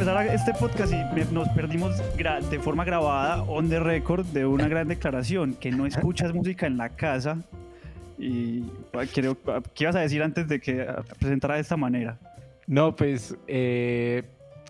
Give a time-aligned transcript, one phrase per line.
[0.00, 1.96] empezar este podcast y nos perdimos
[2.50, 6.76] de forma grabada, on the record, de una gran declaración, que no escuchas música en
[6.76, 7.42] la casa.
[8.16, 8.62] Y
[9.12, 9.34] ¿qué
[9.80, 10.86] ibas a decir antes de que
[11.18, 12.16] presentara de esta manera?
[12.68, 14.22] No, pues eh,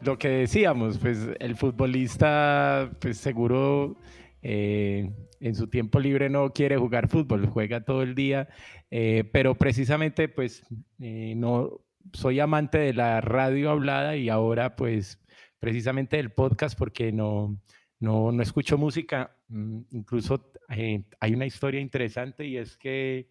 [0.03, 3.97] lo que decíamos, pues el futbolista, pues seguro
[4.43, 5.11] eh,
[5.41, 8.49] en su tiempo libre no quiere jugar fútbol, juega todo el día,
[8.91, 10.65] eh, pero precisamente pues
[10.99, 15.19] no soy amante de la radio hablada y ahora pues
[15.59, 17.61] precisamente del podcast porque no,
[18.01, 19.37] no, no escucho música.
[19.49, 23.29] Mm, incluso eh, hay una historia interesante y es que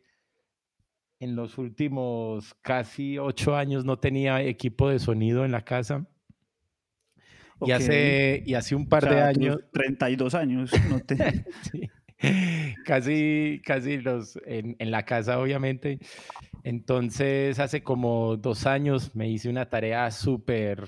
[1.19, 6.07] en los últimos casi ocho años no tenía equipo de sonido en la casa.
[7.59, 9.57] Y, hace, y hace un par de años...
[9.73, 10.71] 32 años.
[10.89, 11.17] No te...
[12.85, 15.99] Casi, casi los, en, en la casa, obviamente.
[16.63, 20.87] Entonces, hace como dos años me hice una tarea súper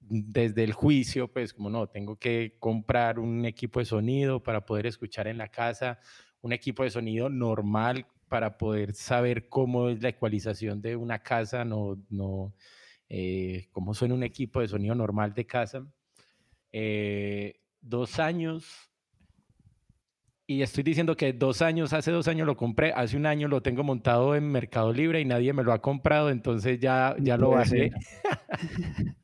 [0.00, 4.86] desde el juicio, pues como no, tengo que comprar un equipo de sonido para poder
[4.86, 5.98] escuchar en la casa,
[6.42, 11.64] un equipo de sonido normal para poder saber cómo es la ecualización de una casa,
[11.64, 12.54] no, no,
[13.08, 15.86] eh, cómo suena un equipo de sonido normal de casa.
[16.72, 18.90] Eh, dos años
[20.46, 23.62] y estoy diciendo que dos años, hace dos años lo compré, hace un año lo
[23.62, 27.50] tengo montado en Mercado Libre y nadie me lo ha comprado, entonces ya, ya lo
[27.50, 27.92] bajé.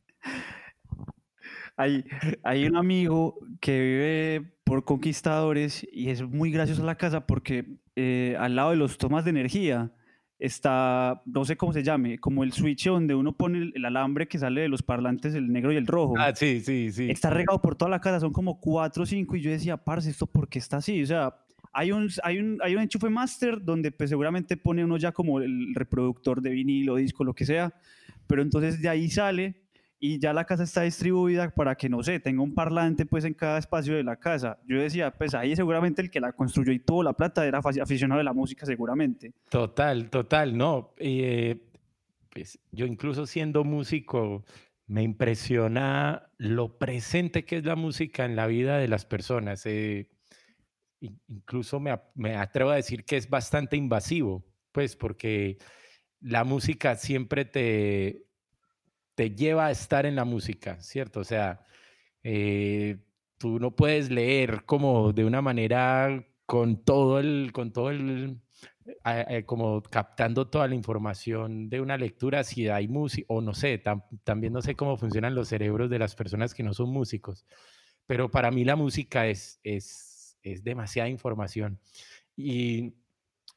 [1.77, 2.05] hay,
[2.43, 8.37] hay un amigo que vive por Conquistadores y es muy gracioso la casa porque eh,
[8.39, 9.93] al lado de los tomas de energía
[10.41, 14.39] está, no sé cómo se llame, como el switch donde uno pone el, alambre que
[14.39, 16.15] sale de los parlantes, el negro y el rojo.
[16.19, 17.11] Ah, sí, sí, sí.
[17.11, 20.11] Está regado por toda la casa, son como cuatro o cinco, y yo decía, parce,
[20.11, 21.03] ¿esto por qué está así?
[21.03, 21.37] O sea,
[21.73, 25.41] hay un, hay un, hay un enchufe master donde pues seguramente pone uno ya como
[25.41, 27.75] el reproductor de vinilo, disco, lo que sea,
[28.27, 29.57] pero entonces de ahí sale
[30.03, 33.35] y ya la casa está distribuida para que, no sé, tenga un parlante pues en
[33.35, 34.59] cada espacio de la casa.
[34.67, 38.19] Yo decía, pues ahí seguramente el que la construyó y tuvo la plata era aficionado
[38.19, 39.35] de la música seguramente.
[39.51, 40.95] Total, total, no.
[40.97, 41.69] Eh,
[42.31, 44.43] pues yo incluso siendo músico
[44.87, 49.67] me impresiona lo presente que es la música en la vida de las personas.
[49.67, 50.09] Eh,
[51.29, 55.59] incluso me, me atrevo a decir que es bastante invasivo, pues porque
[56.21, 58.30] la música siempre te,
[59.21, 61.21] te lleva a estar en la música, ¿cierto?
[61.21, 61.61] O sea,
[62.23, 62.97] eh,
[63.37, 68.41] tú no puedes leer como de una manera con todo el, con todo el,
[69.05, 73.83] eh, como captando toda la información de una lectura si hay música, o no sé,
[74.25, 77.45] también no sé cómo funcionan los cerebros de las personas que no son músicos,
[78.07, 81.79] pero para mí la música es, es, es demasiada información.
[82.37, 82.95] Y,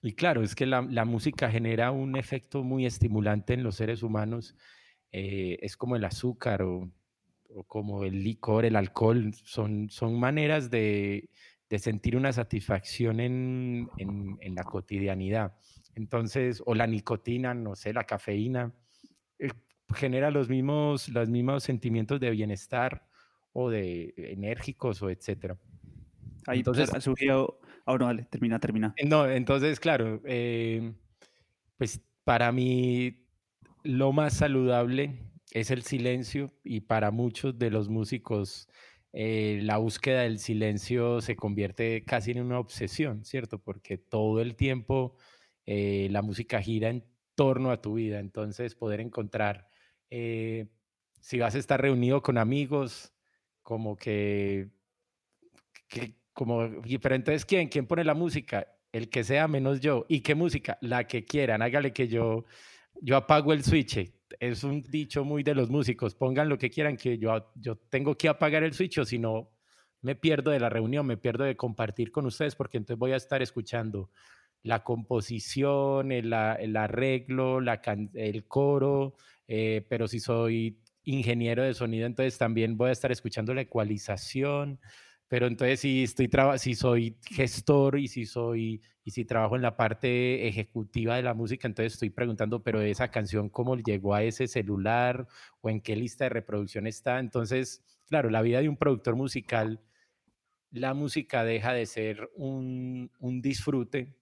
[0.01, 4.03] y claro, es que la, la música genera un efecto muy estimulante en los seres
[4.03, 4.57] humanos
[5.15, 6.91] eh, es como el azúcar o,
[7.67, 11.29] como el licor, el alcohol, son, son maneras de,
[11.77, 13.89] sentir una satisfacción en,
[14.55, 15.55] la cotidianidad.
[15.95, 18.73] Entonces, o la nicotina, no sé, la cafeína,
[19.37, 19.51] eh,
[19.93, 23.07] genera los mismos, los mismos sentimientos de bienestar
[23.53, 25.57] o de enérgicos o etcétera.
[26.47, 28.95] Ahí entonces ha surgido, oh, no, dale, termina, termina.
[29.05, 30.93] No, entonces, claro, eh,
[31.77, 33.22] pues para mí
[33.83, 35.19] lo más saludable
[35.51, 38.67] es el silencio y para muchos de los músicos
[39.11, 43.59] eh, la búsqueda del silencio se convierte casi en una obsesión, ¿cierto?
[43.59, 45.17] Porque todo el tiempo
[45.65, 47.05] eh, la música gira en
[47.35, 49.67] torno a tu vida, entonces poder encontrar,
[50.09, 50.67] eh,
[51.21, 53.13] si vas a estar reunido con amigos,
[53.61, 54.69] como que,
[55.87, 56.69] que como,
[57.01, 57.69] pero entonces ¿quién?
[57.69, 58.67] ¿Quién pone la música?
[58.91, 60.05] El que sea menos yo.
[60.09, 60.77] ¿Y qué música?
[60.81, 62.45] La que quieran, hágale que yo
[63.01, 64.11] yo apago el switch.
[64.39, 66.15] Es un dicho muy de los músicos.
[66.15, 69.51] Pongan lo que quieran, que yo, yo tengo que apagar el switch o si no,
[70.01, 73.17] me pierdo de la reunión, me pierdo de compartir con ustedes porque entonces voy a
[73.17, 74.09] estar escuchando
[74.63, 77.81] la composición, el, el arreglo, la
[78.13, 79.15] el coro,
[79.47, 84.79] eh, pero si soy ingeniero de sonido, entonces también voy a estar escuchando la ecualización,
[85.33, 89.75] pero entonces si estoy si soy gestor y si soy y si trabajo en la
[89.75, 94.45] parte ejecutiva de la música, entonces estoy preguntando, pero esa canción cómo llegó a ese
[94.45, 95.27] celular
[95.61, 97.17] o en qué lista de reproducción está.
[97.17, 99.81] Entonces, claro, la vida de un productor musical,
[100.69, 104.15] la música deja de ser un, un disfrute,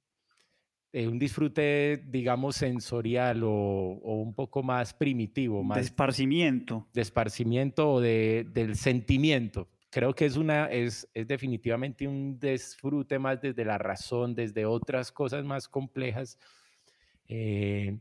[0.94, 6.88] eh, un disfrute, digamos, sensorial o, o, un poco más primitivo, más de esparcimiento.
[6.94, 13.20] De esparcimiento o de, del sentimiento creo que es, una, es, es definitivamente un disfrute
[13.20, 16.40] más desde la razón, desde otras cosas más complejas.
[17.28, 18.00] Eh,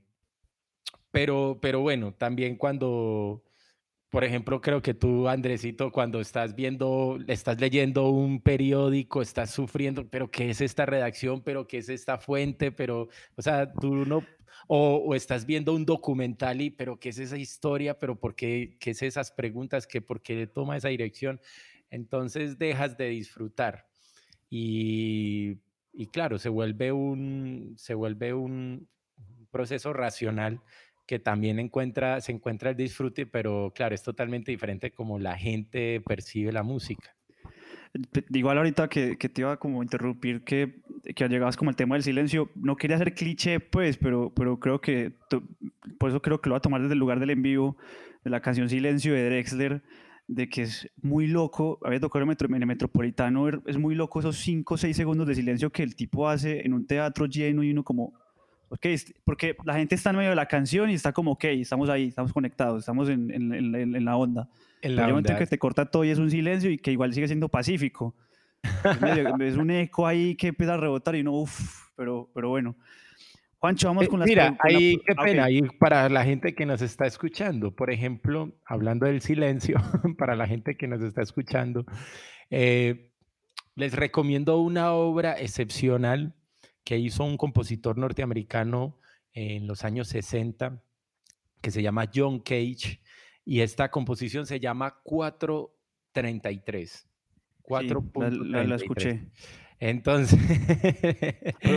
[1.10, 3.42] pero, pero bueno, también cuando,
[4.08, 10.08] por ejemplo, creo que tú, Andresito, cuando estás viendo, estás leyendo un periódico, estás sufriendo,
[10.08, 11.42] pero ¿qué es esta redacción?
[11.42, 12.70] ¿Pero qué es esta fuente?
[12.70, 14.25] Pero, o sea, tú no,
[14.69, 17.98] o, estás viendo un documental y, pero ¿qué es esa historia?
[17.98, 19.88] ¿Pero por qué, qué es esas preguntas?
[19.88, 21.40] ¿Qué, ¿Por qué toma esa dirección?
[21.90, 23.87] Entonces dejas de disfrutar.
[24.48, 25.56] Y,
[26.12, 28.88] claro, se vuelve un, se vuelve un
[29.50, 30.60] proceso racional
[31.06, 36.00] que también encuentra, se encuentra el disfrute, pero claro, es totalmente diferente como la gente
[36.00, 37.16] percibe la música.
[38.31, 40.81] Igual ahorita que, que te iba a como interrumpir que,
[41.16, 44.81] que llegabas como el tema del silencio, no quería ser cliché pues, pero, pero creo
[44.81, 45.12] que,
[45.98, 47.76] por eso creo que lo voy a tomar desde el lugar del en vivo,
[48.22, 49.82] de la canción Silencio de Drexler,
[50.30, 54.74] de que es muy loco, había tocado en el Metropolitano, es muy loco esos 5
[54.74, 57.82] o 6 segundos de silencio que el tipo hace en un teatro lleno y uno
[57.82, 58.14] como,
[58.72, 61.90] Okay, porque la gente está en medio de la canción y está como, ok, estamos
[61.90, 64.48] ahí, estamos conectados, estamos en, en, en, la onda.
[64.80, 65.36] En la onda.
[65.36, 68.14] que te corta todo y es un silencio y que igual sigue siendo pacífico.
[69.40, 72.76] es, un eco ahí que empieza a rebotar y no, uff, pero, pero bueno.
[73.60, 76.80] Juancho, vamos eh, con las Mira, ahí, qué pena, ahí para la gente que nos
[76.80, 79.76] está escuchando, por ejemplo, hablando del silencio,
[80.18, 81.84] para la gente que nos está escuchando,
[82.48, 83.12] eh,
[83.74, 86.34] les recomiendo una obra excepcional
[86.84, 88.98] que hizo un compositor norteamericano
[89.32, 90.82] en los años 60
[91.60, 93.02] que se llama John Cage
[93.44, 97.10] y esta composición se llama 433.
[97.60, 98.10] 4.
[98.14, 99.28] la, la, escuché.
[99.80, 100.38] Entonces.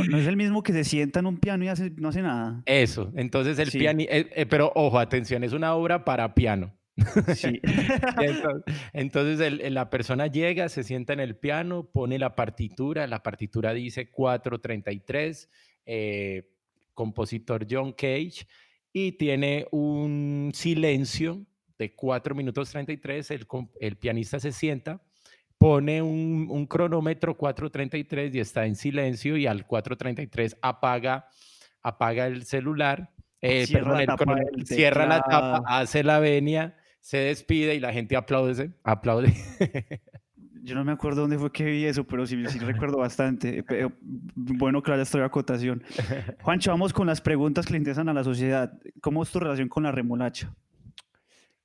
[0.09, 2.61] no es el mismo que se sienta en un piano y no hace nada.
[2.65, 3.11] Eso.
[3.15, 4.01] Entonces el piano.
[4.01, 6.73] Eh, eh, pero ojo, atención, es una obra para piano.
[7.33, 7.59] Sí.
[8.93, 14.11] entonces, la persona llega, se sienta en el piano, pone la partitura, la partitura dice
[14.11, 15.49] 433,
[15.85, 16.51] eh,
[16.93, 18.45] compositor John Cage,
[18.91, 21.45] y tiene un silencio
[21.79, 23.47] de 4 minutos 33, el,
[23.79, 25.01] el pianista se sienta,
[25.63, 31.29] pone un, cronómetro 433 y está en silencio y al 433 apaga,
[31.81, 33.11] apaga el celular.
[33.39, 34.05] Eh, cierra,
[34.65, 39.33] cierra la tapa, hace la venia se despide y la gente aplaude, aplaude.
[40.63, 43.65] Yo no me acuerdo dónde fue que vi eso, pero sí, sí recuerdo bastante.
[44.35, 45.83] bueno que haya estado acotación.
[46.41, 48.79] Juancho, vamos con las preguntas que le interesan a la sociedad.
[49.01, 50.53] ¿Cómo es tu relación con la remolacha?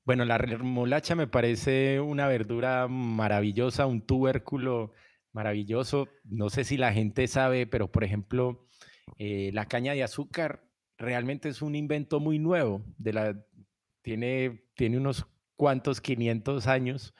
[0.08, 4.94] Bueno, la remolacha me parece una verdura maravillosa, un tubérculo
[5.32, 6.08] maravilloso.
[6.24, 8.66] No sé si la gente sabe, pero por ejemplo,
[9.18, 10.64] eh, la caña de azúcar
[10.96, 12.82] realmente es un invento muy nuevo
[14.00, 14.62] tiene,
[14.96, 15.26] unos
[15.56, 17.14] cuantos 500 años,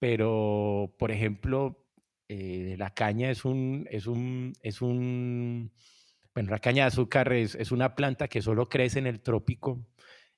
[0.00, 1.86] pero por ejemplo,
[2.28, 4.52] eh, la caña es un, es un,
[6.58, 9.86] caña de azúcar es, una planta que solo crece en el trópico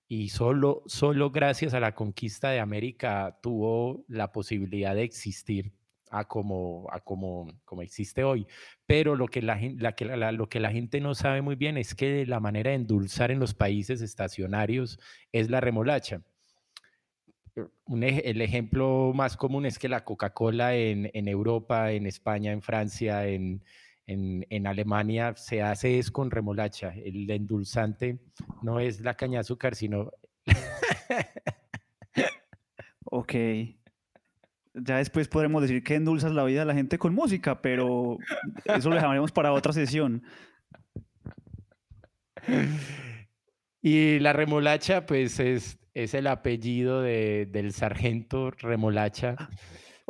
[0.08, 5.72] y solo, solo gracias a la conquista de América tuvo la posibilidad de existir
[6.10, 8.46] a como, a como, como existe hoy.
[8.86, 11.94] Pero lo que la, la, la, lo que la gente no sabe muy bien es
[11.94, 14.98] que la manera de endulzar en los países estacionarios
[15.30, 16.22] es la remolacha.
[17.84, 22.62] Un, el ejemplo más común es que la Coca-Cola en, en, Europa, en España, en
[22.62, 23.62] Francia, en,
[24.08, 26.92] en, en, Alemania se hace es con remolacha.
[26.92, 28.18] El endulzante
[28.62, 30.10] no es la caña de azúcar, sino...
[33.04, 33.34] ok
[34.84, 38.18] ya después podremos decir que endulzas la vida de la gente con música, pero
[38.64, 40.22] eso lo dejaremos para otra sesión.
[43.80, 49.36] Y la remolacha, pues es, es el apellido del sargento remolacha.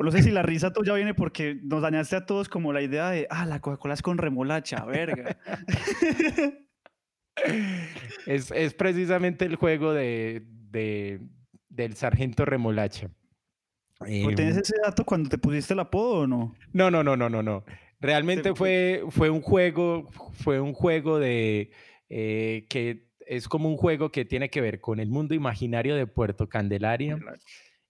[0.00, 2.82] O no sé si la risa tuya viene porque nos dañaste a todos como la
[2.82, 5.36] idea de, ah, la Coca-Cola es con remolacha, verga.
[8.26, 10.46] es, es, precisamente el juego de,
[11.68, 13.10] del sargento remolacha.
[14.06, 16.54] ¿Tienes em, ese dato cuando te pusiste el apodo o no?
[16.72, 17.64] No, no, no, no, no, no.
[17.98, 20.06] Realmente fue, fue un juego,
[20.44, 21.72] fue un juego de
[22.08, 26.06] eh, que es como un juego que tiene que ver con el mundo imaginario de
[26.06, 27.18] Puerto Candelaria.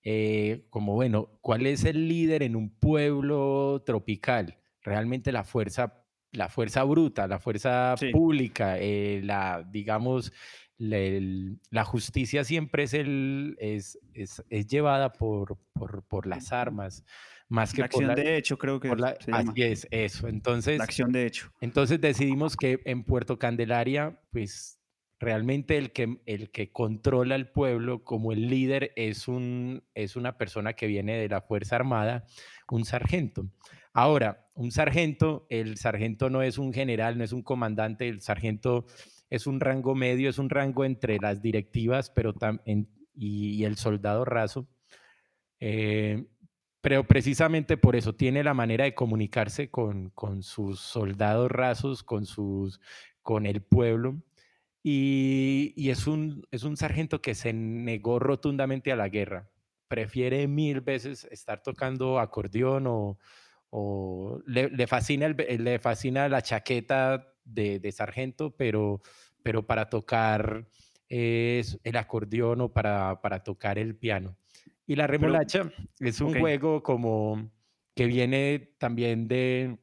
[0.05, 4.59] Eh, como bueno, ¿cuál es el líder en un pueblo tropical?
[4.83, 10.33] Realmente la fuerza, la fuerza bruta, la fuerza pública, eh, la, digamos,
[10.78, 17.05] la, justicia siempre es, el, es, es, es llevada por, por, por, las armas,
[17.49, 20.28] más que la acción de hecho, creo que la, así es eso.
[20.28, 21.52] Entonces, la acción de hecho.
[21.61, 24.77] Entonces decidimos que en Puerto Candelaria, pues
[25.18, 30.38] realmente el que, el que controla el pueblo como el líder es, un, es una
[30.38, 32.25] persona que viene de la Fuerza Armada,
[32.70, 33.48] un sargento.
[33.92, 38.87] Ahora, un sargento, el sargento no es un general, no es un comandante, el sargento
[39.30, 42.34] es un rango medio, es un rango entre las directivas, pero
[43.14, 44.68] y, el soldado raso.
[45.60, 46.26] Eh,
[46.80, 52.25] pero precisamente por eso tiene la manera de comunicarse con, con sus soldados rasos, con,
[52.25, 52.80] sus,
[53.22, 54.22] con el pueblo.
[54.90, 59.50] Y, y, es, un, es un sargento que se negó rotundamente a la guerra.
[59.87, 63.18] Prefiere mil veces estar tocando acordeón o,
[63.68, 69.02] o le, fascina el, le fascina la chaqueta de, de sargento, pero,
[69.42, 70.66] pero para tocar
[71.11, 74.38] es el acordeón o para, para tocar el piano.
[74.87, 77.50] Y la remolacha es un juego como
[77.95, 79.76] que viene también de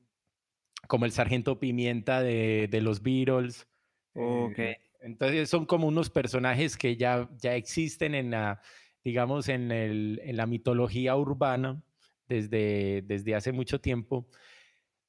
[0.88, 3.68] como el Sargento Pimienta de, de los Beatles.
[4.16, 4.78] Okay.
[5.06, 8.60] Entonces son como unos personajes que ya, ya existen en la,
[9.04, 11.80] digamos, en, el, en la mitología urbana
[12.28, 14.28] desde, desde hace mucho tiempo.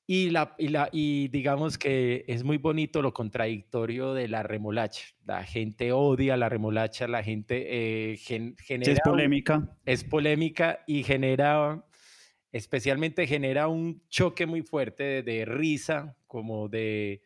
[0.06, 5.06] Y, la, y, la, y digamos que es muy bonito lo contradictorio de la remolacha.
[5.24, 8.92] La gente odia la remolacha, la gente eh, genera...
[8.92, 9.76] es polémica.
[9.86, 11.84] Es polémica y genera,
[12.52, 17.22] especialmente genera un choque muy fuerte de, risa, como de,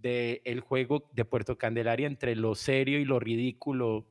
[0.00, 4.06] de, el juego de Puerto Candelaria entre lo serio y lo ridículo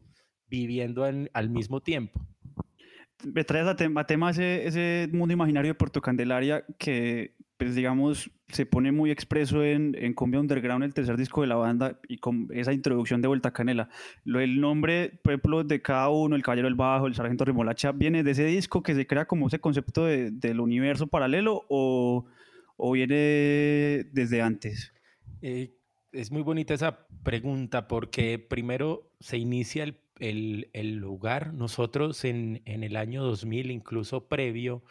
[0.48, 2.22] viviendo al mismo tiempo.
[3.24, 7.74] Me traes a, tema, a tema ese, ese mundo imaginario de Puerto Candelaria que pues
[7.74, 12.00] digamos, se pone muy expreso en, en Cumbia Underground, el tercer disco de la banda,
[12.08, 13.90] y con esa introducción de Vuelta Canela.
[14.26, 17.94] Lo, el nombre, por ejemplo, de cada uno, el Caballero del Bajo, el Sargento Remolacha,
[17.94, 22.26] ¿viene de ese disco que se crea como ese concepto de, del universo paralelo o,
[22.76, 24.94] o viene desde antes?
[25.42, 25.78] Eh,
[26.12, 31.54] es muy bonita esa pregunta porque primero se inicia el, el, lugar.
[31.54, 34.84] Nosotros en, en el año 2000, incluso previo,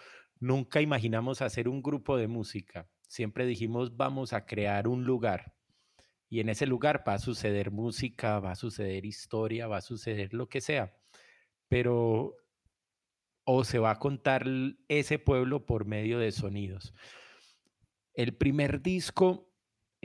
[0.44, 2.86] Nunca imaginamos hacer un grupo de música.
[3.08, 5.54] Siempre dijimos, vamos a crear un lugar.
[6.28, 10.34] Y en ese lugar va a suceder música, va a suceder historia, va a suceder
[10.34, 10.94] lo que sea.
[11.68, 12.36] Pero
[13.44, 14.46] o se va a contar
[14.88, 16.92] ese pueblo por medio de sonidos.
[18.12, 19.50] El primer disco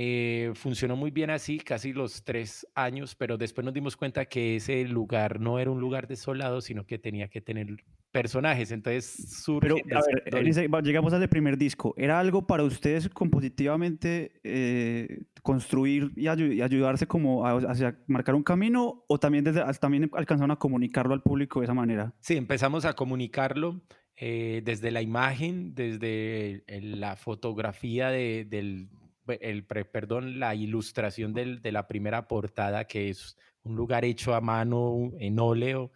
[0.02, 4.56] eh, funcionó muy bien así, casi los tres años, pero después nos dimos cuenta que
[4.56, 7.68] ese lugar no era un lugar desolado, sino que tenía que tener
[8.10, 8.72] personajes.
[8.72, 9.68] Entonces surge.
[9.68, 11.94] Pero, a ver, llegamos al primer disco.
[11.98, 19.04] ¿Era algo para ustedes compositivamente eh, construir y, ayudarse como a, hacia marcar un camino
[19.10, 22.14] o también, desde, también alcanzaron a comunicarlo al público de esa manera?
[22.22, 23.82] Sí, empezamos a comunicarlo.
[24.22, 28.90] Eh, desde la imagen, desde la fotografía del,
[29.30, 34.42] el, perdón, la ilustración del, de la primera portada, que es un lugar hecho a
[34.42, 35.92] mano en óleo,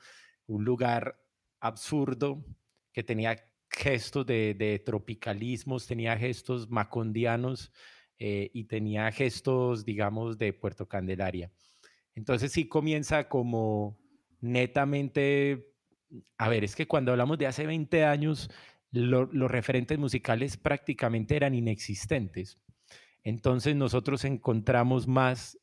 [0.47, 1.19] un lugar
[1.59, 2.45] absurdo
[2.91, 3.37] que tenía
[3.69, 7.71] gestos de, de tropicalismos, tenía gestos macondianos
[8.19, 11.51] eh, y tenía gestos, digamos, de Puerto Candelaria.
[12.15, 13.99] Entonces sí comienza como
[14.39, 15.73] netamente,
[16.37, 18.49] a ver, es que cuando hablamos de hace 20 años,
[18.91, 22.59] los referentes musicales prácticamente eran inexistentes.
[23.23, 25.59] Entonces nosotros encontramos más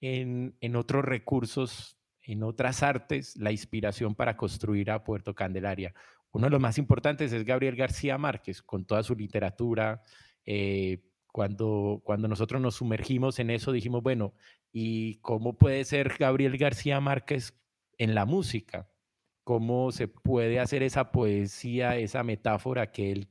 [0.00, 5.94] en, otros recursos, en otras artes, la inspiración para construir a Puerto Candelaria.
[6.32, 10.02] Uno de los más importantes es Gabriel García Márquez, con toda su literatura.
[10.44, 14.34] Eh, cuando, cuando nosotros nos sumergimos en eso, dijimos, bueno,
[14.72, 17.58] ¿y cómo puede ser Gabriel García Márquez
[17.98, 18.90] en la música?
[19.44, 23.28] ¿Cómo se puede hacer esa poesía, esa metáfora que él,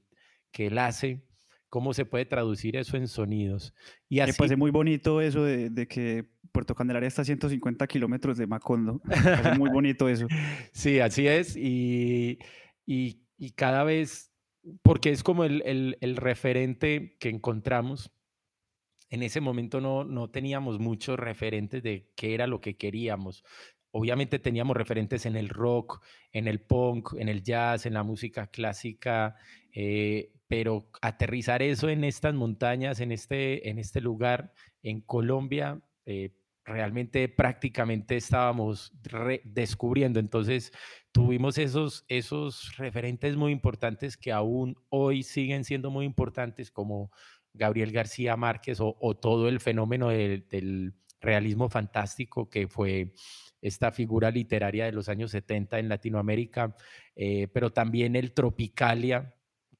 [0.51, 1.25] que él hace?
[1.70, 3.74] Cómo se puede traducir eso en sonidos.
[4.10, 4.32] Y así...
[4.32, 9.02] Me parece muy bonito eso de, que Puerto Candelaria está a 150 kilómetros de Macondo.
[9.10, 10.28] Es muy bonito eso.
[10.72, 11.56] Sí, así es.
[11.56, 12.40] Y,
[12.86, 14.32] y, y cada vez,
[14.82, 18.12] porque es como el, el, el, referente que encontramos.
[19.10, 23.44] En ese momento no, no teníamos muchos referentes de qué era lo que queríamos.
[23.92, 26.04] Obviamente teníamos referentes en el rock,
[26.34, 29.38] en el punk, en el jazz, en la música clásica,
[29.75, 36.32] eh, pero aterrizar eso en estas montañas, en este, en este lugar, en Colombia, eh,
[36.65, 38.91] realmente prácticamente estábamos
[39.44, 40.20] descubriendo.
[40.20, 40.72] Entonces
[41.12, 47.12] tuvimos esos, esos referentes muy importantes que aún hoy siguen siendo muy importantes, como
[47.53, 53.13] Gabriel García Márquez o, todo el fenómeno del, realismo fantástico que fue
[53.60, 56.75] esta figura literaria de los años 70 en Latinoamérica,
[57.15, 59.35] eh, pero también el Tropicalia,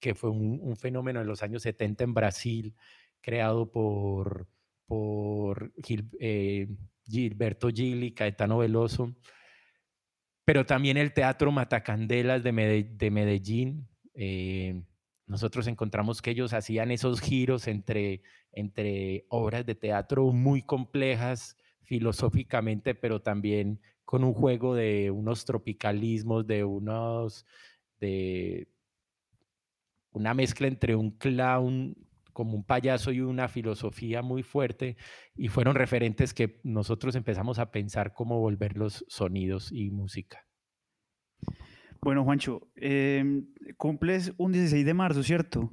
[0.05, 2.75] que fue un, fenómeno en los años 70 en Brasil,
[3.21, 4.47] creado por,
[4.85, 5.74] por
[6.19, 6.67] eh,
[7.07, 9.15] Gilberto Gil y Caetano Veloso,
[10.45, 13.88] pero también el Teatro Matacandelas de, Medellín.
[14.13, 14.79] Eh,
[15.25, 18.21] nosotros encontramos que ellos hacían esos giros entre,
[18.51, 26.45] entre obras de teatro muy complejas filosóficamente, pero también con un juego de unos tropicalismos,
[26.45, 27.47] de unos,
[28.00, 28.67] de
[30.15, 31.95] una mezcla entre un clown
[32.31, 34.98] como un payaso y una filosofía muy fuerte
[35.36, 40.45] y fueron referentes que nosotros empezamos a pensar cómo volver los sonidos y música.
[42.01, 45.72] Bueno, Juancho, em, cumples un 16 de marzo, ¿cierto?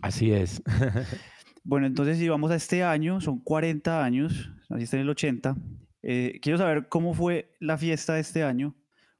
[0.00, 0.62] Así es.
[1.64, 5.56] bueno, entonces si vamos a este año, son 40 años, así está en el 80.
[6.02, 8.74] Eh, quiero saber cómo fue la fiesta de este año,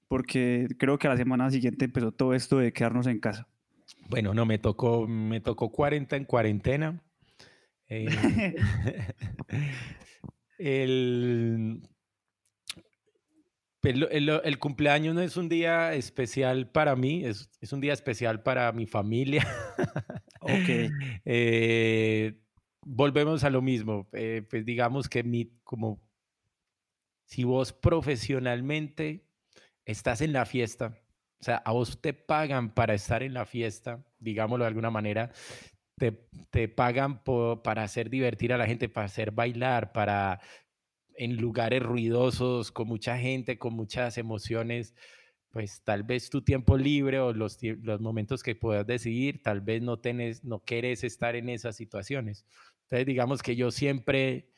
[0.08, 3.48] porque creo que a la semana siguiente empezó todo esto de quedarnos en casa.
[4.08, 7.02] Bueno, no, me tocó, me tocó 40 en cuarentena.
[7.88, 8.06] Eh,
[10.58, 11.82] el,
[13.82, 18.86] el, cumpleaños no es un día especial para mí, es, un día especial para mi
[18.86, 19.46] familia.
[20.40, 20.50] ok.
[21.24, 22.34] Eh,
[22.84, 24.08] volvemos a lo mismo.
[24.12, 26.00] Eh, pues digamos que mi, como
[27.26, 29.24] si vos profesionalmente
[29.84, 31.01] estás en la fiesta,
[31.42, 35.32] o sea, a vos te pagan para estar en la fiesta, digámoslo de alguna manera,
[35.96, 36.12] te,
[36.50, 40.40] te pagan para hacer divertir a la gente, para hacer bailar, para
[41.16, 44.94] en lugares ruidosos, con mucha gente, con muchas emociones,
[45.50, 49.82] pues tal vez tu tiempo libre o los, los momentos que puedas decidir, tal vez
[49.82, 52.46] no, tenés, no quieres estar en esas situaciones.
[52.84, 54.48] Entonces, digamos que yo siempre,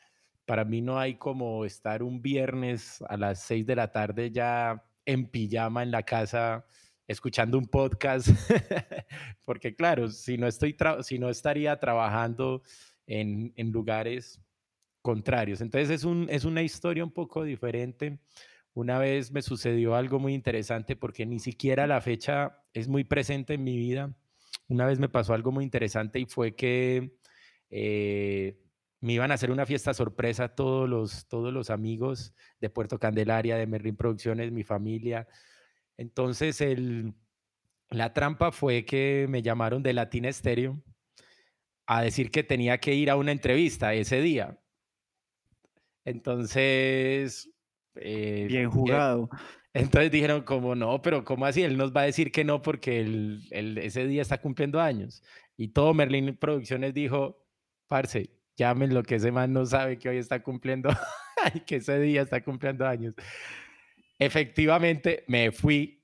[0.45, 4.85] para mí no hay como estar un viernes a las seis de la tarde ya
[5.05, 6.65] en pijama en la casa
[7.07, 8.29] escuchando un podcast,
[9.45, 12.63] porque claro, si no, estoy si no estaría trabajando
[13.05, 14.41] en, en, lugares
[15.01, 15.61] contrarios.
[15.61, 18.19] Entonces es, un, es una historia un poco diferente.
[18.73, 23.53] Una vez me sucedió algo muy interesante porque ni siquiera la fecha es muy presente
[23.53, 24.15] en mi vida.
[24.67, 27.17] Una vez me pasó algo muy interesante y fue que
[27.69, 28.57] eh,
[29.05, 33.55] me iban a hacer una fiesta sorpresa todos los, todos los amigos de Puerto Candelaria,
[33.55, 35.27] de Merlin Producciones, mi familia.
[35.95, 37.13] Entonces, el,
[37.91, 40.81] la trampa fue que me llamaron de Latina Estéreo
[41.85, 44.59] a decir que tenía que ir a una entrevista ese día.
[46.03, 47.51] Entonces...
[47.97, 49.29] Eh, Bien jugado.
[49.73, 51.61] Entonces dijeron como no, pero ¿cómo así?
[51.61, 55.21] Él nos va a decir que no porque él, ese día está cumpliendo años.
[55.57, 57.45] Y todo Merlin Producciones dijo,
[57.87, 60.89] parce, lo que ese man no sabe que hoy está cumpliendo,
[61.53, 63.13] y que ese día está cumpliendo años.
[64.17, 66.01] Efectivamente, me fui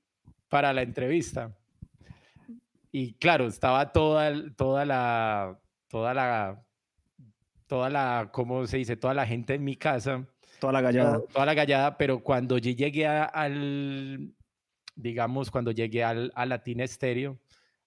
[0.48, 1.56] para la entrevista.
[2.90, 6.62] Y claro, estaba toda, toda la, toda la,
[7.66, 8.96] toda la, ¿cómo se dice?
[8.96, 10.26] Toda la gente en mi casa.
[10.60, 11.22] Toda la gallada.
[11.32, 14.34] Toda, la gallada, pero cuando yo llegué al,
[14.94, 17.38] digamos, cuando llegué al, a Latina Estéreo,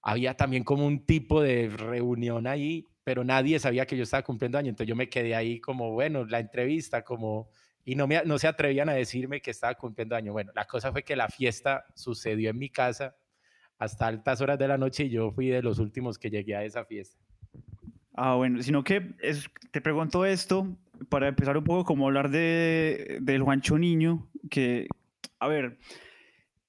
[0.02, 4.58] había también como un tipo de reunión ahí pero nadie sabía que yo estaba cumpliendo
[4.58, 7.50] año, entonces yo me quedé ahí como, bueno, la entrevista, como,
[7.86, 10.34] y no, me, no se atrevían a decirme que estaba cumpliendo año.
[10.34, 13.16] Bueno, la cosa fue que la fiesta sucedió en mi casa
[13.78, 16.64] hasta altas horas de la noche y yo fui de los últimos que llegué a
[16.64, 17.20] esa fiesta.
[18.16, 20.76] Ah, bueno, sino que es, te pregunto esto
[21.10, 24.88] para empezar un poco como hablar de, del Juancho Niño, que,
[25.38, 25.78] a ver,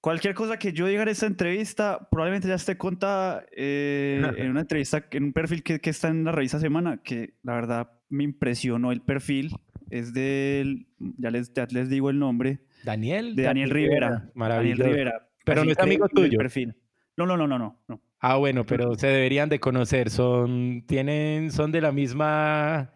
[0.07, 4.61] Cualquier cosa que yo diga en esta entrevista, probablemente ya esté contada eh, en una
[4.61, 8.23] entrevista, en un perfil que, que, está en la revista Semana, que la verdad me
[8.23, 9.57] impresionó el perfil.
[9.91, 12.61] Es del, ya les, ya les digo el nombre.
[12.85, 13.35] Daniel.
[13.35, 14.31] De Daniel, Rivera.
[14.35, 14.85] Maravilloso.
[14.85, 15.29] Daniel Rivera.
[15.45, 16.39] Pero no es amigo tuyo.
[16.39, 16.77] Perfil.
[17.17, 18.01] No, no, no, no, no.
[18.21, 20.11] Ah, bueno, pero se deberían de conocer.
[20.11, 22.93] Son, tienen, son de la misma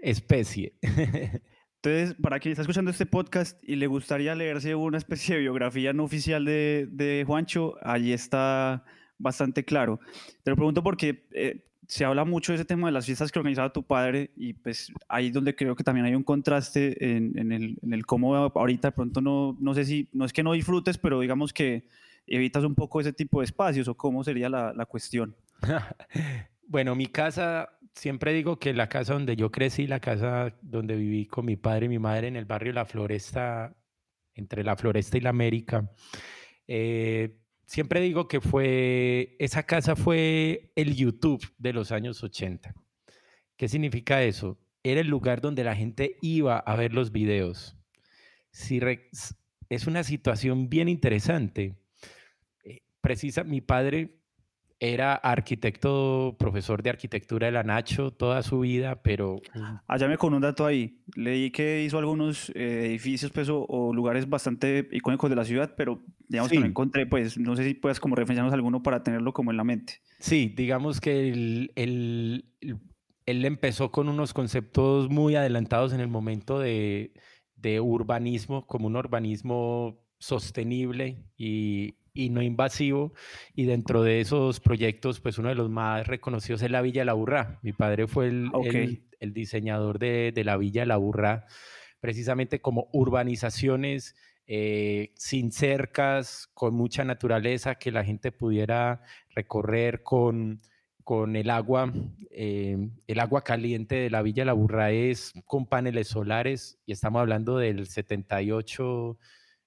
[0.00, 0.74] especie.
[1.84, 5.92] Entonces, para quien está escuchando este podcast y le gustaría leerse una especie de biografía
[5.92, 8.86] no oficial de, Juancho, allí está
[9.18, 10.00] bastante claro.
[10.42, 13.38] Te lo pregunto porque eh, se habla mucho de ese tema de las fiestas que
[13.38, 17.52] organizaba tu padre y pues ahí donde creo que también hay un contraste en, en,
[17.52, 20.54] el, en el, cómo ahorita de pronto no, no sé si, no es que no
[20.54, 21.86] disfrutes, pero digamos que
[22.26, 25.36] evitas un poco ese tipo de espacios o cómo sería la, la cuestión.
[26.66, 31.26] bueno, mi casa siempre digo que la casa donde yo crecí, la casa donde viví
[31.26, 33.76] con mi padre y mi madre en el barrio La Floresta,
[34.34, 35.90] entre La Floresta y la América,
[36.66, 42.74] eh, siempre digo que fue, esa casa fue el YouTube de los años 80.
[43.56, 44.58] ¿Qué significa eso?
[44.82, 47.76] Era el lugar donde la gente iba a ver los videos.
[48.50, 48.80] Si
[49.68, 51.76] es una situación bien interesante.
[52.64, 54.23] Eh, precisa, mi padre
[54.80, 59.40] era arquitecto, profesor de arquitectura de la Nacho toda su vida, pero...
[59.86, 61.00] Allá con un dato ahí.
[61.14, 66.02] Leí que hizo algunos eh, edificios pues, o, lugares bastante icónicos de la ciudad, pero
[66.28, 69.50] digamos que no encontré, pues no sé si puedes como referenciarnos alguno para tenerlo como
[69.50, 70.00] en la mente.
[70.18, 72.44] Sí, digamos que él,
[73.26, 77.14] él empezó con unos conceptos muy adelantados en el momento de,
[77.56, 83.12] de urbanismo como un urbanismo sostenible y, no invasivo.
[83.54, 87.12] Y dentro de esos proyectos, pues uno de los más reconocidos es la Villa La
[87.12, 87.58] Burra.
[87.62, 88.50] Mi padre fue el,
[89.20, 91.46] el, diseñador de, de, la Villa La Burra,
[92.00, 94.14] precisamente como urbanizaciones
[94.46, 99.02] eh, sin cercas, con mucha naturaleza, que la gente pudiera
[99.34, 100.60] recorrer con,
[101.02, 101.92] con el agua.
[102.30, 107.20] Eh, el agua caliente de la Villa La Burra es con paneles solares y estamos
[107.20, 109.18] hablando del 78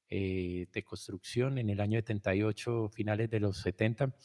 [0.09, 4.15] eh, de construcción, en el año 78, finales de los 70.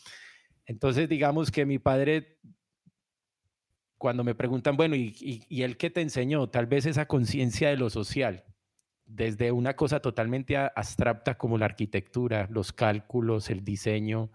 [0.67, 2.39] Entonces, digamos que mi padre
[3.99, 6.49] cuando me preguntan, bueno, ¿y, y, y él qué te enseñó?
[6.51, 8.45] Tal vez esa conciencia de lo social
[9.15, 14.31] desde una cosa totalmente abstracta como la arquitectura, los cálculos, el diseño,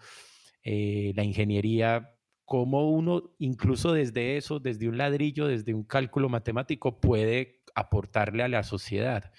[0.64, 7.00] eh, la ingeniería, cómo uno, incluso desde eso, desde un ladrillo, desde un cálculo matemático,
[7.00, 9.32] puede aportarle a la sociedad.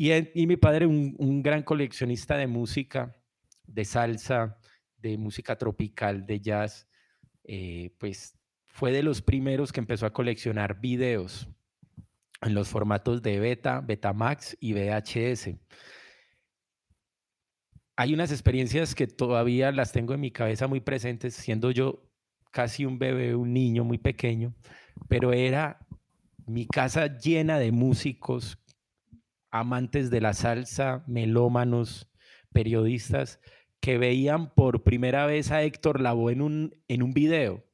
[0.00, 3.16] Y, mi padre, un, gran coleccionista de música,
[3.66, 4.56] de salsa,
[4.96, 6.88] de música tropical, de jazz,
[7.42, 11.48] eh, pues fue de los primeros que empezó a coleccionar videos
[12.40, 15.56] en los formatos de beta, Betamax y VHS.
[17.96, 22.08] Hay unas experiencias que todavía las tengo en mi cabeza muy presentes, siendo yo
[22.52, 24.54] casi un bebé, un niño muy pequeño,
[25.08, 25.84] pero era
[26.46, 28.58] mi casa llena de músicos,
[29.58, 32.08] amantes de la salsa, melómanos,
[32.52, 33.40] periodistas,
[33.80, 37.64] que veían por primera vez a Héctor Lavoe en un, en un video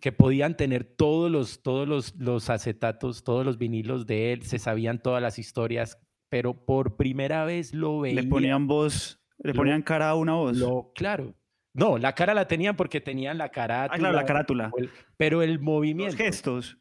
[0.00, 4.58] que podían tener todos los, todos los, los acetatos, todos los vinilos de él, se
[4.58, 5.98] sabían todas las historias,
[6.28, 8.24] pero por primera vez lo veían.
[8.24, 10.56] Le ponían voz, le ponían cara a una voz.
[10.56, 11.34] Lo, claro.
[11.74, 13.94] No, la cara la tenían porque tenían la carátula.
[13.94, 14.72] Ah, claro, la carátula.
[15.16, 16.12] pero el movimiento.
[16.12, 16.78] Los gestos.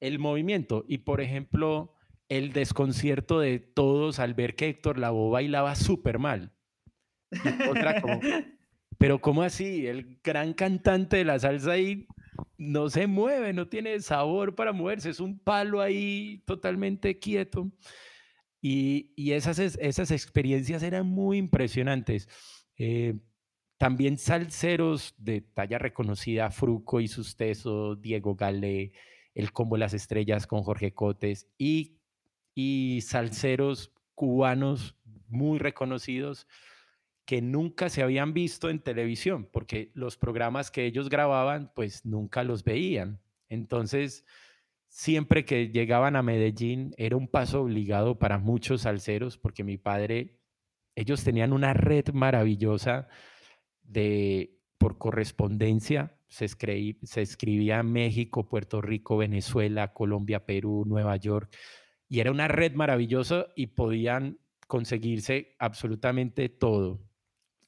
[0.00, 0.84] El movimiento.
[0.86, 1.94] Y por ejemplo,
[2.28, 6.52] el desconcierto de todos al ver que Héctor Lavoe bailaba súper mal.
[7.70, 8.20] Otra como,
[8.98, 9.86] pero ¿cómo así?
[9.86, 12.06] El gran cantante de la salsa ahí
[12.56, 17.70] no se mueve, no tiene sabor para moverse, es un palo ahí totalmente quieto.
[18.60, 22.28] Y, esas, esas experiencias eran muy impresionantes.
[22.76, 23.14] Eh,
[23.78, 28.92] también salseros de talla reconocida, Fruco y sus tesos, Diego Gale,
[29.34, 31.97] el combo Las Estrellas con Jorge Cotes y,
[32.60, 34.96] y salseros cubanos
[35.28, 36.48] muy reconocidos
[37.24, 42.42] que nunca se habían visto en televisión, porque los programas que ellos grababan, pues nunca
[42.42, 43.20] los veían.
[43.48, 44.24] Entonces,
[44.88, 50.40] siempre que llegaban a Medellín, era un paso obligado para muchos salseros, porque mi padre,
[50.96, 53.06] ellos tenían una red maravillosa
[53.82, 61.56] de por correspondencia, se, se escribía México, Puerto Rico, Venezuela, Colombia, Perú, Nueva York,
[62.08, 67.08] y era una red maravillosa y podían conseguirse absolutamente todo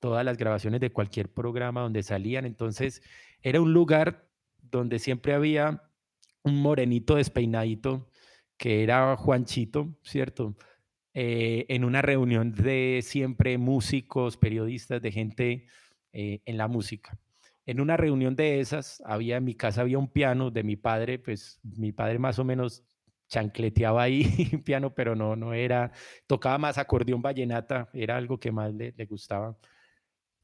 [0.00, 2.46] todas las grabaciones de cualquier programa donde salían.
[2.46, 3.02] Entonces,
[3.42, 5.82] era un lugar donde siempre había
[6.42, 8.08] un morenito despeinadito
[8.56, 10.56] que era Juanchito, ¿cierto?
[11.14, 15.66] Eh, en una reunión de siempre músicos, periodistas, de gente
[16.12, 17.18] eh, en la música.
[17.66, 21.18] En una reunión de esas, había en mi casa había un piano de mi padre,
[21.18, 22.84] pues mi padre más o menos
[23.30, 24.24] chancleteaba ahí
[24.64, 25.92] piano, pero no, no era,
[26.26, 29.56] tocaba más acordeón vallenata, era algo que más le, gustaba.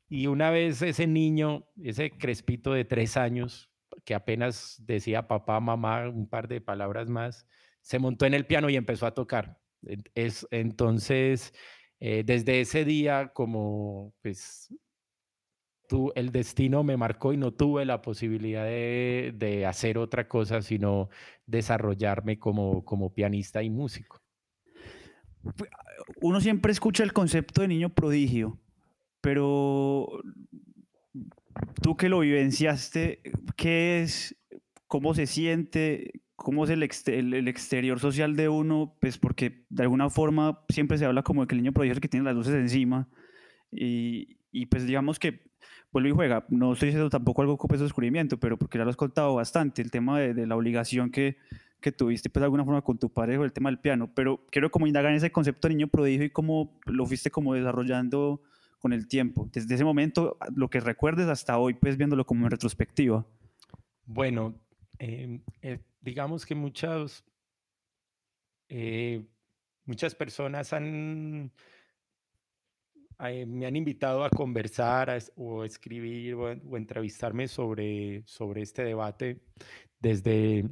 [0.08, 3.70] Y una vez ese niño, ese crespito de tres años,
[4.04, 7.46] que apenas decía papá, mamá, un par de palabras más,
[7.82, 9.58] se montó en el piano y empezó a tocar.
[10.14, 11.52] Es, entonces,
[12.00, 14.72] eh, desde ese día, como pues
[15.86, 20.62] tú, el destino me marcó y no tuve la posibilidad de, de hacer otra cosa,
[20.62, 21.08] sino
[21.46, 24.20] desarrollarme como, como pianista y músico.
[26.20, 28.58] Uno siempre escucha el concepto de niño prodigio
[29.26, 30.22] pero
[31.82, 33.22] tú que lo vivenciaste,
[33.56, 34.36] ¿qué es,
[34.86, 36.84] cómo se siente, cómo es el,
[37.48, 38.96] exterior social de uno?
[39.00, 42.06] Pues porque de alguna forma siempre se habla como de que el niño prodigio que
[42.06, 43.08] tiene las luces encima
[43.72, 45.45] y, y pues digamos que
[45.96, 46.44] vuelve y juega.
[46.50, 49.80] No estoy diciendo tampoco algo con ese descubrimiento, pero porque ya lo has contado bastante,
[49.80, 51.38] el tema de, de la obligación que,
[51.80, 54.44] que tuviste pues de alguna forma con tu padre o el tema del piano, pero
[54.50, 58.42] quiero como indagar en ese concepto de niño prodigio y cómo lo fuiste como desarrollando
[58.78, 59.48] con el tiempo?
[59.52, 63.26] Desde ese momento, lo que recuerdes hasta hoy, pues viéndolo como en retrospectiva.
[64.04, 64.54] Bueno,
[64.98, 67.24] em, eh, digamos que muchas,
[68.68, 69.24] eh,
[69.86, 71.52] muchas personas han,
[73.20, 79.40] eh, me han invitado a conversar o escribir o, o, entrevistarme sobre, sobre este debate
[80.00, 80.68] desde,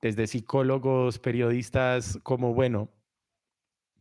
[0.00, 2.90] desde psicólogos, periodistas, como, bueno,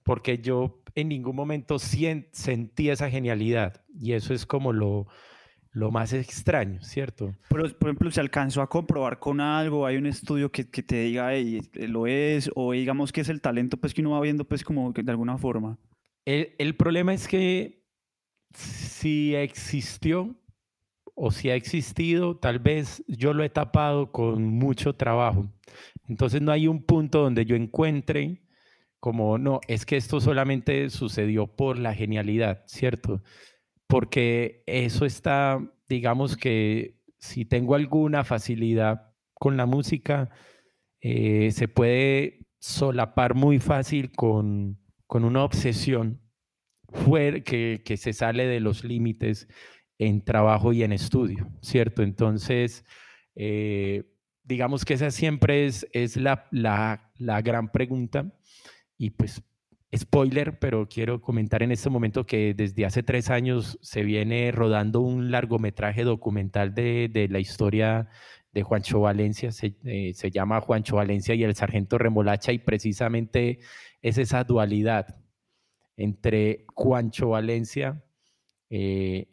[0.04, 5.08] porque yo en ningún momento sentí esa genialidad y eso es como lo,
[5.72, 7.36] lo más extraño, ¿cierto?
[7.50, 9.86] Pero, por ejemplo, ¿se alcanzó a comprobar con algo?
[9.86, 12.50] ¿Hay un estudio que, que te diga, y lo es?
[12.56, 15.38] O digamos que es el talento pues, que uno va viendo pues, como de alguna
[15.38, 15.78] forma.
[16.28, 17.86] El, problema es que
[18.54, 20.36] si existió
[21.16, 25.50] o si ha existido, tal vez yo lo he tapado con mucho trabajo.
[26.06, 28.42] Entonces no hay un punto donde yo encuentre
[29.00, 33.24] como, no, es que esto solamente sucedió por la genialidad, ¿cierto?
[33.88, 40.30] Porque eso está, digamos que si tengo alguna facilidad con la música,
[41.00, 46.22] eh, se puede solapar muy fácil con, con una obsesión
[47.44, 49.48] que, que se sale de los límites
[49.98, 52.04] en trabajo y en estudio, ¿cierto?
[52.04, 52.86] Entonces,
[53.36, 54.04] eh,
[54.44, 58.32] digamos que esa siempre es, es la, la, la, gran pregunta.
[58.98, 59.42] Y pues,
[59.96, 65.02] spoiler, pero quiero comentar en este momento que desde hace tres años se viene rodando
[65.02, 68.10] un largometraje documental de, de la historia
[68.58, 73.60] de Juancho Valencia, se, eh, se, llama Juancho Valencia y el Sargento Remolacha y precisamente
[74.02, 75.22] es esa dualidad
[75.96, 78.04] entre Juancho Valencia,
[78.72, 79.28] eh,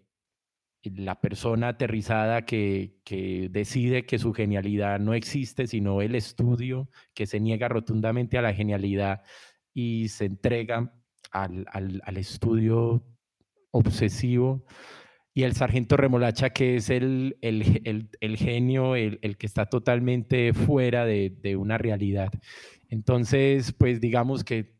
[0.82, 7.24] la persona aterrizada que, que, decide que su genialidad no existe, sino el estudio que
[7.24, 9.22] se niega rotundamente a la genialidad
[9.72, 10.92] y se entrega
[11.30, 13.02] al, al, al estudio
[13.70, 14.66] obsesivo.
[15.34, 20.52] Y el sargento Remolacha, que es el, el, el, el genio, el, que está totalmente
[20.52, 22.30] fuera de, de una realidad.
[22.88, 24.74] Entonces, pues digamos que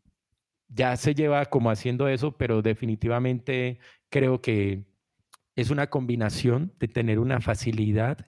[0.69, 4.85] ya se lleva como haciendo eso, pero definitivamente creo que
[5.55, 8.27] es una combinación de tener una facilidad,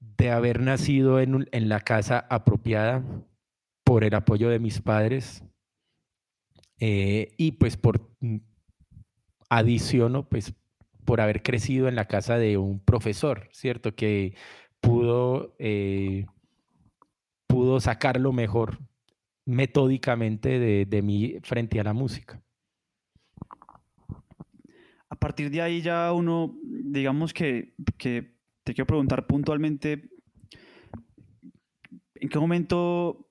[0.00, 3.04] de haber nacido en, la casa apropiada
[3.84, 5.42] por el apoyo de mis padres
[6.78, 8.36] eh, y pues por mm,
[9.48, 10.54] adiciono, pues
[11.08, 13.94] por haber crecido en la casa de un profesor, ¿cierto?
[13.94, 14.34] Que
[14.78, 16.26] pudo, eh,
[17.46, 18.78] pudo sacar lo mejor
[19.46, 22.42] metódicamente de, de mí frente a la música.
[25.08, 30.10] A partir de ahí ya uno, digamos que, que te quiero preguntar puntualmente,
[32.16, 33.27] ¿en qué momento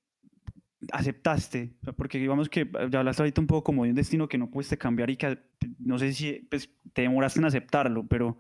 [0.92, 1.74] aceptaste?
[1.96, 4.78] Porque digamos que ya hablaste ahorita un poco como de un destino que no pudiste
[4.78, 5.38] cambiar y que
[5.80, 8.38] no sé si pues, te demoraste en aceptarlo, pero,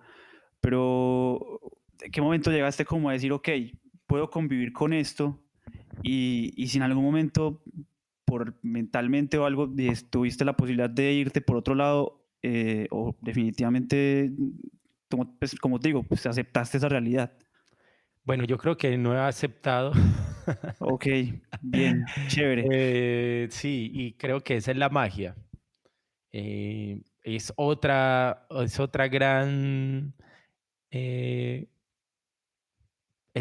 [0.60, 1.60] pero
[2.02, 3.50] ¿en qué momento llegaste como a decir, ok,
[4.06, 5.44] puedo convivir con esto
[6.04, 7.64] y, y si en algún momento
[8.28, 9.74] por mentalmente o algo
[10.10, 14.32] tuviste la posibilidad de irte por otro lado eh, o definitivamente,
[15.10, 17.32] como, pues, como te digo, pues aceptaste esa realidad?
[18.28, 19.94] Bueno, yo creo que no he aceptado.
[20.80, 21.06] ok,
[21.62, 22.66] bien, chévere.
[22.70, 25.34] Eh, sí, y creo que esa es la magia.
[26.34, 30.14] Eh, es, otra, es otra gran...
[30.92, 31.68] es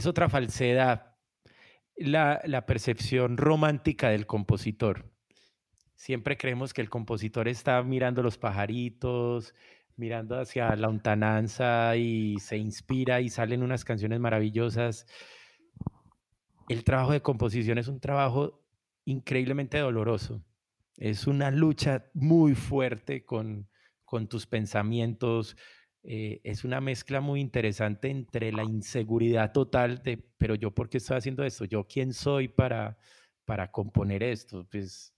[0.06, 1.16] otra falsedad
[1.96, 5.10] la, la, percepción romántica del compositor.
[5.96, 9.52] Siempre creemos que el compositor está mirando los pajaritos,
[9.96, 15.06] mirando hacia la lontananza y se inspira y salen unas canciones maravillosas.
[16.68, 18.62] El trabajo de composición es un trabajo
[19.04, 20.42] increíblemente doloroso.
[20.96, 23.68] Es una lucha muy fuerte con,
[24.04, 25.56] con tus pensamientos,
[26.08, 30.98] eh, es una mezcla muy interesante entre la inseguridad total de, pero yo por qué
[30.98, 32.96] estoy haciendo esto, yo quién soy para,
[33.44, 35.12] para componer esto, pues,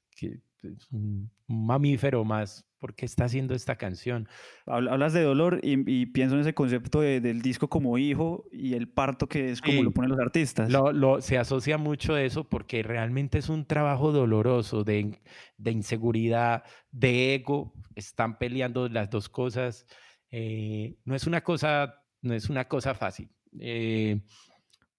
[0.91, 4.29] un mamífero más, ¿por qué está haciendo esta canción?
[4.67, 9.29] Hablas de dolor y, pienso en ese concepto del disco como hijo y el parto
[9.29, 10.71] que es como lo ponen los artistas.
[10.71, 15.19] Lo, lo, se asocia mucho a eso porque realmente es un trabajo doloroso de,
[15.57, 19.87] de inseguridad, de ego, están peleando las dos cosas.
[20.31, 23.31] Eh, no, es una cosa, no es una cosa fácil.
[23.61, 24.21] Eh,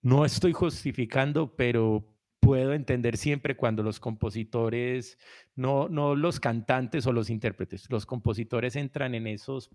[0.01, 2.07] no estoy justificando, pero
[2.39, 5.17] puedo entender siempre cuando los compositores,
[5.55, 9.69] no, no los cantantes o los intérpretes, los compositores entran en esos,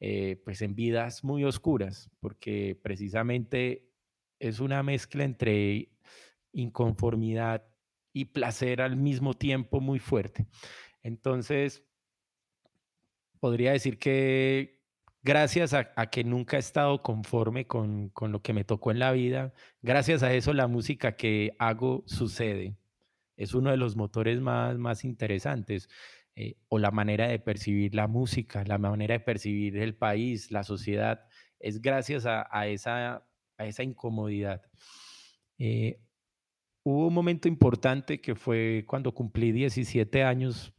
[0.00, 3.88] eh, pues en vidas muy oscuras, porque precisamente
[4.38, 5.90] es una mezcla entre
[6.52, 7.66] inconformidad
[8.12, 10.46] y placer al mismo tiempo muy fuerte.
[11.02, 11.84] Entonces,
[13.40, 14.83] podría decir que,
[15.24, 19.54] gracias a, que nunca he estado conforme con, lo que me tocó en la vida,
[19.82, 22.76] gracias a eso la música que hago sucede.
[23.36, 25.88] Es uno de los motores más, más interesantes.
[26.36, 30.64] Eh, o la manera de percibir la música, la manera de percibir el país, la
[30.64, 31.28] sociedad,
[31.60, 33.24] es gracias a, esa,
[33.56, 34.62] a esa incomodidad.
[35.58, 36.00] Eh,
[36.82, 40.73] hubo un momento importante que fue cuando cumplí 17 años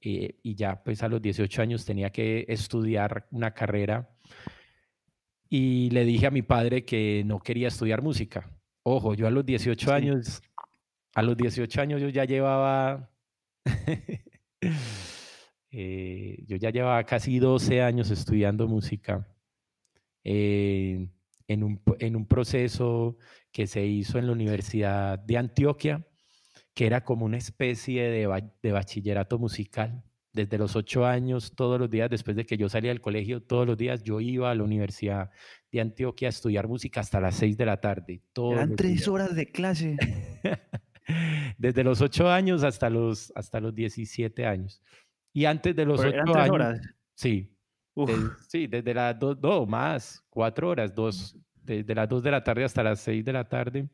[0.00, 4.08] eh, y ya pues a los 18 años tenía que estudiar una carrera.
[5.48, 8.50] Y le dije a mi padre que no quería estudiar música.
[8.82, 10.42] Ojo, yo a los 18 años,
[11.14, 13.10] a los 18 años yo ya llevaba,
[15.70, 19.26] eh, yo ya llevaba casi 12 años estudiando música
[20.24, 21.08] eh,
[21.48, 23.16] en, un, en un proceso
[23.52, 26.06] que se hizo en la Universidad de Antioquia,
[26.74, 31.90] que era como una especie de, de bachillerato musical desde los ocho años, todos los
[31.90, 34.62] días, después de que yo salía del colegio, todos los días yo iba a la
[34.62, 35.30] Universidad
[35.72, 38.22] de Antioquia a estudiar música hasta las seis de la tarde.
[38.36, 39.96] Eran tres horas de clase.
[41.58, 44.82] desde los ocho años hasta los, hasta los 17 años.
[45.32, 46.50] Y antes de los ocho años.
[46.50, 46.80] Horas?
[47.14, 47.56] Sí.
[48.48, 52.64] sí, desde las dos, no, más, cuatro horas, dos, desde las dos de la tarde
[52.64, 53.88] hasta las seis de la tarde.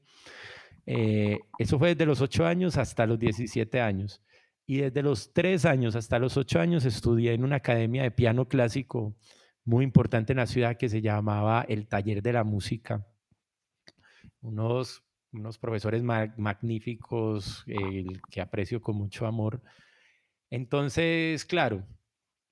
[0.86, 4.22] Eh, eso fue desde los ocho años hasta los 17 años.
[4.66, 8.48] Y desde los tres años hasta los ocho años estudié en una academia de piano
[8.48, 9.16] clásico
[9.64, 13.06] muy importante en la ciudad que se llamaba el Taller de la Música.
[14.40, 17.64] Unos, unos profesores magníficos
[18.30, 19.62] que aprecio con mucho amor.
[20.50, 21.84] Entonces, claro,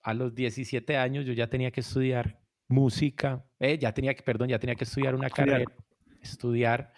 [0.03, 4.49] a los 17 años yo ya tenía que estudiar música, eh, ya tenía que, perdón,
[4.49, 5.65] ya tenía que estudiar una carrera,
[6.21, 6.93] estudiar,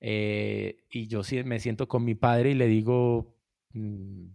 [0.00, 3.36] eh, y yo me siento con mi padre y le digo,
[3.72, 4.26] mm,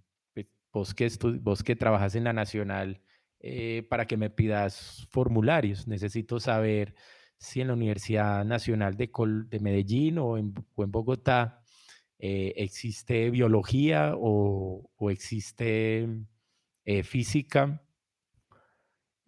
[0.71, 1.09] vos que,
[1.41, 3.01] vos trabajas en la Nacional,
[3.39, 5.87] eh, para que me pidas formularios.
[5.87, 6.93] Necesito saber
[7.37, 9.09] si en la Universidad Nacional de,
[9.49, 11.63] de Medellín o en, Bogotá
[12.19, 16.07] eh, existe biología o, existe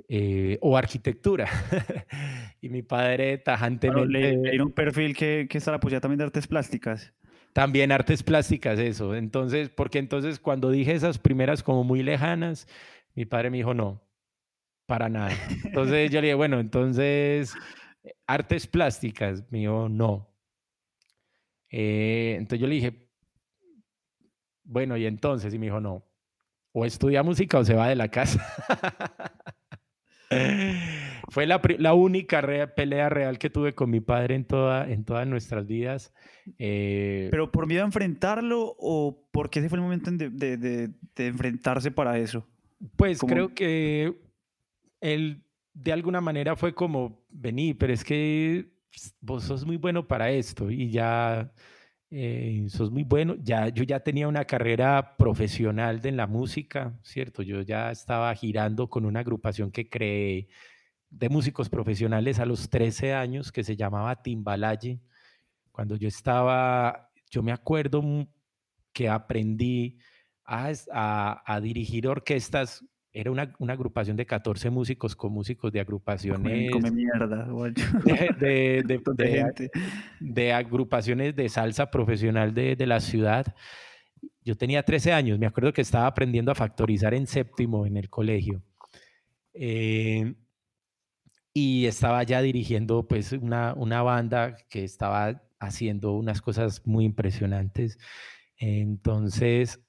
[0.07, 1.47] eh, o arquitectura.
[2.61, 4.37] y mi padre tajantemente...
[4.37, 7.13] Bueno, un perfil que, que la posibilidad también de artes plásticas.
[7.53, 9.15] También artes plásticas, eso.
[9.15, 12.67] Entonces, porque entonces cuando dije esas primeras como muy lejanas,
[13.13, 14.01] mi padre me dijo, no,
[14.87, 15.31] para nada.
[15.63, 17.53] Entonces yo le dije, bueno, entonces,
[18.25, 20.29] artes plásticas, me dijo, no.
[21.69, 23.09] Eh, entonces yo le dije,
[24.63, 26.03] bueno, y entonces, y me dijo, no,
[26.71, 28.43] o estudia música o se va de la casa.
[31.29, 32.41] Fue la, la única
[32.75, 36.13] pelea real que tuve con mi padre en, toda, en todas nuestras vidas.
[36.59, 41.27] Eh, ¿Pero por miedo a enfrentarlo o porque ese fue el momento de, de, de,
[41.27, 42.47] enfrentarse para eso?
[42.97, 44.13] Pues creo que
[45.01, 48.67] él de alguna manera fue como, vení, pero es que
[49.21, 51.51] vos sos muy bueno para esto y ya
[52.15, 53.35] eh, sos muy bueno.
[53.41, 57.41] Ya, yo ya tenía una carrera profesional en la música, ¿cierto?
[57.41, 60.47] Yo ya estaba girando con una agrupación que creé
[61.09, 64.99] de músicos profesionales a los 13 años que se llamaba Timbalaye.
[65.71, 68.03] Cuando yo estaba, yo me acuerdo
[68.91, 69.97] que aprendí
[70.45, 70.71] a,
[71.45, 76.71] a, dirigir orquestas era una, una, agrupación de 14 músicos con músicos de agrupaciones.
[76.71, 77.45] Come mierda,
[78.39, 79.71] de, de, de,
[80.19, 83.45] de, agrupaciones de salsa profesional de, la ciudad.
[84.43, 88.09] Yo tenía 13 años, me acuerdo que estaba aprendiendo a factorizar en séptimo en el
[88.09, 88.63] colegio.
[89.53, 90.33] Eh,
[91.53, 97.99] y estaba ya dirigiendo pues una, una banda que estaba haciendo unas cosas muy impresionantes.
[98.57, 99.79] Entonces,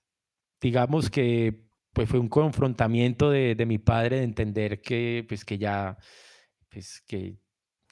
[0.60, 1.63] digamos que
[1.94, 5.96] pues fue un confrontamiento de, de, mi padre de entender que, pues que ya,
[6.68, 7.38] pues que,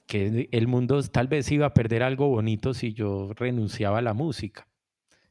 [0.07, 4.13] que el mundo tal vez iba a perder algo bonito si yo renunciaba a la
[4.13, 4.69] música,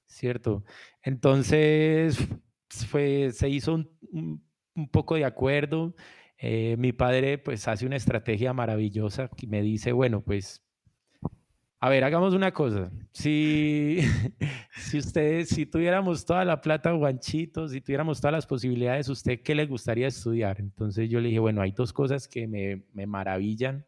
[0.07, 0.63] ¿cierto?
[1.03, 2.17] Entonces,
[2.69, 4.43] fue, se hizo un,
[4.91, 5.95] poco de acuerdo.
[6.37, 10.63] Eh, mi padre pues hace una estrategia maravillosa que me dice, bueno, pues
[11.83, 12.91] a ver, hagamos una cosa.
[13.11, 13.97] Si,
[14.77, 19.55] si ustedes, si tuviéramos toda la plata, Juanchito, si tuviéramos todas las posibilidades, ¿usted qué
[19.55, 20.59] le gustaría estudiar?
[20.59, 23.83] Entonces yo le dije, bueno, hay dos cosas que me, me maravillan.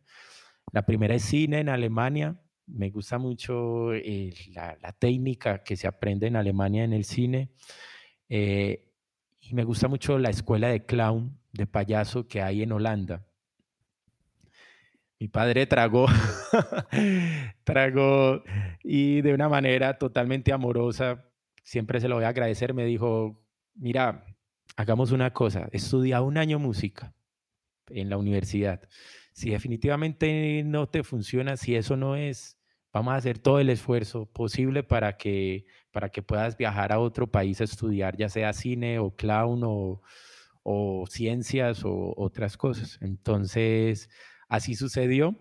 [0.71, 2.35] La primera es cine en Alemania.
[2.65, 7.51] Me gusta mucho eh, la, la, técnica que se aprende en Alemania en el cine.
[8.27, 8.91] Eh,
[9.39, 13.23] y me gusta mucho la escuela de clown, de payaso que hay en Holanda.
[15.23, 16.07] Mi padre tragó,
[17.63, 18.43] tragó
[18.83, 21.31] y de una manera totalmente amorosa,
[21.63, 23.41] siempre se lo voy a agradecer, me dijo,
[23.73, 24.25] mira,
[24.75, 27.15] hagamos una cosa, estudia un año música
[27.87, 28.81] en la universidad.
[29.31, 32.57] Si definitivamente no te funciona, si eso no es,
[32.91, 37.31] vamos a hacer todo el esfuerzo posible para que, para que puedas viajar a otro
[37.31, 40.01] país a estudiar, ya sea cine o clown o,
[40.63, 42.97] o ciencias o otras cosas.
[42.99, 44.09] Entonces,
[44.49, 45.35] Así sucedió.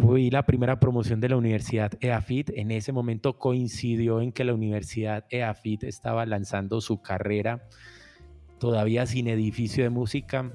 [0.00, 2.50] fui la primera promoción de la Universidad EAFIT.
[2.54, 7.68] En ese momento coincidió en que la Universidad EAFIT estaba lanzando su carrera
[8.62, 10.52] todavía sin edificio de música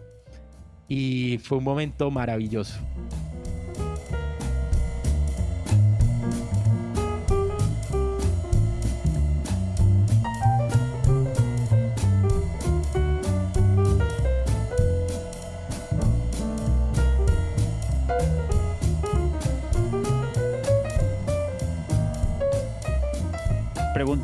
[0.88, 2.80] y fue un momento maravilloso.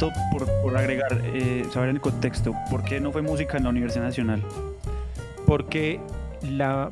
[0.10, 3.70] Pregunto por, agregar, eh, saber en el contexto, ¿por qué no fue música en la
[3.70, 4.44] Universidad Nacional?
[5.46, 6.00] Porque,
[6.42, 6.92] la,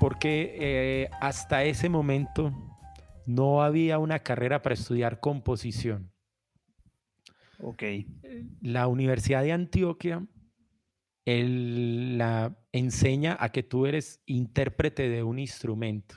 [0.00, 2.52] porque eh, hasta ese momento
[3.26, 6.12] no había una carrera para estudiar composición.
[7.60, 7.82] Ok.
[8.60, 10.26] La Universidad de Antioquia
[11.26, 16.16] la enseña a que tú eres intérprete de un instrumento.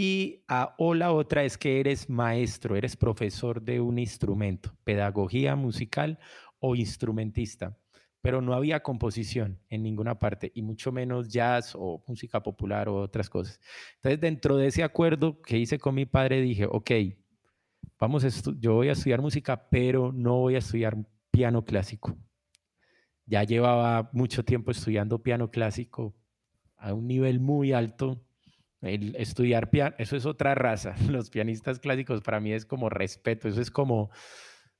[0.00, 0.44] Y
[0.76, 6.20] o la otra es que eres maestro, eres profesor de un instrumento, pedagogía musical
[6.60, 7.76] o instrumentista,
[8.20, 13.00] pero no había composición en ninguna parte, y mucho menos jazz o música popular o
[13.00, 13.60] otras cosas.
[13.96, 16.92] Entonces, dentro de ese acuerdo que hice con mi padre, dije, ok,
[17.98, 18.24] vamos
[18.60, 20.96] yo voy a estudiar música, pero no voy a estudiar
[21.32, 22.16] piano clásico.
[23.26, 26.14] Ya llevaba mucho tiempo estudiando piano clásico
[26.76, 28.24] a un nivel muy alto
[28.80, 30.94] el estudiar piano, eso es otra raza.
[31.10, 34.10] Los pianistas clásicos para mí es como respeto, eso es como,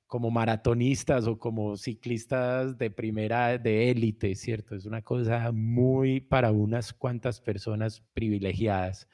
[0.07, 4.75] como maratonistas o como ciclistas de primera, de élite, ¿cierto?
[4.75, 9.09] Es una cosa muy para unas cuantas personas privilegiadas.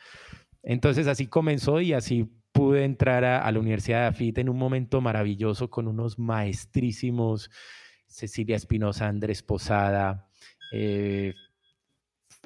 [0.63, 5.01] Entonces así comenzó y así pude entrar a, la Universidad de Afit en un momento
[5.01, 7.51] maravilloso con unos maestrísimos,
[8.07, 10.29] Cecilia Espinosa, Andrés Posada,
[10.73, 11.35] eh,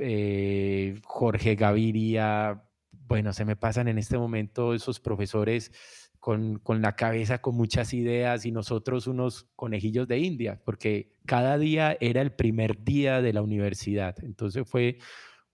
[0.01, 5.73] eh, Jorge Gaviria, bueno, se me pasan en este momento esos profesores
[6.21, 11.59] con, con, la cabeza con muchas ideas y nosotros unos conejillos de India, porque cada
[11.59, 14.17] día era el primer día de la universidad.
[14.23, 14.99] Entonces fue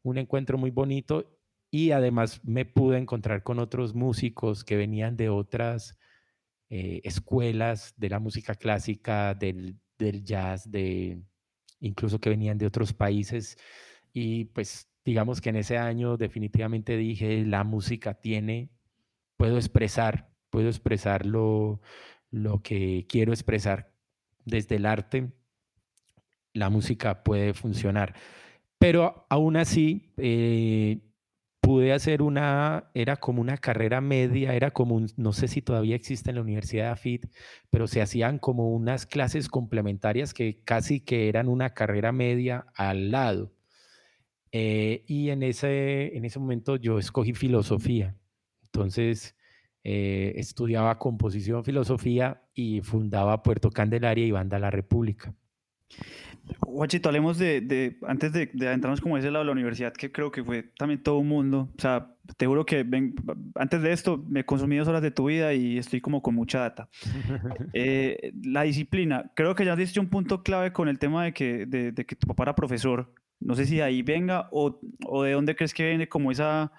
[0.02, 1.38] un encuentro muy bonito
[1.70, 5.98] y además me pude encontrar con otros músicos que venían de otras
[6.70, 11.20] eh, escuelas de la música clásica, del, del jazz, de
[11.80, 13.56] incluso que venían de otros países
[14.14, 18.70] y pues digamos que en ese año definitivamente dije, la música tiene,
[19.36, 21.80] puedo expresar, puedo expresar lo,
[22.62, 23.92] que quiero expresar
[24.44, 25.32] desde el arte,
[26.54, 28.14] la música puede funcionar.
[28.78, 31.00] Pero aún así, eh,
[31.60, 36.30] pude hacer una, era como una carrera media, era como, no sé si todavía existe
[36.30, 37.26] en la Universidad de AFIT,
[37.70, 43.10] pero se hacían como unas clases complementarias que casi que eran una carrera media al
[43.10, 43.52] lado.
[44.56, 48.14] Eh, y en ese, en ese momento yo escogí filosofía.
[48.62, 49.34] Entonces
[49.82, 55.34] eh, estudiaba composición, filosofía y fundaba Puerto Candelaria y Banda La República.
[56.60, 60.30] Guachito, hablemos de, antes de, de, adentrarnos como ese lado de la universidad, que creo
[60.30, 61.70] que fue también todo un mundo.
[61.76, 62.86] O sea, te juro que
[63.56, 66.60] antes de esto me consumí dos horas de tu vida y estoy como con mucha
[66.60, 66.88] data.
[67.72, 71.32] Eh, la disciplina, creo que ya has dicho un punto clave con el tema de
[71.32, 73.12] que, de, de que tu papá era profesor
[73.44, 76.72] no sé si de ahí venga o, o de dónde crees que viene como esa,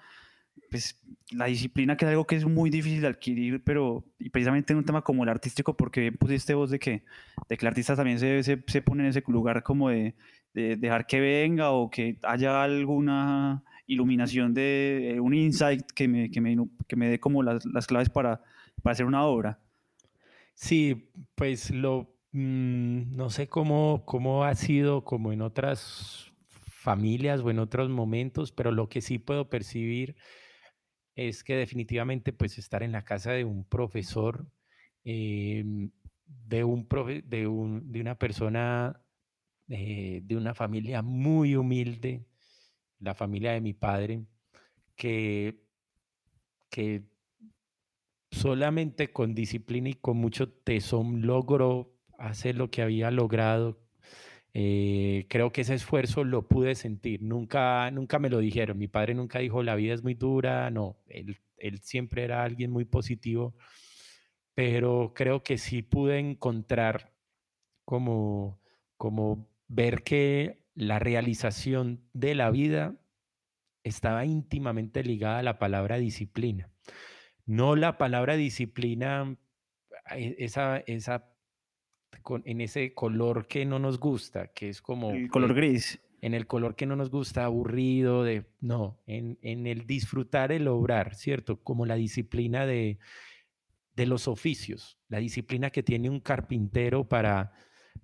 [0.70, 1.00] pues
[1.30, 4.78] la disciplina que es algo que es muy difícil de adquirir, pero y precisamente en
[4.78, 7.04] un tema como el artístico, porque pusiste vos de que,
[7.48, 10.14] de que el artista también se, se, se pone en ese lugar como de,
[10.54, 16.40] de, dejar que venga o que haya alguna iluminación de un insight que me, que
[16.40, 16.56] me,
[16.88, 18.42] que me dé como las, las claves para,
[18.82, 19.60] para hacer una obra.
[20.54, 26.25] Sí, pues lo, mm, no sé cómo, cómo ha sido como en otras
[26.86, 30.14] familias o en otros momentos, pero lo que sí puedo percibir
[31.16, 34.46] es que definitivamente pues estar en la casa de un profesor,
[35.02, 35.90] em,
[36.26, 36.86] de, un
[37.24, 39.02] de, un, de, una persona,
[39.68, 42.24] eh, de una familia muy humilde,
[43.00, 44.24] la familia de mi padre,
[44.94, 45.60] que,
[46.70, 47.02] que
[48.30, 53.85] solamente con disciplina y con mucho tesón logró hacer lo que había logrado
[54.58, 57.20] eh, creo que ese esfuerzo lo pude sentir.
[57.20, 58.78] Nunca, nunca me lo dijeron.
[58.78, 60.70] Mi padre nunca dijo la vida es muy dura.
[60.70, 63.54] No, él, él siempre era alguien muy positivo.
[64.54, 67.12] Pero creo que sí pude encontrar
[67.84, 68.58] como,
[68.96, 72.96] como ver que la realización de la vida
[73.84, 76.70] estaba íntimamente ligada a la palabra disciplina.
[77.44, 79.36] No la palabra disciplina,
[80.12, 80.82] eh, esa,
[82.44, 85.10] en ese color que no nos gusta, que es como...
[85.10, 86.00] El color gris.
[86.20, 91.14] en el color que no nos gusta, aburrido, de, no, en, el disfrutar el obrar,
[91.14, 91.62] ¿cierto?
[91.62, 92.98] Como la disciplina de,
[93.94, 97.52] de los oficios, la disciplina que tiene un carpintero para,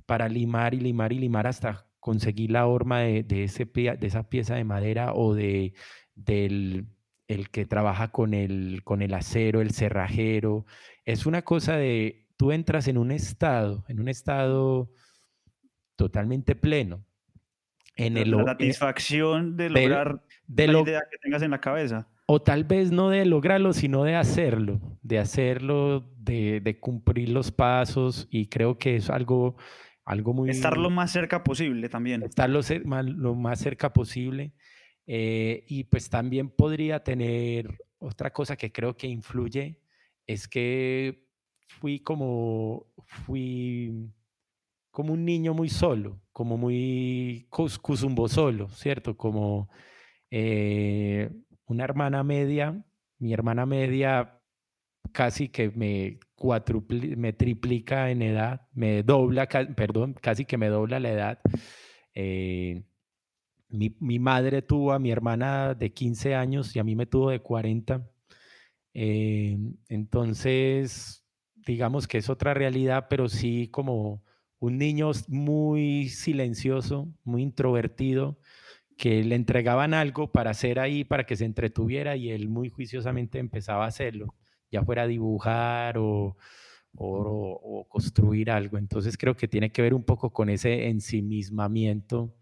[0.06, 4.56] para limar y limar y limar hasta conseguir la horma de, ese, de esa pieza
[4.56, 5.74] de madera o de,
[6.14, 6.86] del
[7.28, 10.66] el que trabaja con el, con el acero, el cerrajero.
[11.04, 14.91] Es una cosa de, tú entras en un estado, en un estado
[15.97, 17.05] totalmente pleno,
[17.97, 22.09] en el, la satisfacción de lograr de la idea que tengas en la cabeza.
[22.26, 27.51] O tal vez no de lograrlo, sino de hacerlo, de hacerlo, de, de cumplir los
[27.51, 29.57] pasos y creo que es algo,
[30.05, 30.49] algo muy...
[30.49, 32.22] Estar lo más cerca posible también.
[32.22, 32.61] Estar lo,
[33.05, 34.53] lo más cerca posible.
[35.07, 39.80] Eh, y pues también podría tener otra cosa que creo que influye,
[40.26, 41.26] es que
[41.80, 44.10] fui como, fui
[44.90, 49.16] como un niño muy solo, como muy cusumbo solo, ¿cierto?
[49.16, 49.68] Como
[50.30, 51.30] eh,
[51.66, 52.84] una hermana media,
[53.18, 54.38] mi hermana media
[55.12, 56.18] casi que me
[57.16, 59.46] me triplica en edad, me dobla,
[59.76, 61.38] perdón, casi que me dobla la edad.
[62.14, 62.82] Eh,
[63.68, 67.30] mi, mi, madre tuvo a mi hermana de 15 años y a mí me tuvo
[67.30, 68.06] de 40.
[68.94, 69.56] Eh,
[69.88, 71.21] entonces,
[71.66, 74.22] digamos que es otra realidad, pero sí como
[74.58, 78.38] un niño muy silencioso, muy introvertido,
[78.96, 83.38] que le entregaban algo para hacer ahí, para que se entretuviera y él muy juiciosamente
[83.38, 84.34] empezaba a hacerlo,
[84.70, 86.36] ya fuera dibujar o,
[86.94, 88.78] o, construir algo.
[88.78, 92.34] Entonces creo que tiene que ver un poco con ese ensimismamiento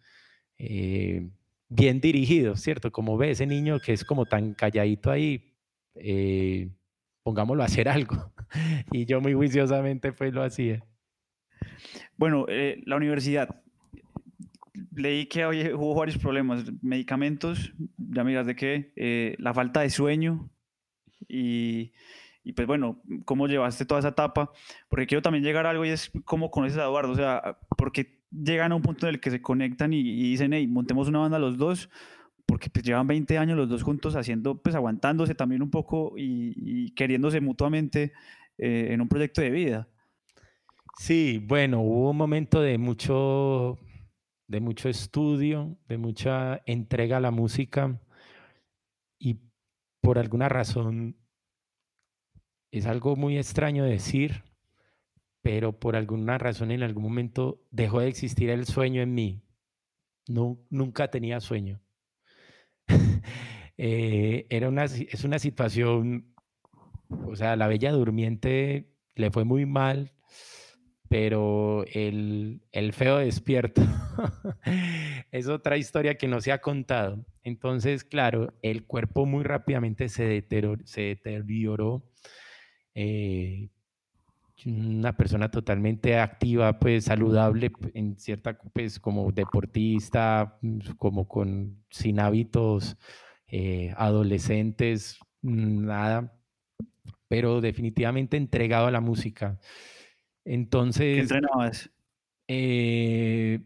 [0.58, 1.30] eh,
[1.68, 2.92] bien dirigido, ¿cierto?
[2.92, 5.54] Como ve ese niño que es como tan calladito ahí,
[5.94, 6.68] eh,
[7.22, 8.32] pongámoslo a hacer algo.
[8.92, 10.84] y yo muy juiciosamente pues lo hacía.
[12.16, 13.62] Bueno, eh, la universidad.
[14.94, 20.50] Leí que hubo varios problemas, medicamentos, ya miras de qué, eh, la falta de sueño
[21.28, 21.92] y,
[22.42, 24.50] y, pues bueno, ¿cómo llevaste toda esa etapa?
[24.88, 28.20] Porque quiero también llegar a algo y es cómo conoces a Eduardo, o sea, porque
[28.30, 31.38] llegan a un punto en el que se conectan y, dicen, hey, montemos una banda
[31.38, 31.90] los dos,
[32.50, 36.90] porque pues llevan 20 años los dos juntos haciendo, pues aguantándose también un poco y,
[36.96, 38.12] queriéndose mutuamente
[38.58, 39.88] eh, en un proyecto de vida.
[40.98, 43.78] Sí, bueno, hubo un momento de mucho,
[44.48, 48.00] de mucho estudio, de mucha entrega a la música
[49.20, 49.38] y
[50.00, 51.16] por alguna razón
[52.72, 54.42] es algo muy extraño decir,
[55.40, 59.40] pero por alguna razón en algún momento dejó de existir el sueño en mí.
[60.26, 61.80] No, nunca tenía sueño.
[63.82, 66.34] Eh, era una, es una situación,
[67.08, 70.12] o sea, la bella durmiente le fue muy mal,
[71.08, 72.60] pero el,
[72.92, 73.82] feo despierto
[75.32, 77.24] es otra historia que no se ha contado.
[77.42, 80.82] Entonces, claro, el cuerpo muy rápidamente se deterioró.
[80.84, 82.04] Se deterioró
[82.94, 83.70] eh,
[84.66, 92.20] una persona totalmente activa, pues saludable, en cierta, pues como deportista, mm, como con sin
[92.20, 92.96] hábitos
[93.46, 96.38] eh, adolescentes, nada,
[97.28, 99.58] pero definitivamente entregado a la música.
[100.44, 101.14] Entonces.
[101.14, 101.90] ¿Qué entrenabas?
[102.48, 103.60] Eh,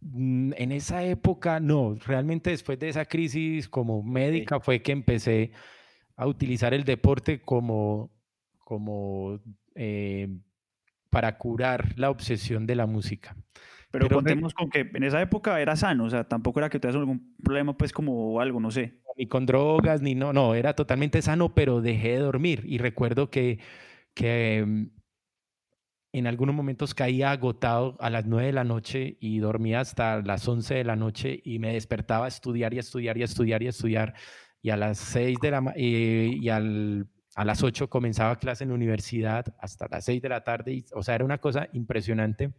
[0.00, 5.52] mm, en esa época, no, realmente después de esa crisis como médica fue que empecé
[6.16, 8.10] a utilizar el deporte como,
[8.66, 9.38] como
[9.76, 10.28] eh,
[11.08, 13.36] para curar la obsesión de la música.
[13.92, 16.98] Pero, contemos con que en esa época era sano, o sea, tampoco era que tuvieras
[16.98, 18.98] algún problema, pues como algo, no sé.
[19.16, 22.64] Ni con drogas, ni no, no, era totalmente sano, pero dejé de dormir.
[22.66, 23.60] Y recuerdo que,
[24.14, 24.86] que mm,
[26.14, 30.46] en algunos momentos caía agotado a las 9 de la noche y dormía hasta las
[30.48, 33.62] 11 de la noche y me despertaba a estudiar y a estudiar y a estudiar
[33.62, 34.14] y a estudiar.
[34.60, 37.06] Y a las 6 de la eh, y al,
[37.36, 40.72] a las 8 comenzaba clase en la universidad hasta las 6 de la tarde.
[40.72, 42.52] Y, o sea, era una cosa impresionante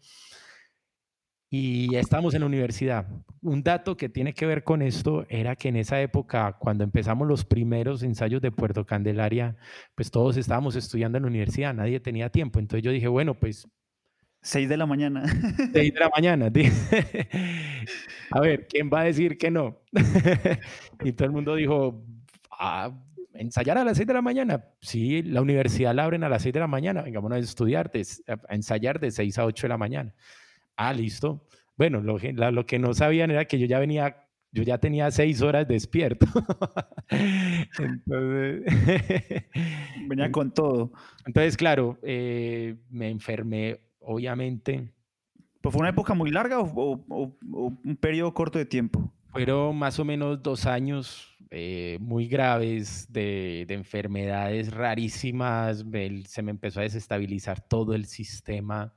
[1.49, 3.07] y estábamos en la universidad.
[3.41, 7.27] Un dato que tiene que ver con esto era que en esa época, cuando empezamos
[7.27, 9.55] los primeros ensayos de Puerto Candelaria,
[9.95, 12.59] pues todos estábamos estudiando en la universidad, nadie tenía tiempo.
[12.59, 13.67] Entonces yo dije, bueno, pues...
[14.41, 15.23] Seis de la mañana.
[15.73, 16.47] Seis de la mañana.
[18.31, 19.79] a ver, ¿quién va a decir que no?
[21.03, 22.03] y todo el mundo dijo,
[22.51, 22.91] ah,
[23.37, 24.65] ensayar a las seis de la mañana.
[24.81, 27.03] Sí, la universidad la abren a las seis de la mañana.
[27.03, 27.91] Venga, a estudiar,
[28.49, 30.13] a ensayar de seis a ocho de la mañana.
[30.75, 31.47] Ah, listo.
[31.75, 35.41] Bueno, lo, lo que no sabían era que yo ya venía yo ya tenía seis
[35.41, 36.25] horas despierto.
[37.09, 38.63] entonces,
[40.07, 40.91] Venía con todo.
[41.25, 44.91] Entonces, claro, eh, me enfermé, obviamente.
[45.61, 49.13] ¿Fue una época muy larga o, un periodo corto de tiempo?
[49.31, 55.85] Fueron más o menos dos años eh, muy graves de, enfermedades rarísimas.
[56.25, 58.93] se me empezó a desestabilizar todo el sistema,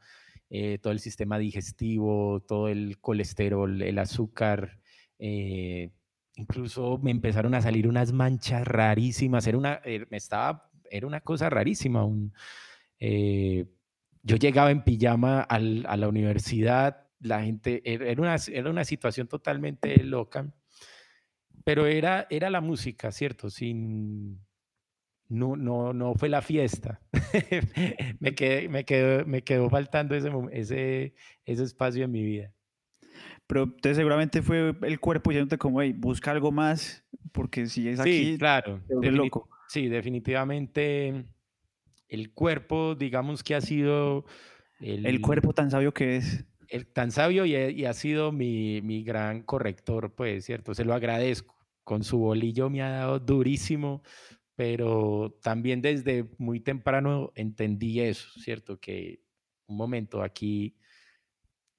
[0.51, 4.81] eh, todo el sistema digestivo, todo el colesterol, el azúcar.
[5.19, 5.91] Eh,
[6.35, 9.47] incluso me empezaron a salir unas manchas rarísimas.
[9.47, 9.81] Era una,
[10.11, 12.05] me estaba, era una cosa rarísima.
[14.23, 20.03] Yo llegaba en pijama a la universidad, la gente, era una, era una situación totalmente
[20.05, 20.53] loca,
[21.65, 23.51] pero era, era la música, ¿cierto?
[23.51, 24.41] Sin,
[25.29, 27.01] no, no, no fue la fiesta.
[28.21, 32.53] me, quedé, me, quedó, me quedó faltando ese, ese, ese espacio en mi vida.
[33.47, 37.99] Pero entonces seguramente fue el cuerpo diciéndote como, hey, busca algo más, porque si es
[37.99, 39.49] aquí, sí, claro, loco.
[39.69, 41.27] Sí, definitivamente
[42.09, 44.25] el cuerpo, digamos que ha sido...
[44.81, 46.45] El, cuerpo tan sabio que es.
[46.71, 50.75] El, tan sabio y, ha sido mi, mi, gran corrector, pues, ¿cierto?
[50.75, 51.57] Se lo agradezco.
[51.85, 54.03] Con su bolillo me ha dado durísimo,
[54.55, 58.79] pero también desde muy temprano entendí eso, ¿cierto?
[58.79, 59.23] Que
[59.67, 60.77] un momento aquí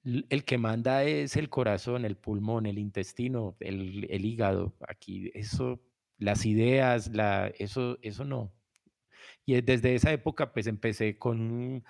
[0.04, 4.74] el que manda es el corazón, el pulmón, el intestino, el, el hígado.
[4.88, 5.80] Aquí eso,
[6.18, 8.52] las ideas, la, eso, eso no,
[9.44, 11.84] y desde esa época pues empecé con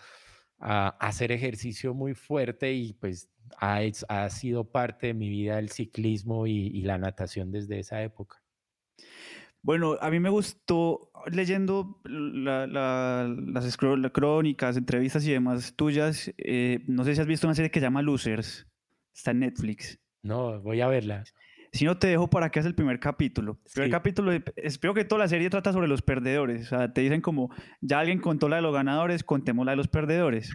[0.63, 5.71] a hacer ejercicio muy fuerte y pues ha, ha sido parte de mi vida el
[5.71, 8.43] ciclismo y, la natación desde esa época.
[9.61, 13.77] Bueno, a mí me gustó leyendo las
[14.13, 16.33] crónicas, entrevistas y demás tuyas.
[16.39, 18.67] Eh, no sé si has visto una serie que se llama Losers.
[19.15, 19.99] Está en Netflix.
[20.23, 21.25] No, voy a verla.
[21.73, 23.59] Si no te dejo para que hagas el primer capítulo.
[23.64, 26.66] El primer capítulo, espero que toda la serie trata sobre los perdedores.
[26.66, 27.51] O sea, te dicen como,
[27.81, 30.53] ya alguien contó la de los ganadores, contemos la de los perdedores.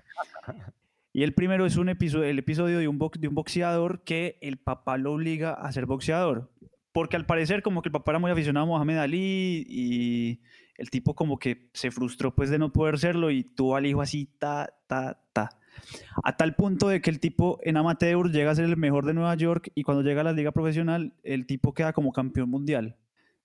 [1.13, 4.57] Y el primero es un episodio, el episodio de un, de un boxeador que el
[4.57, 6.51] papá lo obliga a ser boxeador.
[6.91, 10.41] Porque al parecer como que el papá era muy aficionado a Mohamed Ali y
[10.77, 14.01] el tipo como que se frustró pues de no poder serlo y tuvo al hijo
[14.01, 15.26] así, ta, ta, ta.
[16.23, 19.13] A tal punto de que el tipo en amateur llega a ser el mejor de
[19.13, 22.95] Nueva York y cuando llega a la liga profesional, el tipo queda como campeón mundial.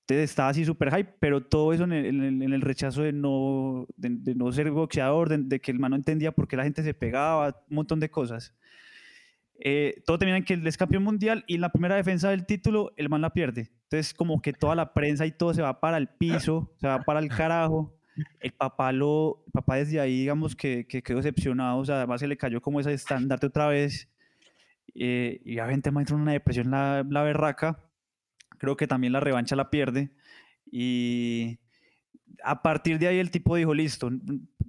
[0.01, 4.51] Entonces estaba así súper hype, pero todo eso en el, rechazo de no, de, no
[4.51, 7.76] ser boxeador, de, que el man no entendía por qué la gente se pegaba, un
[7.76, 8.53] montón de cosas.
[9.61, 12.47] Eh, todo termina en que él es campeón mundial y en la primera defensa del
[12.47, 13.70] título el man la pierde.
[13.85, 17.03] Entonces como que toda la prensa y todo se va para el piso, se va
[17.03, 17.95] para el carajo
[18.41, 22.27] el papá, lo, papá desde ahí, digamos que, que quedó decepcionado, o sea, además se
[22.27, 24.09] le cayó como ese estandarte otra vez,
[24.95, 27.81] eh, y obviamente me entró en una depresión la, la berraca,
[28.59, 30.11] creo que también la revancha la pierde,
[30.71, 31.59] y
[32.45, 34.11] a partir de ahí el tipo dijo, listo,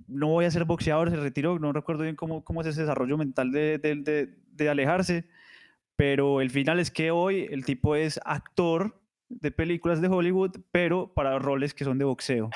[0.07, 3.17] no voy a ser boxeador, se retiró, no recuerdo bien cómo, cómo es ese desarrollo
[3.17, 5.27] mental de, de, de alejarse,
[5.95, 11.13] pero el final es que hoy el tipo es actor de películas de Hollywood, pero
[11.13, 12.49] para roles que son de boxeo.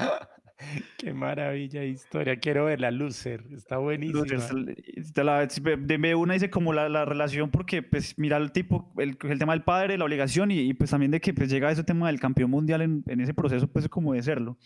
[0.98, 2.38] Qué maravilla de historia.
[2.38, 3.44] Quiero ver la Lucer.
[3.52, 4.24] Está buenísima.
[4.24, 9.52] de una dice como la, la, relación, porque pues mira el tipo, el, el tema
[9.52, 12.50] del padre, la obligación y, pues también de que pues llega ese tema del campeón
[12.50, 14.58] mundial en, en, ese proceso, pues como de serlo.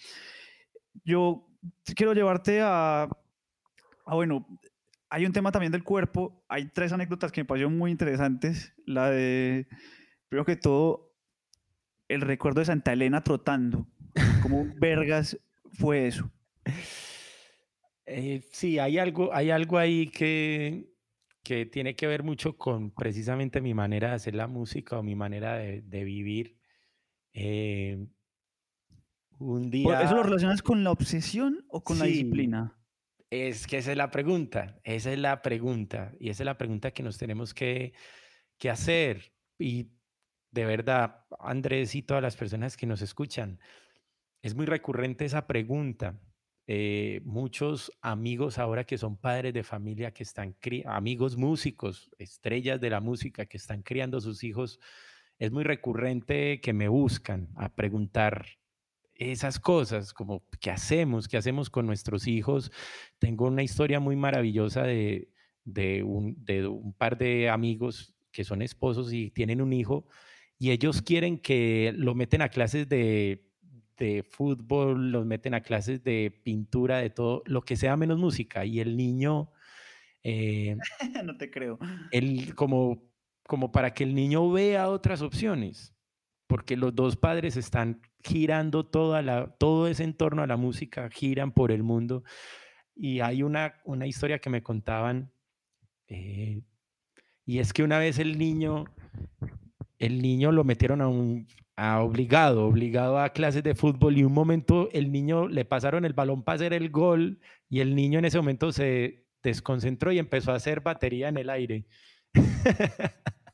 [1.04, 1.46] Yo
[1.94, 3.08] quiero llevarte a,
[4.06, 4.46] a, bueno,
[5.10, 6.44] hay un tema también del cuerpo.
[6.48, 8.74] Hay tres anécdotas que me parecieron muy interesantes.
[8.84, 9.68] La de,
[10.28, 11.14] primero que todo,
[12.08, 13.86] el recuerdo de Santa Elena trotando.
[14.42, 15.38] ¿Cómo vergas
[15.72, 16.30] fue eso?
[18.06, 20.94] Eh, sí, hay algo, hay algo ahí que,
[21.42, 25.14] que tiene que ver mucho con precisamente mi manera de hacer la música o mi
[25.14, 26.56] manera de, vivir.
[27.32, 28.06] Eh,
[29.38, 30.02] un día...
[30.02, 32.78] ¿Eso lo relacionas con la obsesión o con la disciplina?
[33.30, 36.92] Es que esa es la pregunta, esa es la pregunta y esa es la pregunta
[36.92, 37.94] que nos tenemos que,
[38.58, 39.32] que hacer.
[39.58, 39.90] Y
[40.50, 43.58] de verdad, Andrés y todas las personas que nos escuchan,
[44.44, 46.20] es muy recurrente esa pregunta.
[46.66, 52.90] Eh, muchos amigos ahora que son padres de familia, que están, amigos músicos, estrellas de
[52.90, 54.80] la música, que están criando sus hijos,
[55.38, 58.44] es muy recurrente que me buscan a preguntar
[59.14, 62.70] esas cosas, como qué hacemos, qué hacemos con nuestros hijos.
[63.18, 65.30] Tengo una historia muy maravillosa de,
[65.64, 70.06] de, un, de un par de amigos que son esposos y tienen un hijo
[70.58, 73.53] y ellos quieren que lo meten a clases de
[73.96, 78.64] de fútbol, los meten a clases de pintura, de todo, lo que sea menos música.
[78.64, 79.50] Y el niño...
[80.22, 80.76] Eh,
[81.24, 81.78] no te creo.
[82.10, 83.02] Él, como,
[83.46, 85.94] como para que el niño vea otras opciones,
[86.46, 91.52] porque los dos padres están girando toda la, todo ese entorno a la música, giran
[91.52, 92.24] por el mundo.
[92.94, 95.32] Y hay una, una historia que me contaban
[96.08, 96.62] Eh,
[97.46, 98.84] y es que una vez el niño,
[100.04, 101.46] el niño lo metieron a un
[101.76, 106.12] a obligado, obligado a clases de fútbol y un momento el niño le pasaron el
[106.12, 110.52] balón para hacer el gol y el niño en ese momento se desconcentró y empezó
[110.52, 111.86] a hacer batería en el aire.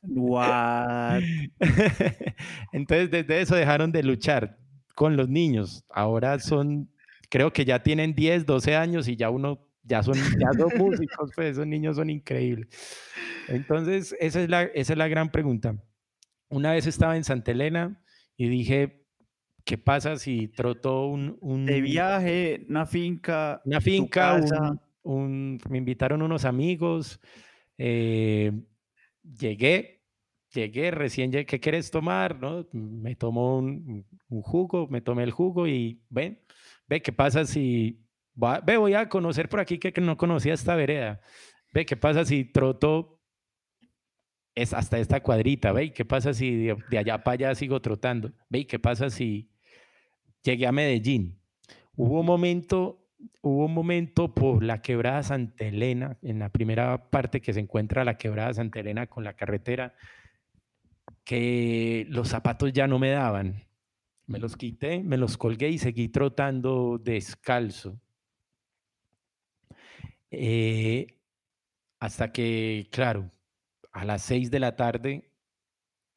[0.03, 1.23] What?
[2.73, 4.59] Entonces desde eso dejaron de luchar
[4.95, 5.85] con los niños.
[5.89, 6.91] Ahora son,
[7.31, 11.31] creo que ya tienen 10, 12 años y ya uno, ya son, ya son músicos,
[11.35, 12.69] pues esos niños son increíbles.
[13.49, 15.75] Entonces esa es la, esa es la gran pregunta.
[16.51, 18.03] Una vez estaba en Santa Elena
[18.37, 19.07] y dije,
[19.65, 21.39] ¿qué pasa si troto un...
[21.41, 23.63] un de viaje, una finca.
[23.65, 24.41] Una finca,
[25.03, 27.21] un, me invitaron unos amigos,
[27.79, 28.53] eh,
[29.23, 30.03] llegué,
[30.53, 32.39] llegué, recién llegué, ¿qué quieres tomar?
[32.39, 32.67] ¿No?
[32.73, 36.41] Me tomo un, jugo, me tomé el jugo y ven,
[36.89, 38.05] ve, ¿qué pasa si...
[38.35, 41.21] ve, voy a conocer por aquí que, no conocía esta vereda.
[41.73, 43.20] Ve, ¿qué pasa si troto
[44.55, 45.93] es hasta esta cuadrita, ¿ve?
[45.93, 48.33] ¿Qué pasa si de, allá para allá sigo trotando?
[48.49, 48.67] ¿Ve?
[48.67, 49.51] ¿Qué pasa si
[50.43, 51.41] llegué a Medellín?
[51.97, 53.07] Hubo un momento,
[53.43, 58.05] hubo un momento por la quebrada Santa Elena, en la primera parte que se encuentra
[58.05, 59.95] la quebrada Santa Elena con la carretera,
[61.25, 63.65] que los zapatos ya no me daban.
[64.27, 68.01] Me los quité, me los colgué y seguí trotando descalzo.
[70.31, 71.19] Eh,
[71.99, 73.31] hasta que, claro,
[73.93, 75.33] a las 6 de la tarde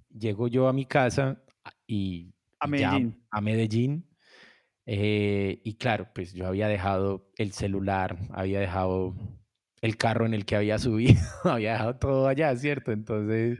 [0.09, 1.43] llego yo a mi casa
[1.87, 3.25] y a Medellín.
[3.31, 4.05] a Medellín
[4.85, 9.15] eh, y claro, pues yo había dejado el celular, había dejado
[9.81, 12.91] el carro en el que había subido, había dejado todo allá, ¿cierto?
[12.91, 13.59] Entonces,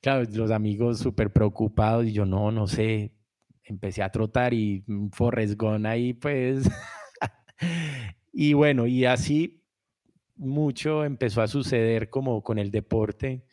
[0.00, 3.12] claro, los amigos súper preocupados y yo no, no sé,
[3.64, 6.68] empecé a trotar y Forrest Gump ahí pues.
[8.32, 9.64] y bueno, y así
[10.36, 13.44] mucho empezó a suceder como con el deporte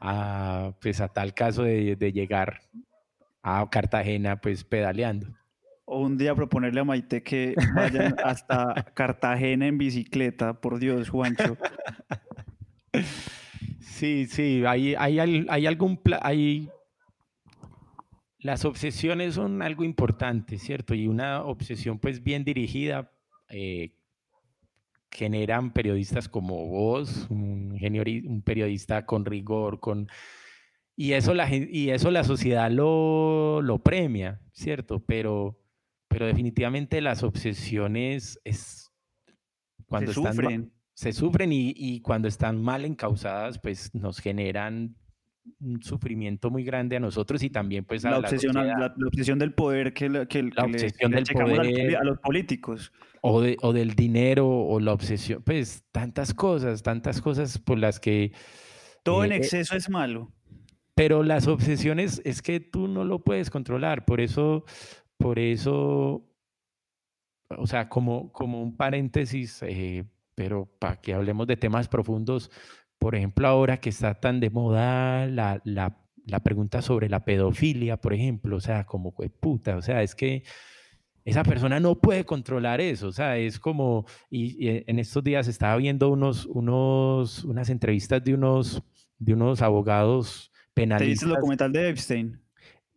[0.00, 2.60] a, pues a tal caso de, llegar
[3.42, 5.28] a Cartagena pues pedaleando.
[5.84, 11.56] O un día proponerle a Maite que vayan hasta Cartagena en bicicleta, por Dios, Juancho.
[13.80, 16.00] Sí, sí, hay, hay, hay algún...
[16.22, 16.70] Hay,
[18.38, 20.94] las obsesiones son algo importante, ¿cierto?
[20.94, 23.12] Y una obsesión pues bien dirigida
[23.50, 23.92] eh,
[25.10, 27.78] generan periodistas como vos, un,
[28.26, 30.08] un periodista con rigor, con...
[30.96, 35.00] Y eso la, y eso la sociedad lo, lo premia, ¿cierto?
[35.00, 35.58] Pero,
[36.08, 38.90] pero definitivamente las obsesiones es
[39.86, 40.72] cuando se sufren.
[40.92, 44.94] se sufren y, y, cuando están mal encausadas, pues nos generan
[45.60, 49.54] un sufrimiento muy grande a nosotros y también pues a la obsesión, la, obsesión del
[49.54, 51.96] poder que, que, la obsesión del poder.
[51.96, 52.92] a los políticos.
[53.22, 58.00] O, de, o del dinero o la obsesión pues tantas cosas tantas cosas por las
[58.00, 58.32] que
[59.02, 60.32] todo en eh, eh exceso es malo.
[60.94, 64.64] pero las obsesiones es que tú no lo puedes controlar por eso
[65.18, 66.26] por eso
[67.50, 72.50] o sea como como un paréntesis eh, pero para que hablemos de temas profundos
[73.00, 75.96] por ejemplo, ahora que está tan de moda la, la,
[76.26, 80.44] la pregunta sobre la pedofilia, por ejemplo, o sea, como puta, o sea, es que
[81.24, 85.76] esa persona no puede controlar eso, o sea, es como, y, en estos días estaba
[85.76, 88.82] viendo unos, unos, unas entrevistas de unos,
[89.18, 91.20] de unos abogados penalistas.
[91.20, 92.38] ¿Te el documental de Epstein?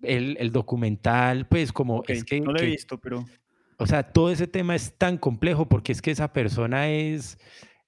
[0.01, 2.41] El, el documental, pues como es que...
[2.41, 3.25] No lo he visto, pero...
[3.77, 7.37] O sea, todo ese tema es tan complejo porque es que esa persona es,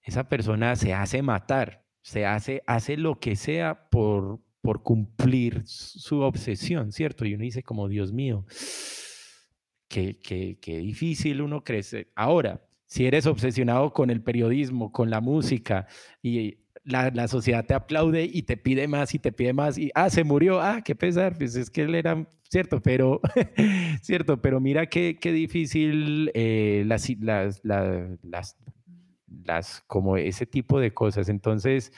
[0.01, 6.19] esa persona se hace matar, se hace, hace lo que sea por, por cumplir su
[6.19, 7.25] obsesión, ¿cierto?
[7.25, 8.45] Y uno dice como, Dios mío,
[9.87, 12.11] qué, qué, qué difícil uno crece.
[12.13, 15.87] Ahora, si eres obsesionado con el periodismo, con la música
[16.21, 19.89] y la, la, sociedad te aplaude y te pide más y te pide más y,
[19.95, 23.19] ah, se murió, ah, qué pesar, pues es que él era, cierto, pero,
[24.03, 27.09] cierto, pero mira qué, qué difícil eh, las,
[27.63, 28.57] las,
[29.87, 31.29] como ese tipo de cosas.
[31.29, 31.91] Entonces,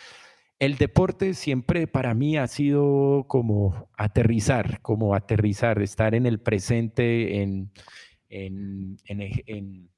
[0.60, 7.42] el deporte siempre para mí ha sido como aterrizar, como aterrizar, estar en el presente,
[7.42, 7.72] en,
[8.30, 9.90] en, en,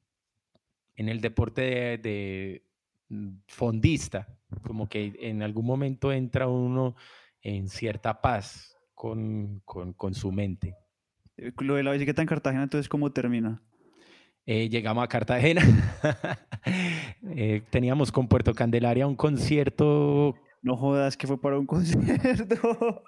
[0.95, 2.65] el deporte de,
[3.09, 4.27] mm, fondista,
[4.63, 6.95] como que en algún momento entra uno
[7.41, 10.75] en cierta paz con, con, con su mente.
[11.37, 13.61] Eh, lo de la bicicleta en Cartagena, entonces, ¿cómo termina?
[14.51, 15.61] Eh, llegamos a Cartagena.
[17.31, 20.35] Eh, teníamos con Puerto Candelaria un concierto.
[20.61, 23.03] No jodas que fue para un concierto.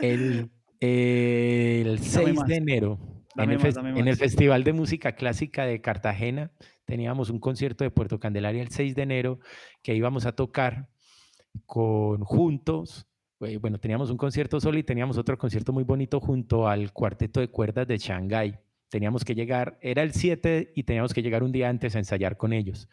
[0.00, 0.48] El,
[0.80, 2.98] 6 de enero.
[3.36, 6.52] En el, Festival de Música Clásica de Cartagena
[6.84, 9.40] teníamos un concierto de Puerto Candelaria el 6 de enero
[9.82, 10.88] que íbamos a tocar
[11.66, 13.08] con Juntos.
[13.40, 17.40] eh, Bueno, teníamos un concierto solo y teníamos otro concierto muy bonito junto al cuarteto
[17.40, 18.58] de cuerdas de Shanghái.
[18.90, 22.36] Teníamos que llegar, era el 7 y teníamos que llegar un día antes a ensayar
[22.36, 22.88] con ellos.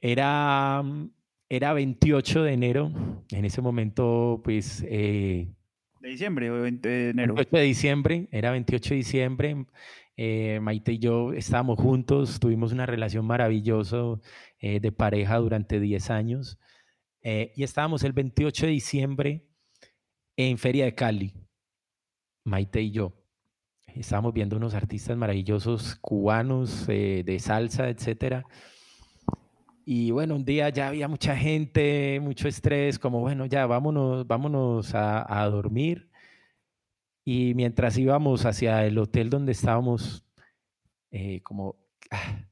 [0.00, 1.10] Era, mm,
[1.48, 2.92] era 28 de enero,
[3.30, 5.52] en ese momento, pues, eh,
[6.00, 7.34] De diciembre o de de enero.
[7.34, 9.66] 28 de diciembre, era 28 de diciembre.
[10.16, 13.98] eh, Maite y yo estábamos juntos, tuvimos una relación maravillosa
[14.60, 16.58] eh, de pareja durante 10 años.
[17.22, 19.46] eh, y estábamos el 28 de diciembre
[20.36, 21.34] en Feria de Cali,
[22.44, 23.19] Maite y yo.
[23.96, 28.44] Estábamos viendo unos artistas maravillosos cubanos eh, de salsa, etcétera.
[29.84, 34.94] Y bueno, un día ya había mucha gente, mucho estrés, como bueno, ya vámonos, vámonos
[34.94, 36.08] a, a dormir.
[37.24, 40.24] Y mientras íbamos hacia el hotel donde estábamos,
[41.10, 41.76] eh, como,
[42.10, 42.46] ah,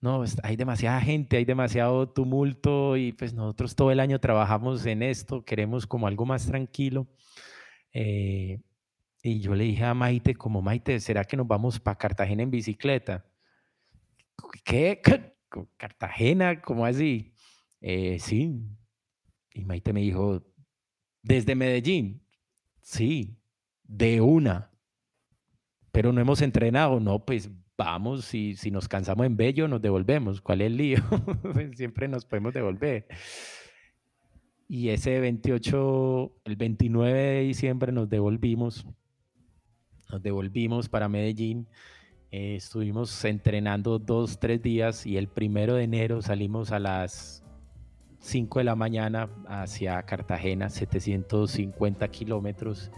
[0.00, 5.02] no, hay demasiada gente, hay demasiado tumulto y pues nosotros todo el año trabajamos en
[5.02, 7.06] esto, queremos como algo más tranquilo.
[7.92, 8.60] eh,
[9.22, 12.50] y yo le dije a Maite, como Maite, ¿será que nos vamos para Cartagena en
[12.50, 13.24] bicicleta?
[14.64, 15.00] ¿Qué?
[15.48, 16.60] ¿Con ¿Cartagena?
[16.60, 17.32] ¿Cómo así?
[17.80, 18.60] "Eh, sí.
[19.52, 20.42] Y Maite me dijo,
[21.22, 22.22] ¿desde Medellín?
[22.80, 23.38] Sí,
[23.84, 24.70] de una.
[25.92, 27.00] Pero no hemos entrenado.
[27.00, 30.40] No, pues vamos, y si nos cansamos en Bello, nos devolvemos.
[30.40, 30.98] ¿Cuál es el lío?
[31.52, 33.06] Pues, Siempre nos podemos devolver.
[34.68, 38.86] Y ese 28, el 29 de diciembre nos devolvimos.
[40.10, 41.66] Nos devolvimos para Medellín.
[42.30, 47.42] Eh, estuvimos entrenando dos, tres días y el primero de enero salimos a las
[48.20, 52.90] 5 de la mañana hacia Cartagena, 750 kilómetros.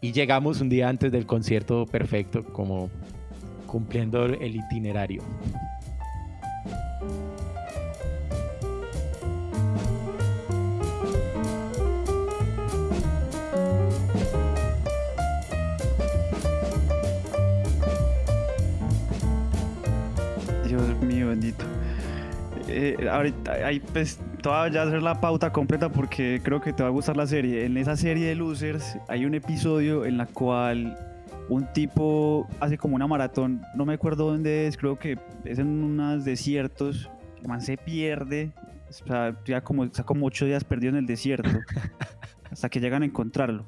[0.00, 2.90] Y llegamos un día antes del concierto perfecto, como
[3.66, 5.22] cumpliendo el itinerario.
[22.72, 26.82] Eh, ahorita, ahí pues, te voy a hacer la pauta completa porque creo que te
[26.82, 27.64] va a gustar la serie.
[27.64, 30.96] En esa serie de Losers hay un episodio en la cual
[31.48, 35.68] un tipo hace como una maratón, no me acuerdo dónde es, creo que es en
[35.68, 37.10] unos desiertos,
[37.42, 38.52] el man se pierde,
[38.88, 41.50] o sea, ya como, está como ocho días perdido en el desierto,
[42.52, 43.66] hasta que llegan a encontrarlo.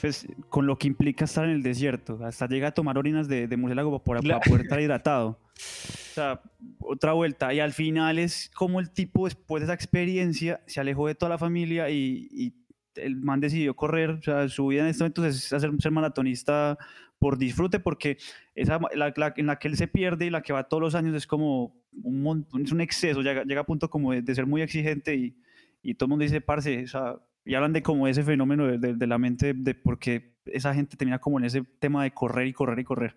[0.00, 3.48] Pues con lo que implica estar en el desierto, hasta llega a tomar orinas de,
[3.48, 5.38] de murciélago para, para poder estar hidratado.
[5.56, 6.40] O sea,
[6.80, 7.52] otra vuelta.
[7.54, 11.30] Y al final es como el tipo, después de esa experiencia, se alejó de toda
[11.30, 12.52] la familia y, y
[12.96, 14.10] el man decidió correr.
[14.10, 16.78] O sea, su vida en este momento es hacer, ser maratonista
[17.18, 18.16] por disfrute, porque
[18.54, 20.94] esa, la, la- en la que él se pierde y la que va todos los
[20.94, 23.20] años es como un, mon- es un exceso.
[23.22, 25.36] Llega, llega a punto como de, de ser muy exigente y,
[25.82, 28.78] y todo el mundo dice, parce, o sea, y hablan de como ese fenómeno de,
[28.78, 32.12] de- de la mente, de por qué esa gente termina como en ese tema de
[32.12, 33.16] correr y correr y correr.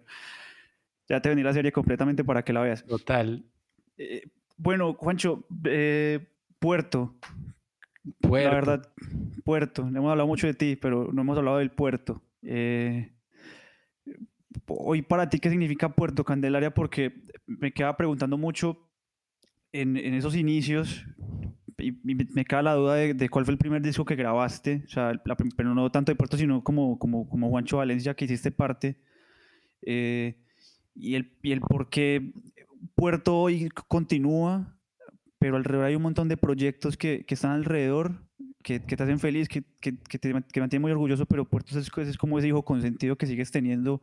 [1.09, 2.85] Ya te vení la serie completamente para que la veas.
[2.85, 3.43] Total.
[3.97, 4.23] Eh,
[4.57, 6.19] bueno, Juancho, eh,
[6.59, 7.15] Puerto,
[8.21, 8.49] Puerto.
[8.49, 8.93] la verdad,
[9.43, 12.21] Puerto, hemos hablado mucho de ti, pero no hemos hablado del puerto.
[12.41, 13.11] Eh,
[14.67, 16.73] hoy para ti, ¿qué significa Puerto Candelaria?
[16.73, 18.89] Porque me quedaba preguntando mucho
[19.71, 21.05] en, en esos inicios
[22.03, 25.13] me queda la duda de, de cuál fue el primer disco que grabaste, o sea,
[25.55, 28.99] pero no tanto de Puerto, sino como, como, como Juancho Valencia, que hiciste parte.
[29.81, 30.37] Eh,
[30.95, 32.33] y, el, y el por qué
[32.95, 34.77] Puerto hoy continúa,
[35.39, 38.23] pero alrededor hay un montón de proyectos que, que están alrededor,
[38.63, 41.89] que, que te hacen feliz, que, que, te que mantienen muy orgulloso, pero Puerto es,
[41.97, 44.01] es como ese hijo consentido que sigues teniendo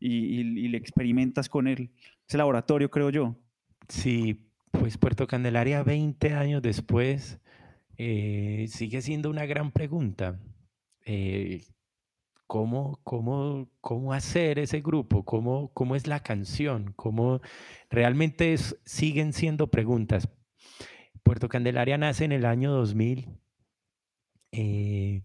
[0.00, 1.92] y, y- y le experimentas con él.
[2.28, 3.36] Ese laboratorio, creo yo.
[3.88, 7.40] Sí, pues Puerto Candelaria 20 años después
[7.96, 10.40] eh, sigue siendo una gran pregunta.
[11.04, 11.64] Eh,
[12.46, 15.24] ¿cómo, cómo, cómo hacer ese grupo?
[15.24, 16.92] ¿Cómo, cómo es la canción?
[16.96, 17.40] ¿Cómo
[17.90, 20.28] realmente siguen siendo preguntas?
[21.22, 23.28] Puerto Candelaria nace en el año 2000.
[24.52, 25.22] eh,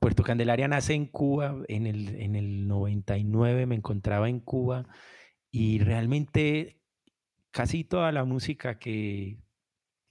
[0.00, 4.86] Puerto Candelaria nace en Cuba, en el, en el 99 me encontraba en Cuba
[5.50, 6.78] y realmente
[7.54, 9.38] casi toda la música que,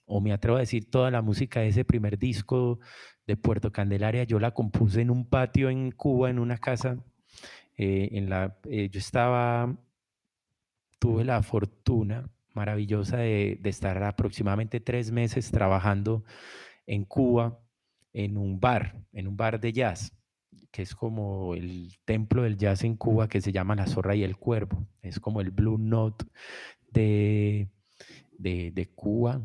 [0.06, 2.80] o me atrevo a decir toda la música de ese primer disco
[3.26, 6.96] de Puerto Candelaria, yo la compuse en un patio en Cuba, en una casa.
[7.76, 9.76] eh, en la, eh, yo estaba,
[10.98, 16.24] tuve la fortuna maravillosa de, de estar aproximadamente tres meses trabajando
[16.86, 17.60] en Cuba
[18.14, 20.12] en un bar, en un bar de jazz,
[20.70, 24.22] que es como el templo del jazz en Cuba que se llama La Zorra y
[24.24, 24.86] el Cuervo.
[25.02, 26.24] Es como el Blue Note
[26.94, 27.68] de,
[28.38, 29.42] de, de Cuba.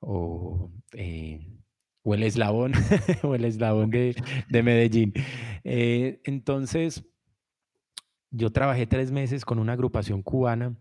[0.00, 1.46] o, eh,
[2.02, 2.72] o el eslabón,
[3.22, 4.14] o el eslabón de,
[4.48, 5.12] de Medellín.
[5.64, 7.04] Eh, entonces,
[8.30, 10.76] yo trabajé tres meses con una agrupación cubana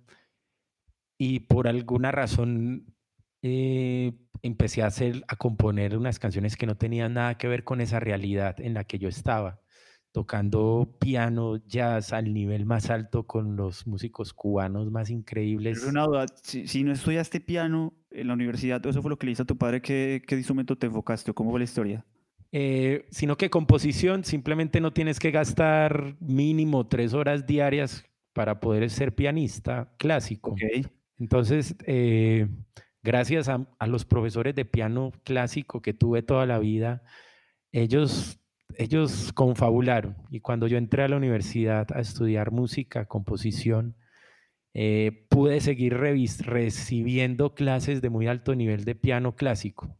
[1.17, 2.95] y por alguna razón
[3.41, 7.81] eh, empecé a hacer, a componer unas canciones que no tenían nada que ver con
[7.81, 9.61] esa realidad en la que yo estaba,
[10.11, 15.79] tocando piano, jazz al nivel más alto con los músicos cubanos más increíbles.
[15.79, 19.27] Pero una duda, si, si no estudiaste piano en la universidad, ¿eso fue lo que
[19.27, 19.81] le hizo a tu padre?
[19.81, 22.05] ¿Qué, qué instrumento te enfocaste o cómo fue la historia?
[22.51, 28.89] Eh, sino que composición simplemente no tienes que gastar mínimo tres horas diarias para poder
[28.89, 30.51] ser pianista clásico.
[30.51, 30.87] Ok.
[31.19, 32.47] Entonces, eh,
[33.03, 37.03] gracias a, a los profesores de piano clásico que tuve toda la vida,
[37.71, 38.39] ellos,
[38.77, 40.15] ellos confabularon.
[40.29, 43.95] Y cuando yo entré a la universidad a estudiar música, composición,
[44.73, 49.97] eh, pude seguir recibiendo clases de muy alto nivel de piano clásico.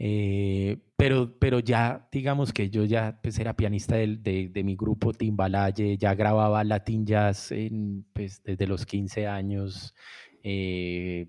[0.00, 4.76] Eh, pero, pero ya, digamos que yo ya pues, era pianista del- de, de mi
[4.76, 9.94] grupo Timbalaye, ya grababa Latin Jazz en, pues, desde los 15 años,
[10.42, 11.28] eh,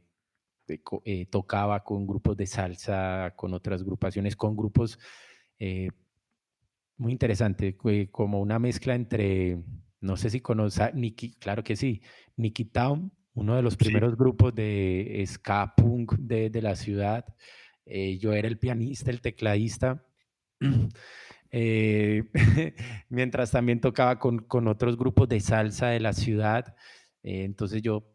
[0.68, 5.00] de eh, tocaba con grupos de salsa, con otras agrupaciones, con grupos
[5.60, 5.90] eh,
[6.98, 7.78] muy interesante,
[8.12, 9.60] como una mezcla entre,
[10.02, 12.02] no sé si conoces, a Nicky, claro que sí,
[12.36, 13.78] Nicky Town, uno de los Sí.
[13.86, 17.26] primeros grupos de ska punk de, de la ciudad.
[17.86, 20.06] Eh, yo era el pianista, el tecladista.
[21.52, 22.24] eh,
[23.10, 26.76] mientras también tocaba con, con otros grupos de salsa de la ciudad.
[27.24, 28.14] Eh, entonces yo,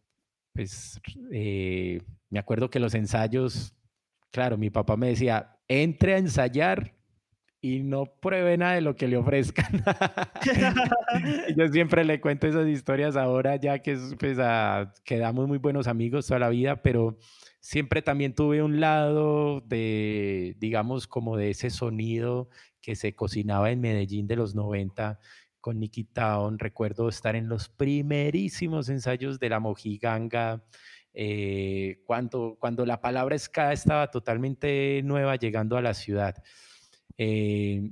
[0.53, 1.01] pues,
[1.33, 3.75] eh, me acuerdo que los ensayos,
[4.31, 6.94] claro, mi papá me decía, entre a ensayar
[7.65, 9.83] y no pruebe nada de lo que le ofrezcan.
[11.57, 15.87] Yo siempre le cuento esas historias ahora, ya que es, pues, ah, quedamos muy buenos
[15.87, 17.17] amigos toda la vida, pero
[17.61, 22.51] siempre también tuve un lado de, digamos, como de ese sonido
[22.83, 25.19] que se cocinaba en Medellín de los 90
[25.59, 26.59] con Nicky Town.
[26.59, 30.63] Recuerdo estar en los primerísimos ensayos de la Mojiganga,
[31.15, 36.43] eh, cuando, cuando la palabra ska estaba totalmente nueva llegando a la ciudad.
[37.19, 37.91] Eh,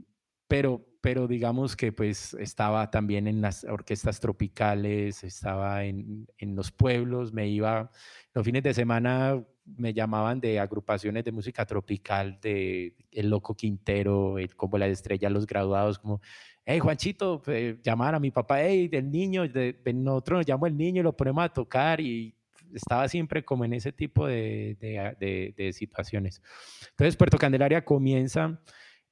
[0.48, 6.70] pero, pero digamos que pues estaba también en las orquestas tropicales, estaba en, en los
[6.70, 7.90] pueblos, me iba,
[8.34, 14.38] los fines de semana me llamaban de agrupaciones de música tropical, de El Loco Quintero,
[14.38, 16.20] el- como La Estrella, Los Graduados, como,
[16.66, 20.66] hey Juanchito, eh, llamar a mi papá, hey, del niño, de, de nosotros nos llamo
[20.66, 22.34] el niño y lo ponemos a tocar y
[22.74, 26.42] estaba siempre como en ese tipo de, de- de- de situaciones.
[26.90, 28.60] Entonces Puerto Candelaria comienza...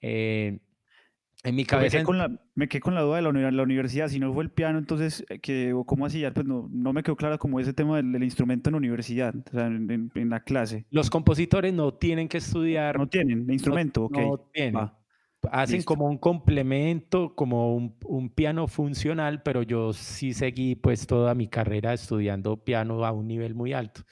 [0.00, 0.58] eh,
[1.42, 3.28] en mi Pero me cabeza, quedé con la, me quedé con la duda de la,
[3.30, 4.08] uni- la universidad.
[4.08, 6.32] Si no fue el piano, entonces, eh, que, o ¿cómo hacía?
[6.34, 9.34] Pues no, no me quedó claro como ese tema del, del instrumento en la universidad,
[9.34, 10.84] o sea, en, en- en la clase.
[10.90, 14.18] los compositores no tienen que estudiar, No tienen no, instrumento, ok.
[14.18, 14.90] no tienen.
[15.50, 15.88] Hacen listo.
[15.94, 21.48] como un complemento, como un, un piano funcional, pero yo sí seguí pues toda mi
[21.48, 24.02] carrera estudiando piano a un nivel muy alto.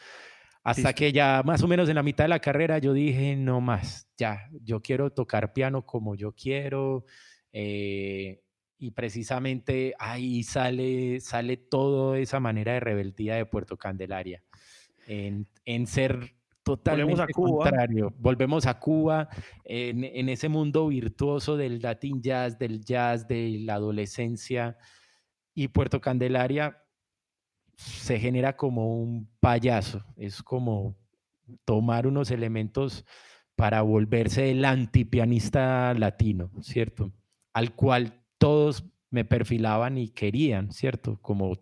[0.64, 0.98] Hasta Listo.
[0.98, 4.08] que ya más o menos en la mitad de la carrera yo dije, no más,
[4.16, 7.04] ya, yo quiero tocar piano como yo quiero.
[7.52, 8.42] eh,
[8.80, 14.42] y precisamente ahí sale, sale toda esa manera de rebeldía de Puerto Candelaria,
[15.06, 16.34] en, en ser
[16.64, 17.64] Volvemos a totalmente Cuba.
[17.64, 18.14] contrario.
[18.18, 19.28] Volvemos a Cuba,
[19.64, 24.76] en, en ese mundo virtuoso del Latin jazz, del jazz, de la adolescencia.
[25.54, 26.76] Y Puerto Candelaria
[27.78, 30.96] se genera como un payaso, es como
[31.64, 33.06] tomar unos elementos
[33.54, 37.12] para volverse el antipianista latino, ¿cierto?
[37.54, 41.18] Al cual todos me perfilaban y querían, ¿cierto?
[41.22, 41.56] Como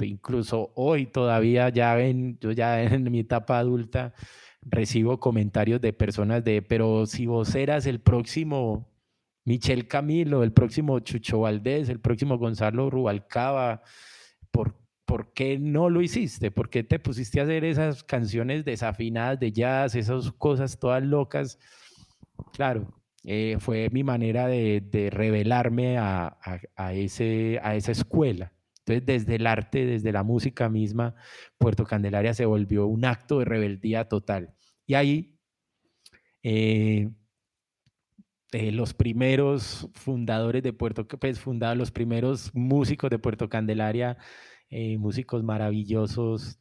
[0.00, 4.14] incluso hoy todavía ya ven, yo ya en mi etapa adulta
[4.62, 8.88] recibo comentarios de personas de, pero si vos eras el próximo
[9.44, 13.82] Michel Camilo, el próximo Chucho Valdés, el próximo Gonzalo Rubalcaba,
[14.50, 14.74] ¿por,
[15.08, 16.52] ¿por qué no lo hiciste?
[16.52, 21.58] ¿Por qué te pusiste a hacer esas canciones desafinadas de jazz, esas cosas todas locas?
[22.52, 22.92] Claro,
[23.24, 28.52] eh, fue mi manera de, de revelarme a, a- a ese, a esa escuela.
[28.80, 31.14] Entonces, desde el arte, desde la música misma,
[31.58, 34.54] Puerto Candelaria se volvió un acto de rebeldía total.
[34.86, 35.38] Y ahí,
[36.42, 37.08] eh,
[38.52, 44.16] eh, los primeros fundadores de Puerto, pues fundados, los primeros músicos de Puerto Candelaria,
[44.70, 46.58] eh, músicos maravillosos,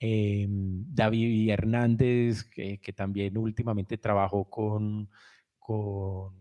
[0.00, 5.10] eh, David Hernández, que, también últimamente trabajó con,
[5.58, 6.34] con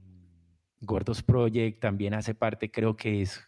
[0.80, 3.42] Gordos Project, también hace parte, creo que es,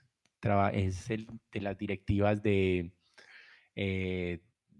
[0.73, 2.91] es el, de las directivas de,
[3.75, 4.39] eh,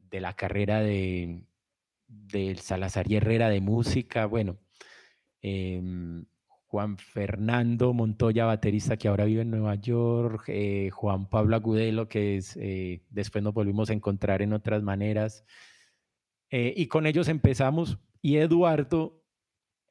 [0.10, 1.44] de la carrera de,
[2.08, 4.58] del Salazar y Herrera de música, bueno,
[5.42, 6.26] em,
[6.70, 12.38] Juan Fernando Montoya, baterista que ahora vive en Nueva York, eh, Juan Pablo Agudelo, que
[12.38, 15.44] es, eh, después nos volvimos a encontrar en otras maneras.
[16.52, 19.24] Eh, y con ellos empezamos y Eduardo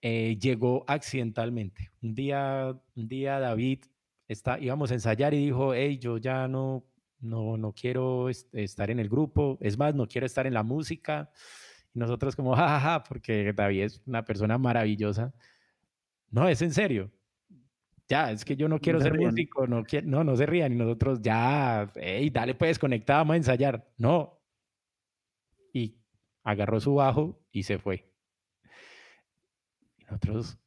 [0.01, 1.91] llegó accidentalmente.
[2.01, 3.81] Un día, un día David
[4.29, 6.87] está, íbamos a ensayar y dijo, hey, yo ya no,
[7.19, 11.33] no, no quiero estar en el grupo, es más, no quiero estar en la música.
[11.93, 15.35] Y nosotros como, jajaja, porque David es una persona maravillosa.
[16.31, 17.11] No, es en serio.
[18.09, 20.73] Ya, es que yo no quiero ser músico, no, no, no se rían.
[20.73, 23.87] Y nosotros, ya, hey, dale pues, conectado, vamos a ensayar.
[23.99, 24.41] No.
[25.73, 25.99] Y
[26.43, 28.11] agarró su bajo y se fue.
[29.99, 30.59] Y nosotros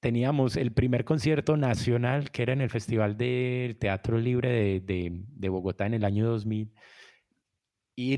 [0.00, 5.12] teníamos el primer concierto nacional que era en el Festival del Teatro Libre de, de,
[5.12, 6.72] de Bogotá en el año 2000
[7.94, 8.16] y,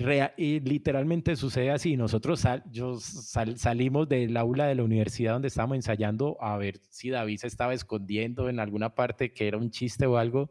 [0.60, 1.96] literalmente sucede así.
[1.96, 7.38] Nosotros yo salimos del aula de la universidad donde estábamos ensayando a ver si David
[7.38, 10.50] se estaba escondiendo en alguna parte que era un chiste o algo.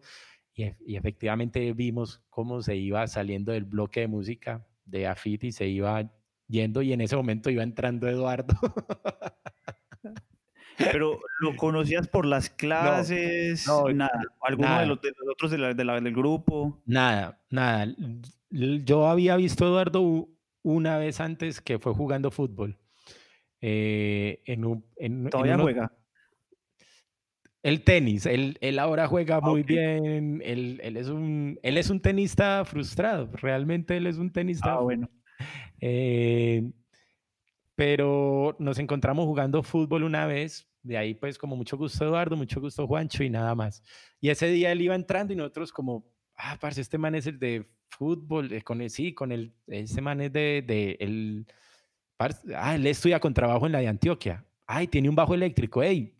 [0.53, 5.51] Y, y efectivamente vimos cómo se iba saliendo del bloque de música de Afit y
[5.51, 6.11] se iba
[6.47, 8.53] yendo y en ese momento iba entrando Eduardo.
[10.77, 14.99] Pero lo conocías por las clases, no, nada, alguno De, los,
[15.31, 16.81] otros del grupo.
[16.85, 17.93] Nada, nada.
[18.53, 20.29] Yo había visto a Eduardo
[20.61, 22.77] una vez antes que fue jugando fútbol.
[23.61, 25.91] Eh, en ¿Todavía juega?
[27.63, 31.89] El tenis, él, él ahora juega ah, muy bien, él, él, es un, él es
[31.89, 34.73] un tenista frustrado, realmente él es un tenista.
[34.73, 35.09] Ah, bueno.
[35.85, 36.71] Eh,
[37.75, 42.61] pero nos encontramos jugando fútbol una vez, de ahí pues como mucho gusto Eduardo, mucho
[42.61, 43.83] gusto Juancho y nada más.
[44.21, 47.37] Y ese día él iba entrando y nosotros como, ah, parce, este man es el
[47.37, 47.67] de
[47.97, 51.45] fútbol, eh, con el, sí, con el, ese man es de, de el,
[52.55, 54.45] ah, él estudia con trabajo en la de Antioquia.
[54.65, 56.15] Ay, tiene un bajo eléctrico, hey,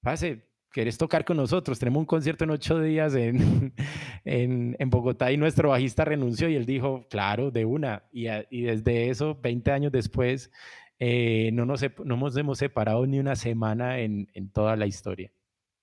[0.00, 1.78] pase, ¿quieres tocar con nosotros?
[1.78, 3.72] Tenemos un concierto en ocho días en,
[4.24, 8.04] en, en, Bogotá y nuestro bajista renunció y él dijo, claro, de una.
[8.12, 10.50] Y, y desde eso, 20 años después,
[10.98, 15.32] eh, no, nos, no nos hemos separado ni una semana en, en toda la historia.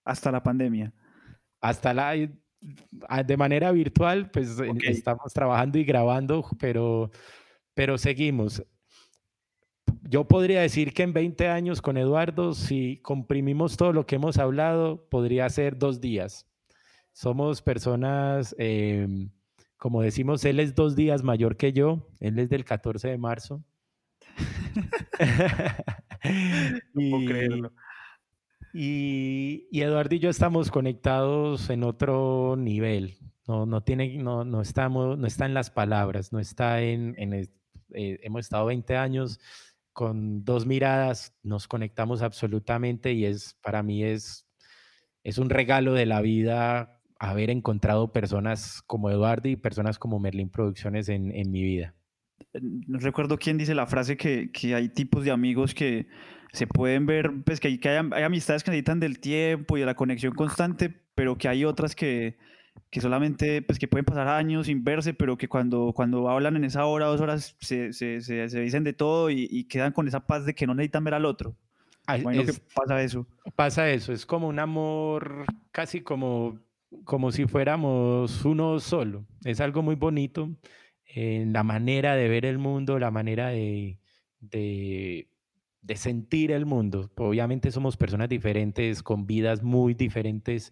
[0.04, 0.94] Hasta la pandemia.
[1.62, 2.16] Hasta la,
[2.62, 7.12] de manera virtual, pues estamos trabajando y grabando, pero,
[7.74, 8.64] pero seguimos.
[10.04, 14.38] Yo podría decir que en 20 años con Eduardo, si comprimimos todo lo que hemos
[14.38, 16.48] hablado, podría ser dos días.
[17.14, 19.32] Somos personas, em,
[19.78, 23.64] como decimos, él es dos días mayor que yo, él es del 14 de marzo.
[26.94, 27.74] no puedo creerlo.
[28.74, 33.18] Y, Eduardo y yo estamos conectados en otro nivel.
[33.48, 37.16] No, no, tiene, no, no, estamos, no está en las palabras, no está en...
[37.18, 37.50] eh,
[37.94, 39.40] hemos estado 20 años
[39.94, 44.48] con dos miradas, nos conectamos absolutamente y es para mí es,
[45.24, 50.50] es un regalo de la vida haber encontrado personas como Eduardo y personas como Merlin
[50.50, 51.94] Producciones en, en mi vida.
[52.54, 56.08] No recuerdo quién dice la frase que, que hay tipos de amigos que
[56.54, 59.86] se pueden ver, pues que, hay, que hay, amistades que necesitan del tiempo y de
[59.86, 62.38] la conexión constante, pero que hay otras que,
[62.90, 66.66] que solamente, pues que pueden pasar años sin verse, pero que cuando, cuando hablan en
[66.66, 70.46] esa hora, dos horas, se, se, se, dicen de todo y, quedan con esa paz
[70.46, 71.56] de que no necesitan ver al otro.
[72.06, 73.26] pasa eso.
[73.56, 76.60] Pasa eso, es como un amor casi como,
[77.06, 79.26] como si fuéramos uno solo.
[79.46, 80.50] Es algo muy bonito
[81.06, 84.00] en la manera de ver el mundo, la manera de,
[84.40, 85.31] de
[85.82, 87.12] de sentir el mundo.
[87.18, 90.72] Obviamente somos personas diferentes, con vidas muy diferentes,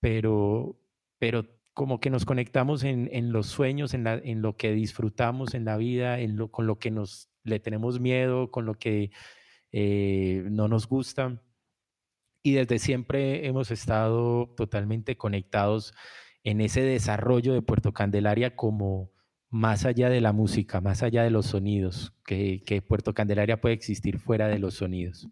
[0.00, 0.80] pero,
[1.18, 5.54] pero como que nos conectamos en, en los sueños, en, la, en, lo que disfrutamos
[5.54, 9.10] en la vida, en lo, con lo que nos, le tenemos miedo, con lo que
[9.72, 11.42] eh, no nos gusta.
[12.42, 15.94] Y desde siempre hemos estado totalmente conectados
[16.44, 19.13] en ese desarrollo de Puerto Candelaria como,
[19.54, 24.18] más allá de la música, más allá de los sonidos, que, Puerto Candelaria puede existir
[24.18, 25.28] fuera de los sonidos.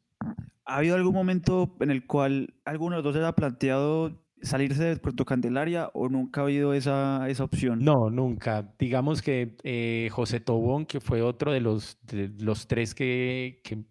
[0.65, 4.97] ¿Ha habido algún momento en el cual alguno de los dos ha planteado salirse de
[4.97, 7.81] Puerto Candelaria o nunca ha habido esa, esa opción?
[7.81, 8.73] No, nunca.
[8.79, 11.99] Digamos que eh, José Tobón, que fue otro de los,
[12.39, 13.83] los tres que, que,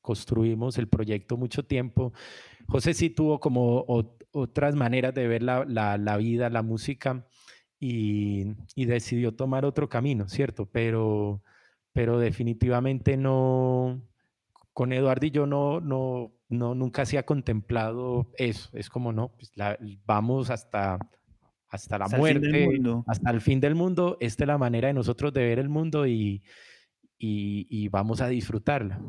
[0.00, 2.14] construimos el proyecto mucho tiempo,
[2.68, 3.84] José sí tuvo como
[4.32, 7.26] otras maneras de ver la, la, la vida, la música
[7.80, 8.54] y,
[8.86, 10.66] decidió tomar otro camino, ¿cierto?
[10.66, 11.42] Pero,
[11.92, 14.02] pero definitivamente no,
[14.72, 18.70] con Eduardo y yo no, no, no, nunca se ha contemplado eso.
[18.72, 19.52] Es como, no, pues
[20.04, 20.98] vamos hasta,
[21.68, 22.68] hasta la muerte,
[23.06, 24.16] hasta el fin del mundo.
[24.20, 26.42] Esta es la manera de nosotros de ver el mundo y,
[27.18, 29.00] y, vamos a disfrutarla.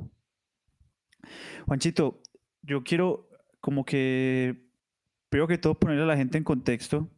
[1.65, 2.21] Juanchito,
[2.61, 3.29] yo quiero
[3.59, 4.69] como que,
[5.29, 7.09] primero que todo, ponerle a la gente en contexto.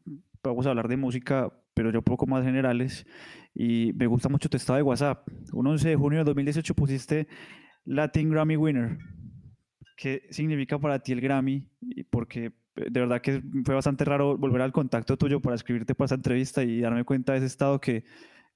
[0.43, 3.05] Vamos a hablar de música, pero yo poco más generales.
[3.53, 5.27] Y me gusta mucho tu estado de WhatsApp.
[5.53, 7.27] Un 11 de junio de 2018 pusiste
[7.85, 8.97] Latin Grammy Winner.
[9.95, 11.68] ¿Qué significa para ti el Grammy?
[12.09, 16.15] Porque de verdad que fue bastante raro volver al contacto tuyo para escribirte para esa
[16.15, 18.03] entrevista y darme cuenta de ese estado que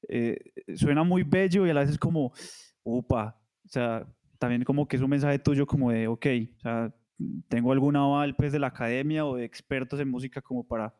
[0.07, 0.37] eh,
[0.75, 2.33] suena muy bello y a la vez es como,
[2.83, 4.07] upa, o sea,
[4.39, 6.25] también como que es un mensaje tuyo como de, ok,
[6.57, 6.93] o sea,
[7.47, 10.95] tengo algún aval pues de la academia o de expertos en música como para,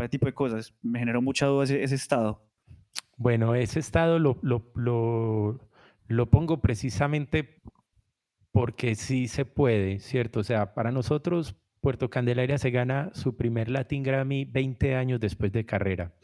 [0.00, 0.72] para ese tipo de cosas.
[0.80, 2.42] Me generó mucha duda ese, ese estado.
[3.18, 5.60] Bueno, ese estado lo, lo, lo,
[6.08, 7.60] lo pongo precisamente
[8.50, 10.40] porque sí se puede, ¿cierto?
[10.40, 15.52] O sea, para nosotros Puerto Candelaria se gana su primer Latin Grammy 20 años después
[15.52, 16.14] de carrera.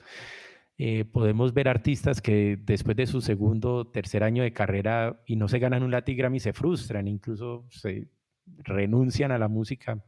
[0.78, 5.48] Eh, podemos ver artistas que después de su segundo, tercer año de carrera y no
[5.48, 8.08] se ganan un Latin Grammy se frustran, incluso se
[8.46, 10.02] renuncian a la música.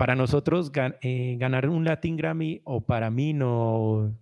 [0.00, 0.72] Para nosotros
[1.02, 4.18] eh, ganar un Latin Grammy o para mí no,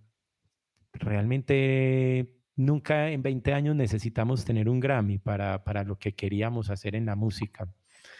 [0.91, 6.95] realmente nunca en 20 años necesitamos tener un Grammy para, para lo que queríamos hacer
[6.95, 7.65] en la música.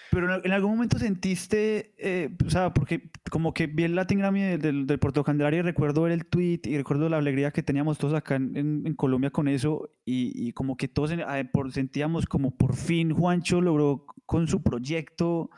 [0.10, 4.56] Pero en algún momento sentiste, eh, o sea, porque como que vi el Latin Grammy
[4.56, 7.98] del, del Puerto Candelaria y recuerdo ver el tweet y recuerdo la alegría que teníamos
[7.98, 11.12] todos acá en, en Colombia con eso y, y, como que todos
[11.52, 15.50] por, sentíamos como por fin Juancho logró con su proyecto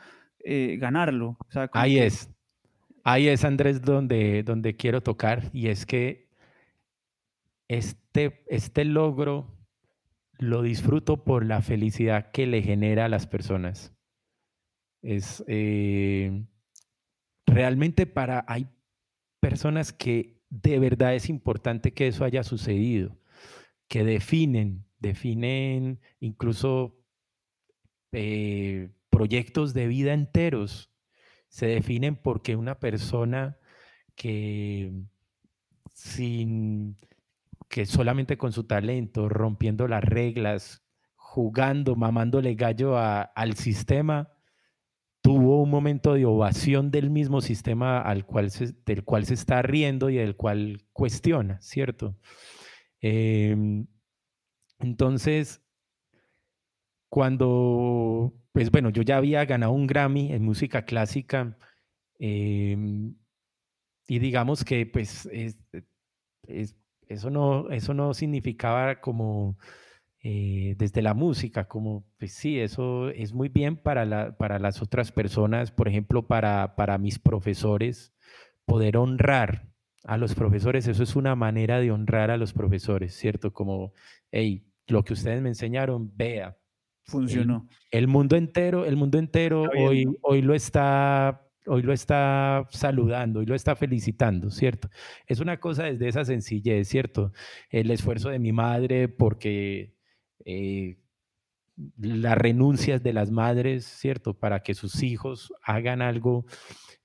[0.44, 1.36] eh, ganarlo.
[1.38, 2.28] O sea, Ahí es.
[3.04, 6.28] Ahí es, Andrés, donde, donde quiero tocar y es que
[7.68, 9.58] este, este logro
[10.38, 13.92] lo disfruto por la felicidad que le genera a las personas.
[15.02, 16.44] Es eh,
[17.46, 18.68] realmente para, hay
[19.40, 23.18] personas que de verdad es importante que eso haya sucedido,
[23.88, 27.02] que definen, definen incluso
[28.12, 30.90] eh, proyectos de vida enteros,
[31.48, 33.58] se definen porque una persona
[34.16, 34.92] que
[35.92, 36.96] sin
[37.68, 40.82] que solamente con su talento, rompiendo las reglas,
[41.14, 44.32] jugando, mamándole gallo al sistema,
[45.22, 48.50] tuvo un momento de ovación del mismo sistema al cual
[48.84, 52.16] del cual se está riendo y del cual cuestiona, ¿cierto?
[53.00, 53.86] Em,
[54.78, 55.62] entonces,
[57.08, 61.56] cuando, pues bueno, yo ya había ganado un Grammy en música clásica
[62.18, 63.16] em,
[64.06, 65.28] y digamos que pues
[67.08, 69.58] eso, no, eso no significaba como
[70.22, 75.72] eh, desde la música, como pues sí, eso es muy bien para las otras personas,
[75.72, 78.14] por ejemplo, para, para mis profesores,
[78.64, 79.68] poder honrar
[80.04, 83.52] a los profesores, eso es una manera de honrar a los profesores, ¿cierto?
[83.52, 83.92] Como,
[84.30, 86.56] hey, lo que ustedes me enseñaron, vea.
[87.04, 87.68] Funcionó.
[87.90, 93.46] El, mundo entero, el mundo entero hoy, hoy lo está hoy lo está saludando, hoy
[93.46, 94.88] lo está felicitando, ¿cierto?
[95.26, 97.32] Es una cosa desde esa sencillez, ¿cierto?
[97.70, 99.94] El esfuerzo de mi madre porque
[100.44, 100.98] eh,
[101.98, 104.34] las renuncias de las madres, ¿cierto?
[104.34, 106.46] Para que sus hijos hagan algo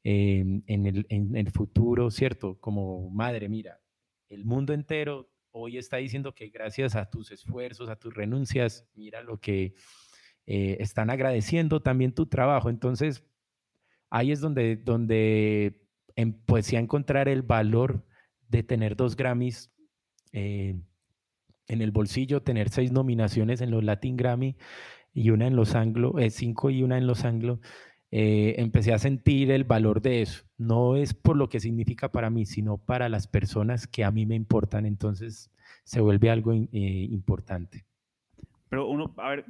[0.04, 2.60] en, el, en, el, futuro, ¿cierto?
[2.60, 3.82] Como madre, mira,
[4.30, 9.22] el mundo entero hoy está diciendo que gracias a tus esfuerzos, a tus renuncias, mira
[9.22, 9.74] lo que
[10.46, 12.70] eh, están agradeciendo también tu trabajo.
[12.70, 13.24] Entonces,
[14.10, 15.82] ahí es donde, donde
[16.16, 18.06] empecé a encontrar el valor
[18.48, 19.72] de tener dos Grammys.
[20.32, 20.76] Eh,
[21.70, 24.56] en el bolsillo, tener seis nominaciones en los Latin Grammy
[25.14, 27.60] y una en los Anglo, eh, cinco y una en los Anglo,
[28.10, 30.47] empecé a sentir el valor de eso.
[30.58, 34.26] No es por lo que significa para mí, sino para las personas que a mí
[34.26, 34.86] me importan.
[34.86, 35.52] Entonces
[35.84, 37.86] se vuelve algo eh, importante.
[38.70, 39.46] Pero uno, a ver,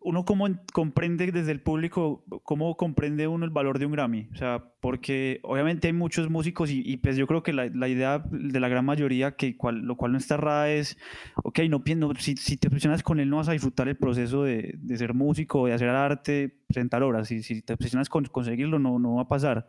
[0.00, 4.28] uno cómo comprende desde el público, cómo comprende uno el valor de un Grammy.
[4.32, 8.22] O sea, porque obviamente hay muchos músicos y, pues yo creo que la, la, idea
[8.30, 10.96] de la gran mayoría, que cual, lo cual no está errada, es,
[11.42, 14.44] ok, no, no si, si, te obsesionas con él no vas a disfrutar el proceso
[14.44, 17.26] de, de ser músico, de hacer arte, presentar obras.
[17.28, 19.66] Si, si te obsesionas con conseguirlo, no, no va a pasar.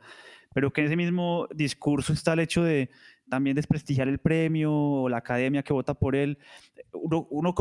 [0.53, 2.89] Pero que en ese mismo discurso está el hecho de
[3.29, 6.37] también desprestigiar el premio o la academia que vota por él.
[6.91, 7.53] Uno, uno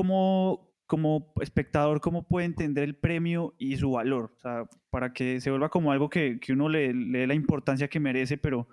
[0.89, 5.51] como espectador, cómo puede entender el premio y su valor, o sea, para que se
[5.51, 8.67] vuelva como algo que, que uno le, le, dé la importancia que merece, pero,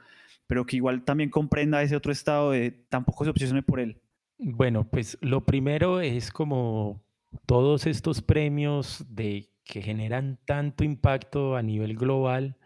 [0.48, 4.02] pero que igual también comprenda ese otro estado de tampoco se obsesione por él.
[4.40, 7.04] Bueno, pues lo primero es como
[7.46, 12.58] todos estos premios de que generan tanto impacto a nivel global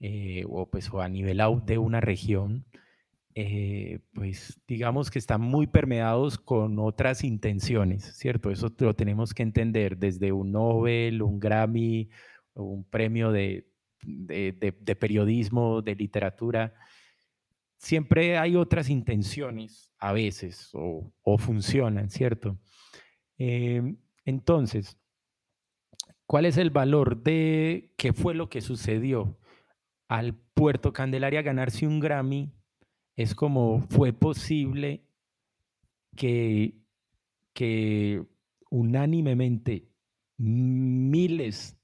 [0.00, 2.66] eh, o pues o a nivel de una región,
[3.34, 8.50] eh, pues digamos que están muy permeados con otras intenciones, ¿cierto?
[8.50, 12.10] Eso lo tenemos que entender desde un Nobel, un Grammy,
[12.54, 13.66] un premio de,
[14.02, 16.74] de, periodismo, de literatura.
[17.78, 22.58] Siempre hay otras intenciones a veces o, funcionan, ¿cierto?
[23.38, 23.96] Em,
[24.26, 24.98] entonces,
[26.26, 29.38] ¿cuál es el valor de qué fue lo que sucedió
[30.06, 32.52] al Puerto Candelaria ganarse un Grammy?
[33.16, 35.04] Es como fue posible
[36.16, 36.74] que,
[37.52, 38.24] que
[38.70, 39.88] unánimemente
[40.38, 41.76] miles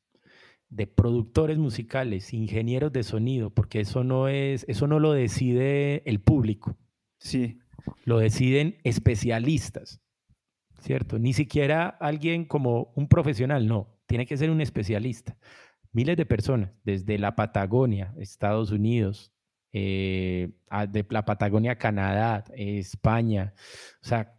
[0.71, 6.21] de productores musicales, ingenieros de sonido, porque eso no es, eso no lo decide el
[6.21, 6.77] público.
[7.19, 7.59] Sí.
[8.05, 10.01] Lo deciden especialistas,
[10.81, 11.19] ¿cierto?
[11.19, 15.39] Ni siquiera alguien como un profesional, no, tiene que ser un especialista.
[15.93, 19.33] Miles de personas, desde la Patagonia, Estados Unidos,
[19.73, 20.51] eh,
[20.89, 23.55] de la Patagonia, Canadá, España,
[24.03, 24.35] o sea,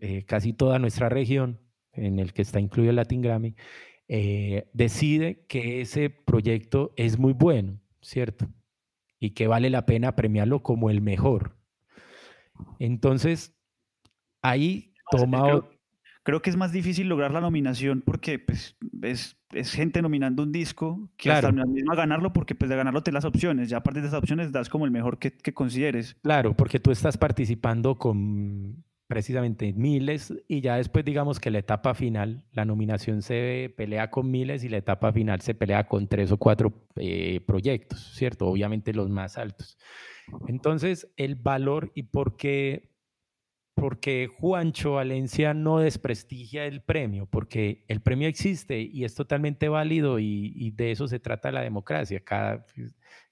[0.00, 1.60] eh, casi toda nuestra región,
[1.92, 3.56] en el que está incluido el Latin Grammy,
[4.08, 8.46] eh, decide que ese proyecto es muy bueno, ¿cierto?
[9.18, 11.56] Y que vale la pena premiarlo como el mejor.
[12.78, 13.56] Entonces,
[14.42, 15.62] ahí toma
[16.28, 20.52] creo que es más difícil lograr la nominación porque pues, es, es gente nominando un
[20.52, 23.70] disco que hasta la misma ganarlo porque pues de ganarlo te las opciones.
[23.70, 26.18] Ya a partir de esas opciones das como el mejor que, que consideres.
[26.22, 31.94] Claro, porque tú estás participando con precisamente miles y ya después digamos que la etapa
[31.94, 36.30] final, la nominación se pelea con miles y la etapa final se pelea con tres
[36.30, 38.48] o cuatro eh, proyectos, ¿cierto?
[38.48, 39.78] Obviamente los más altos.
[40.46, 42.97] Entonces, el valor y por qué
[43.78, 50.18] porque Juancho Valencia no desprestigia el premio, porque el premio existe y es totalmente válido
[50.18, 52.20] y, de eso se trata la democracia.
[52.20, 52.66] Cada,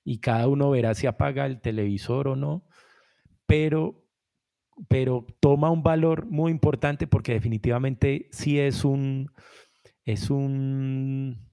[0.04, 2.64] y cada uno verá si apaga el televisor o no,
[3.46, 4.04] pero,
[4.88, 9.32] pero toma un valor muy importante porque definitivamente sí es un,
[10.04, 11.50] es un,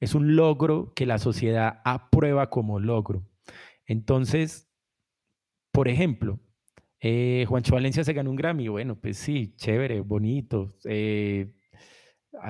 [0.00, 3.26] es un logro que la sociedad aprueba como logro.
[3.86, 4.70] Entonces,
[5.72, 6.40] por ejemplo,
[7.00, 8.68] eh, Juancho Valencia se ganó un Grammy.
[8.68, 10.74] Bueno, pues sí, chévere, bonito.
[10.84, 11.54] Eh,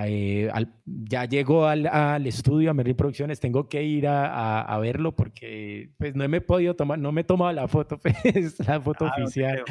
[0.05, 0.51] eh,
[0.85, 6.29] ya llegó al, estudio a Merlin Producciones, tengo que ir a, verlo porque pues no
[6.29, 9.65] me he podido tomar, no me he tomado la foto, pues, la foto ah, oficial.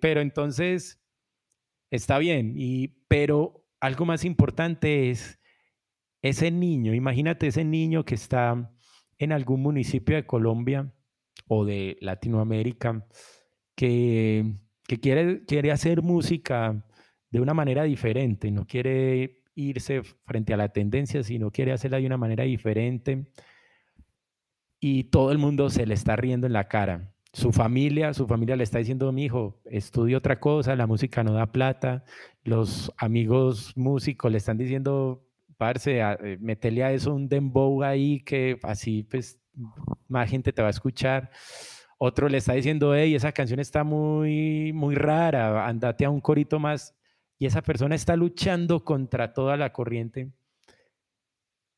[0.00, 1.00] pero entonces
[1.90, 5.40] está bien, y, pero algo más importante es
[6.20, 8.70] ese niño, imagínate ese niño que está
[9.18, 10.92] en algún municipio de Colombia
[11.48, 13.06] o de Latinoamérica
[13.76, 14.54] que,
[15.00, 16.84] quiere, quiere hacer música
[17.30, 22.06] de una manera diferente, no quiere irse frente a la tendencia, sino quiere hacerla de
[22.06, 23.26] una manera diferente.
[24.80, 27.14] Y todo el mundo se le está riendo en la cara.
[27.32, 31.32] Su familia, su familia le está diciendo, mi hijo, estudia otra cosa, la música no
[31.32, 32.04] da plata.
[32.44, 35.26] Los amigos músicos le están diciendo,
[35.56, 39.40] parce, eh, metele a eso un dembow ahí que así pues
[40.08, 41.30] más gente te va a escuchar.
[41.98, 46.58] Otro le está diciendo, hey, esa canción está muy, muy rara, andate a un corito
[46.58, 46.94] más.
[47.38, 50.30] Y esa persona está luchando contra toda la corriente.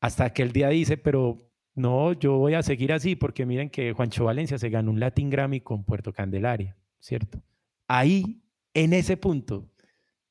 [0.01, 1.37] Hasta que el día dice, pero
[1.73, 5.29] no, yo voy a seguir así porque miren que Juancho Valencia se ganó un Latin
[5.29, 7.41] Grammy con Puerto Candelaria, ¿cierto?
[7.87, 8.41] Ahí,
[8.73, 9.69] en ese punto,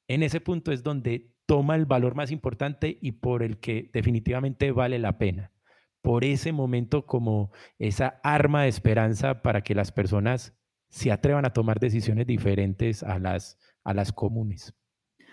[0.07, 4.71] en ese punto es donde toma el valor más importante y por el que definitivamente
[4.71, 5.51] vale la pena
[6.03, 10.55] por ese momento como esa arma de esperanza para que las personas
[10.89, 14.75] se atrevan a tomar decisiones diferentes a las, a las comunes.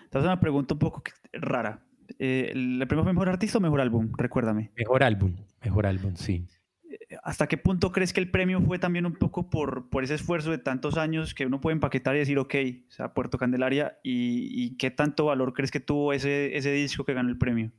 [0.04, 1.02] Esta es una pregunta un poco
[1.32, 1.84] rara.
[2.18, 4.12] Eh, ¿El premio mejor artista o mejor álbum?
[4.16, 4.70] Recuérdame.
[4.76, 6.46] Mejor álbum, mejor álbum, sí.
[6.88, 10.14] Eh, ¿Hasta qué punto crees que el premio fue también un poco por, por ese
[10.14, 12.54] esfuerzo de tantos años que uno puede empaquetar y decir, ok,
[12.88, 17.14] o sea, Puerto Candelaria, y, qué tanto valor crees que tuvo ese, ese disco que
[17.14, 17.72] ganó el premio?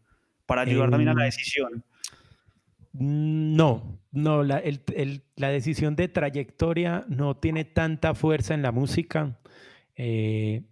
[0.46, 1.84] Para ayudar también a la decisión.
[3.00, 4.64] No, no, la,
[5.36, 9.40] la, decisión de trayectoria no tiene tanta fuerza en la música.
[9.96, 10.64] Eh,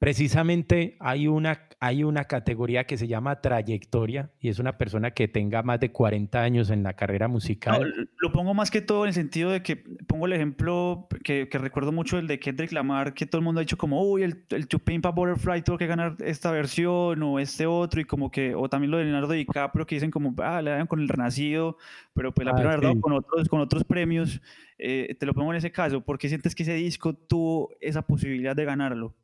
[0.00, 5.28] precisamente hay una, hay una categoría que se llama trayectoria y es una persona que
[5.28, 8.08] tenga más de 40 años en la carrera musical.
[8.18, 11.58] lo pongo más que todo en el sentido de que pongo el ejemplo que, que,
[11.58, 14.42] recuerdo mucho el de Kendrick Lamar, que todo el mundo ha dicho como, uy, el,
[14.48, 18.70] el Chupimpa Butterfly tuvo que ganar esta versión o este otro y como que, o
[18.70, 21.76] también lo de Leonardo DiCaprio que dicen como, ah, le dan con el Renacido,
[22.14, 24.40] pero pues la ah, verdad con otros, con otros premios,
[24.78, 28.00] eh, te lo pongo en ese caso, ¿por qué sientes que ese disco tuvo esa
[28.00, 29.14] posibilidad de ganarlo?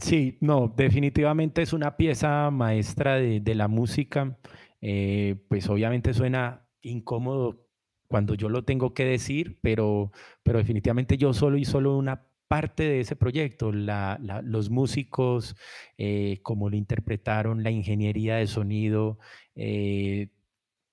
[0.00, 4.36] Sí, no, definitivamente es una pieza maestra de, la música.
[4.80, 7.66] Eh, pues obviamente suena incómodo
[8.06, 10.12] cuando yo lo tengo que decir, pero,
[10.42, 15.56] pero definitivamente yo solo y solo una parte de ese proyecto, los músicos,
[15.96, 19.18] eh, cómo lo interpretaron, la ingeniería de sonido,
[19.54, 20.28] eh,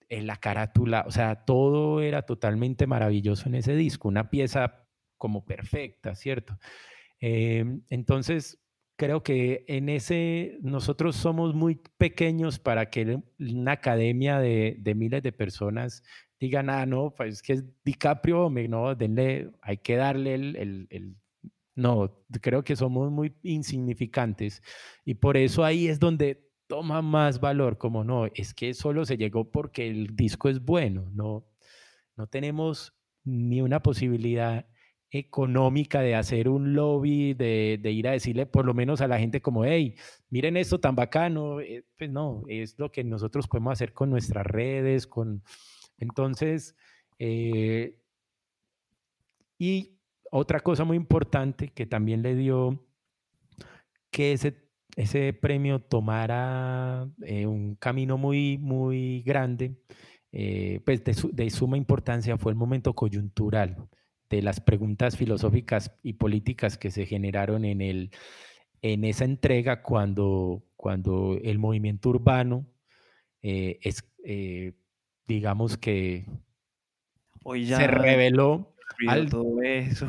[0.10, 4.88] la carátula, o sea, todo era totalmente maravilloso en ese disco, una pieza
[5.18, 6.58] como perfecta, ¿cierto?
[7.20, 8.61] Em, entonces,
[9.02, 15.32] creo que en ese nosotros somos muy pequeños para que una academia de, miles de
[15.32, 16.04] personas
[16.40, 21.18] digan, ah, no, pues que es DiCaprio, no, denle, hay que darle el, el,
[21.76, 24.62] No, creo que somos muy insignificantes
[25.04, 29.18] y por eso ahí es donde toma más valor, como no, es que solo se
[29.18, 31.48] llegó porque el disco es bueno, no,
[32.16, 34.68] no tenemos ni una posibilidad
[35.12, 39.42] económica de hacer un lobby, de, ir a decirle por lo menos a la gente
[39.42, 39.96] como, hey,
[40.30, 44.46] miren esto tan bacano, eh, pues no, es lo que nosotros podemos hacer con nuestras
[44.46, 45.44] redes, con...
[45.98, 46.76] Entonces,
[47.20, 48.00] eh,
[49.60, 50.00] y
[50.32, 52.84] otra cosa muy importante que también le dio
[54.10, 59.76] que ese, premio tomara eh, un camino muy, muy grande,
[60.86, 63.90] pues de suma importancia fue el momento coyuntural
[64.32, 68.12] de las preguntas filosóficas y políticas que se generaron en, el,
[68.82, 72.66] en esa entrega cuando, cuando el movimiento urbano
[73.44, 74.74] eh, es, eh,
[75.28, 76.26] digamos que
[77.44, 78.74] se reveló
[79.08, 79.30] al,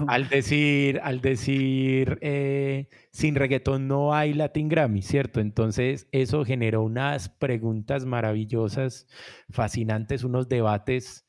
[0.09, 5.41] al, decir, al decir eh, sin reggaetón no hay Latin Grammy, ¿cierto?
[5.41, 9.09] Entonces eso generó unas preguntas maravillosas,
[9.51, 11.27] fascinantes, unos debates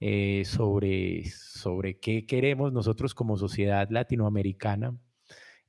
[0.00, 4.96] eh, sobre, sobre qué queremos nosotros como sociedad latinoamericana.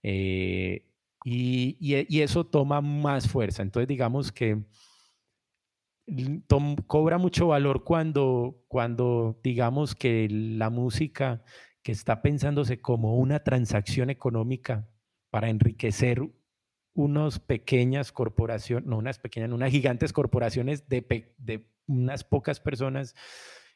[0.04, 0.86] Eh,
[1.26, 3.62] y, y, eso toma más fuerza.
[3.62, 4.64] Entonces, digamos que
[6.88, 11.44] cobra mucho valor cuando, cuando, digamos que la música
[11.84, 14.88] que está pensándose como una transacción económica
[15.30, 16.22] para enriquecer
[16.94, 23.16] unas pequeñas corporaciones, no unas pequeñas, unas gigantes corporaciones de, de unas pocas personas,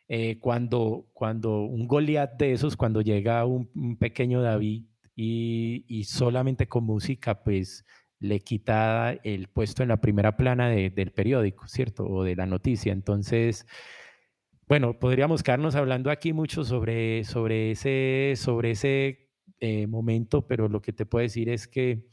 [0.08, 4.86] eh, cuando, cuando un Goliat de esos, cuando llega un, pequeño David
[5.16, 7.86] y, solamente con música, pues
[8.20, 12.06] le quita el puesto en la primera plana del periódico, ¿cierto?
[12.06, 12.94] O de la noticia.
[12.94, 13.66] Entonces,
[14.68, 20.82] bueno, podríamos quedarnos hablando aquí mucho sobre, sobre ese, sobre ese eh, momento, pero lo
[20.82, 22.08] que te puedo decir es que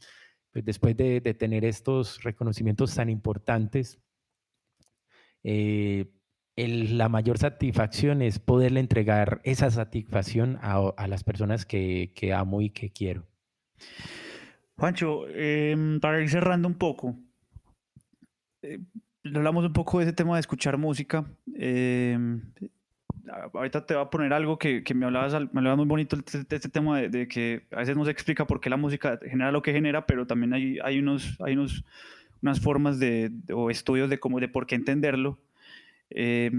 [0.51, 3.99] pues, después de, tener estos reconocimientos tan importantes,
[5.43, 6.05] eh,
[6.67, 12.89] la mayor satisfacción es poderle entregar esa satisfacción a, las personas que, amo y que
[12.89, 13.25] quiero.
[14.77, 17.15] Juancho, em, para ir cerrando un poco,
[18.61, 18.79] eh,
[19.23, 21.25] hablamos un poco de ese tema de escuchar música.
[21.55, 22.41] Em,
[23.53, 26.69] ahorita te voy a poner algo que, me, hablabas, me hablabas muy bonito de este
[26.69, 29.73] tema de, que a veces no se explica por qué la música genera lo que
[29.73, 31.85] genera, pero también hay, hay, unos, hay unos,
[32.41, 35.39] unas formas de, o estudios de, cómo, de por qué entenderlo.
[36.15, 36.51] Eh,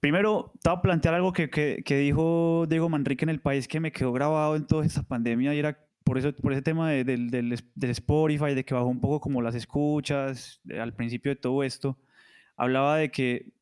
[0.00, 3.80] primero, te voy a plantear algo que, que, dijo Diego Manrique en el país que
[3.80, 7.04] me quedó grabado en toda esta pandemia y era por, eso, por ese tema de,
[7.04, 11.62] del, del, Spotify, de que bajó un poco como las escuchas al principio de todo
[11.62, 11.98] esto.
[12.56, 13.52] Hablaba de que,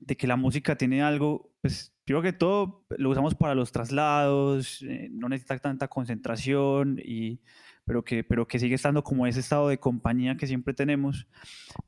[0.00, 4.82] de que la música tiene algo, pues primero que todo lo usamos para los traslados,
[4.82, 7.40] eh, no necesita tanta concentración y
[7.84, 11.28] pero que, pero que sigue estando como ese estado de compañía que siempre tenemos,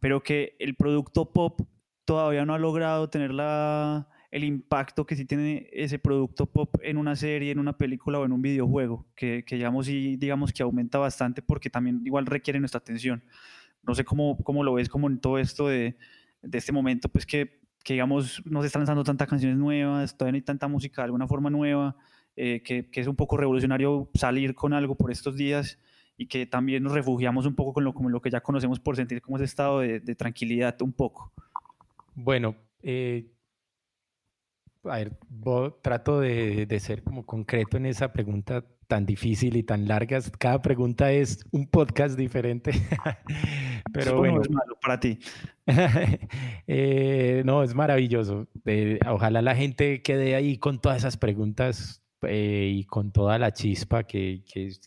[0.00, 1.60] pero que el producto pop
[2.08, 6.96] todavía no ha logrado tener la, el impacto que sí tiene ese producto pop en
[6.96, 10.62] una serie, en una película o en un videojuego, que, que digamos, y, digamos que
[10.62, 13.22] aumenta bastante porque también igual requiere nuestra atención.
[13.82, 15.98] No sé cómo, cómo lo ves como en todo esto de,
[16.40, 20.32] de este momento, pues que, que, digamos no se están lanzando tantas canciones nuevas, todavía
[20.32, 21.94] no hay tanta música de alguna forma nueva,
[22.36, 25.78] eh, que, que, es un poco revolucionario salir con algo por estos días
[26.16, 28.96] y que también nos refugiamos un poco con lo, con lo que ya conocemos por
[28.96, 31.34] sentir como ese estado de tranquilidad un poco.
[32.20, 33.30] Bueno, eh,
[34.82, 35.16] a ver,
[35.82, 40.18] trato de, ser como concreto en esa pregunta tan difícil y tan larga.
[40.36, 42.72] Cada pregunta es un podcast diferente.
[43.92, 45.18] Pero bueno, es malo para ti.
[46.66, 48.48] Eh, no, es maravilloso.
[48.66, 54.02] Eh, ojalá la gente quede ahí con todas esas preguntas y con toda la chispa
[54.04, 54.42] que,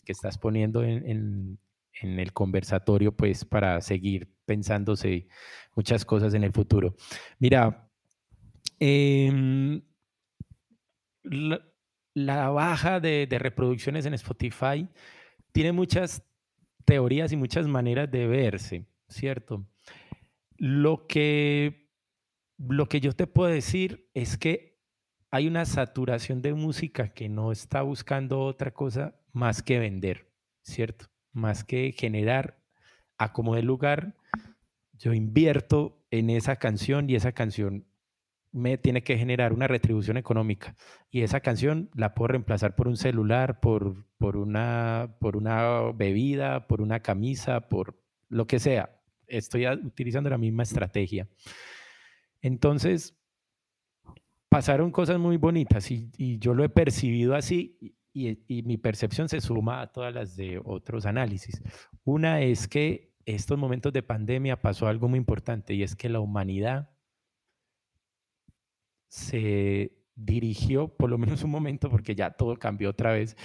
[0.06, 1.58] estás poniendo en,
[2.02, 5.28] en, el conversatorio, pues para seguir pensándose
[5.74, 6.94] muchas cosas en el futuro.
[7.38, 7.90] Mira,
[8.78, 9.82] em,
[11.24, 14.88] la, baja de, reproducciones en Spotify
[15.52, 16.22] tiene muchas
[16.84, 19.66] teorías y muchas maneras de verse, ¿cierto?
[20.56, 21.82] Lo que
[22.68, 24.78] lo que yo te puedo decir es que
[25.30, 30.30] hay una saturación de música que no está buscando otra cosa más que vender,
[30.62, 31.06] ¿cierto?
[31.32, 32.62] Más que generar
[33.18, 34.14] a como de lugar,
[35.02, 37.86] yo invierto en esa canción y esa canción
[38.52, 40.76] me tiene que generar una retribución económica.
[41.10, 46.68] Y esa canción la puedo reemplazar por un celular, por, por, una, por una bebida,
[46.68, 49.00] por una camisa, por lo que sea.
[49.26, 51.26] Estoy utilizando la misma estrategia.
[52.40, 53.16] Entonces,
[54.48, 59.40] pasaron cosas muy bonitas y, yo lo he percibido así y, y, mi percepción se
[59.40, 61.60] suma a todas las de otros análisis.
[62.04, 66.20] Una es que estos momentos de pandemia pasó algo muy importante y es que la
[66.20, 66.90] humanidad
[69.08, 73.36] se dirigió, por lo menos un momento, porque ya todo cambió otra vez,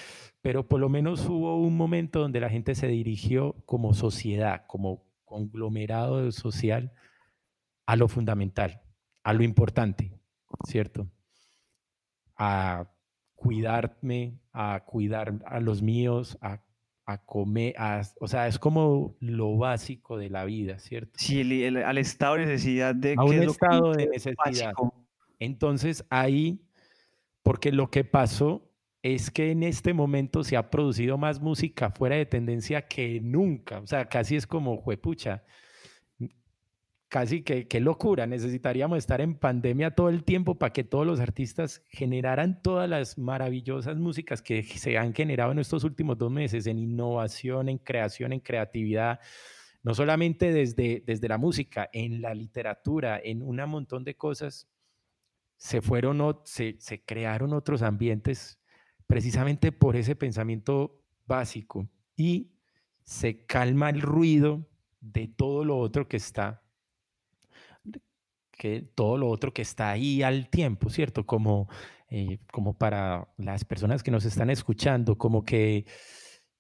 [0.42, 5.06] pero por lo menos hubo un momento donde la gente se dirigió como sociedad, como
[5.26, 6.94] conglomerado social,
[7.86, 8.82] a lo fundamental,
[9.24, 10.14] a lo importante,
[10.66, 11.08] ¿cierto?
[12.36, 12.90] A
[13.36, 16.62] cuidarme, a cuidar a los míos, a,
[17.16, 17.74] comer,
[18.20, 21.14] o sea, es como lo básico de la vida, ¿cierto?
[21.16, 23.16] Sí, al estado de necesidad de...
[23.18, 24.74] A un estado de necesidad.
[25.40, 26.60] Entonces ahí,
[27.44, 28.70] porque lo que pasó
[29.04, 33.80] es que en este momento se ha producido más música fuera de tendencia que nunca.
[33.80, 35.46] O sea, casi es como, juepucha,
[37.10, 38.28] casi que qué locura.
[38.28, 43.18] Necesitaríamos estar en pandemia todo el tiempo para que todos los artistas generaran todas las
[43.18, 48.34] maravillosas músicas que se han generado en estos últimos dos meses en innovación, en creación,
[48.34, 49.20] en creatividad.
[49.84, 54.68] No solamente desde, desde la música, en la literatura, en un montón de cosas
[55.56, 58.60] se fueron, se, se crearon otros ambientes
[59.08, 62.52] precisamente por ese pensamiento básico y
[63.04, 64.68] se calma el ruido
[65.00, 66.67] de todo lo otro que está
[68.58, 71.26] que todo lo otro que está ahí al tiempo, ¿cierto?
[71.26, 71.70] Como,
[72.10, 75.86] eh, como para las personas que nos están escuchando, como que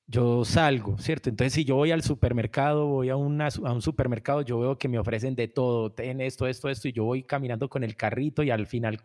[0.07, 1.29] yo salgo, ¿cierto?
[1.29, 4.99] Entonces, si yo voy al supermercado, voy a, a, un supermercado, yo veo que me
[4.99, 8.49] ofrecen de todo, ten esto, esto, esto, y yo voy caminando con el carrito y
[8.49, 9.01] al final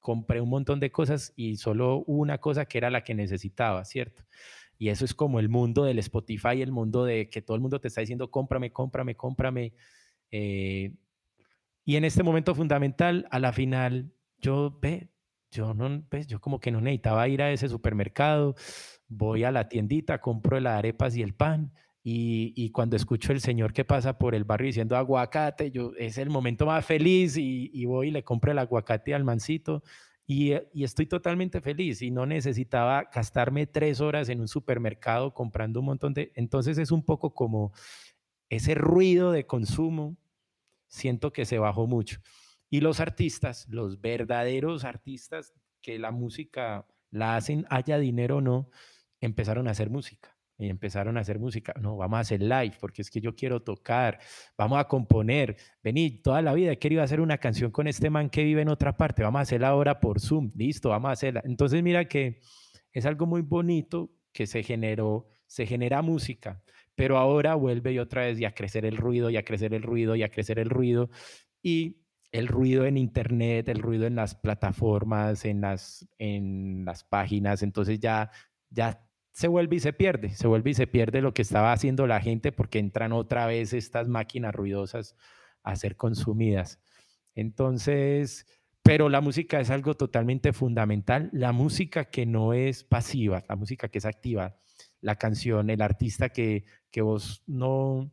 [0.00, 4.24] compré un montón de cosas y solo una cosa que era la que necesitaba, ¿cierto?
[4.78, 7.80] Y eso es como el mundo del Spotify, el mundo de que todo el mundo
[7.80, 9.74] te está diciendo, cómprame, cómprame, cómprame.
[10.30, 10.92] Eh,
[11.84, 15.10] y en este momento fundamental, a la final, yo ve,
[15.50, 18.54] yo no, pues, yo como que no necesitaba ir a ese supermercado,
[19.08, 21.72] voy a la tiendita, compro las arepas y el pan.
[22.06, 26.28] Y, cuando escucho el señor que pasa por el barrio diciendo aguacate, yo es el
[26.28, 29.82] momento más feliz y, voy y le compro el aguacate al mancito
[30.26, 35.80] y, y, estoy totalmente feliz y no necesitaba gastarme tres horas en un supermercado comprando
[35.80, 36.30] un montón de...
[36.34, 37.72] Entonces es un poco como
[38.50, 40.18] ese ruido de consumo,
[40.94, 42.20] siento que se bajó mucho.
[42.70, 48.70] Y los artistas, los verdaderos artistas que la música la hacen, haya dinero o no,
[49.20, 50.30] empezaron a hacer música.
[50.56, 51.74] Y empezaron a hacer música.
[51.80, 54.20] No, vamos a hacer live porque es que yo quiero tocar.
[54.56, 55.56] Vamos a componer.
[55.82, 58.68] Vení, toda la vida he querido hacer una canción con este man que vive en
[58.68, 59.24] otra parte.
[59.24, 60.52] Vamos a hacerla ahora por Zoom.
[60.54, 61.42] Listo, vamos a hacerla.
[61.44, 62.40] Entonces, mira que
[62.92, 66.62] es algo muy bonito que se generó, se genera música,
[66.94, 69.82] pero ahora vuelve y otra vez y a crecer el ruido, y a crecer el
[69.82, 71.10] ruido, y a crecer el ruido.
[71.62, 77.62] Y el ruido en internet, el ruido en las plataformas, en las, en las páginas,
[77.62, 78.30] entonces ya,
[78.70, 82.06] ya se vuelve y se pierde, se vuelve y se pierde lo que estaba haciendo
[82.06, 85.16] la gente porque entran otra vez estas máquinas ruidosas
[85.62, 86.80] a ser consumidas.
[87.34, 88.46] Entonces,
[88.82, 93.88] pero la música es algo totalmente fundamental, la música que no es pasiva, la música
[93.88, 94.56] que es activa,
[95.04, 98.10] la canción, el artista que, que vos no,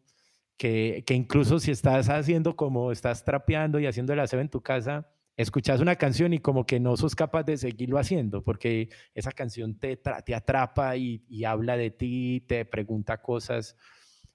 [0.58, 4.62] que, que incluso si estás haciendo como estás trapeando y haciendo el aseo en tu
[4.62, 9.32] casa, escuchas una canción y como que no sos capaz de seguirlo haciendo, porque esa
[9.32, 13.78] canción te, te atrapa y, y, habla de ti, te pregunta cosas.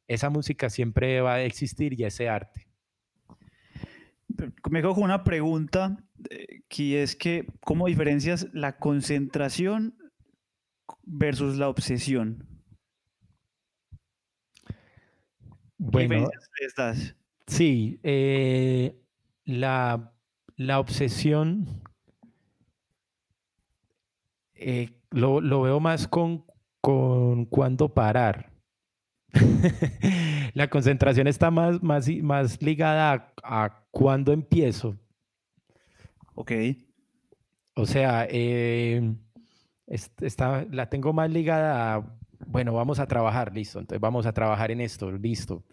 [0.09, 2.69] Esa música siempre va a existir y ese arte.
[4.71, 5.99] Me cojo una pregunta
[6.31, 9.95] eh, que es que, ¿cómo diferencias la concentración
[11.05, 12.47] versus la obsesión?
[15.79, 16.31] Bueno,
[17.47, 18.99] sí, eh,
[19.45, 20.13] la
[20.57, 21.83] la obsesión
[24.55, 26.45] eh, lo, veo más con,
[26.81, 28.53] con cuándo parar.
[30.55, 34.97] la concentración está más, más, más ligada a, cuándo empiezo.
[36.35, 36.53] Ok.
[37.75, 39.15] O sea, eh,
[40.71, 43.79] la tengo más ligada a, bueno, vamos a trabajar, listo.
[43.79, 45.65] Entonces vamos a trabajar en esto, listo.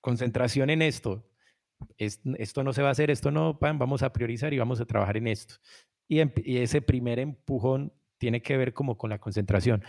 [0.00, 1.28] Concentración en esto,
[1.96, 5.16] esto no se va a hacer, esto no, vamos a priorizar y vamos a trabajar
[5.16, 5.56] en esto.
[6.08, 6.20] Y,
[6.58, 9.84] ese primer empujón tiene que ver como con la concentración.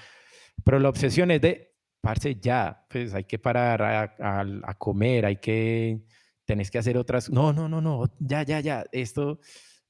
[0.64, 6.02] Pero la obsesión es de, parce, ya, pues hay que parar a, comer, hay que,
[6.46, 9.40] tenés que hacer otras, no, no, no, no, ya, ya, ya, esto,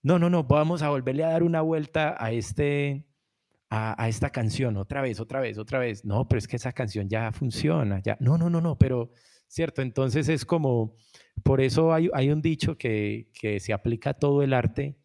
[0.04, 3.09] no, no, no, vamos a volverle a dar una vuelta a este,
[3.70, 6.04] a, esta canción, otra vez, otra vez, otra vez.
[6.04, 9.12] No, pero es que esa canción ya funciona, ya, no, no, no, no, pero,
[9.48, 10.96] cierto, entonces es como,
[11.44, 14.98] por eso hay, hay un dicho que, que se aplica a todo el arte,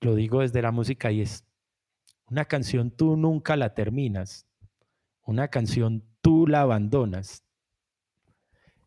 [0.00, 1.46] lo digo desde la música y es,
[2.26, 4.46] una canción tú nunca la terminas,
[5.22, 7.43] una canción tú la abandonas.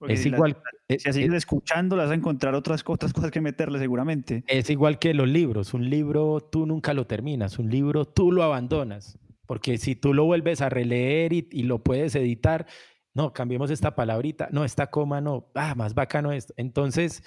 [0.08, 0.58] Es igual.
[0.90, 4.44] Si sigues escuchando, las vas a encontrar otras, otras cosas que meterle seguramente.
[4.48, 5.74] Es igual que los libros.
[5.74, 9.18] Un libro tú nunca lo terminas, un libro tú lo abandonas.
[9.46, 12.68] Porque si tú lo vuelves a releer y, y lo puedes editar,
[13.14, 16.54] no, cambiemos esta palabrita, no, esta coma no, ah, más bacano esto.
[16.58, 17.24] Entonces,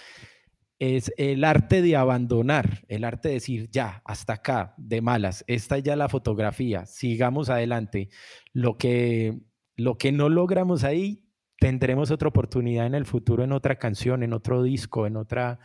[0.80, 5.78] es el arte de abandonar, el arte de decir, ya, hasta acá, de malas, esta
[5.78, 8.08] ya la fotografía, sigamos adelante.
[8.52, 9.40] Lo que,
[9.76, 11.29] lo que no logramos ahí,
[11.60, 15.60] tendremos otra oportunidad en el futuro, en otra canción, en otro disco, en otra...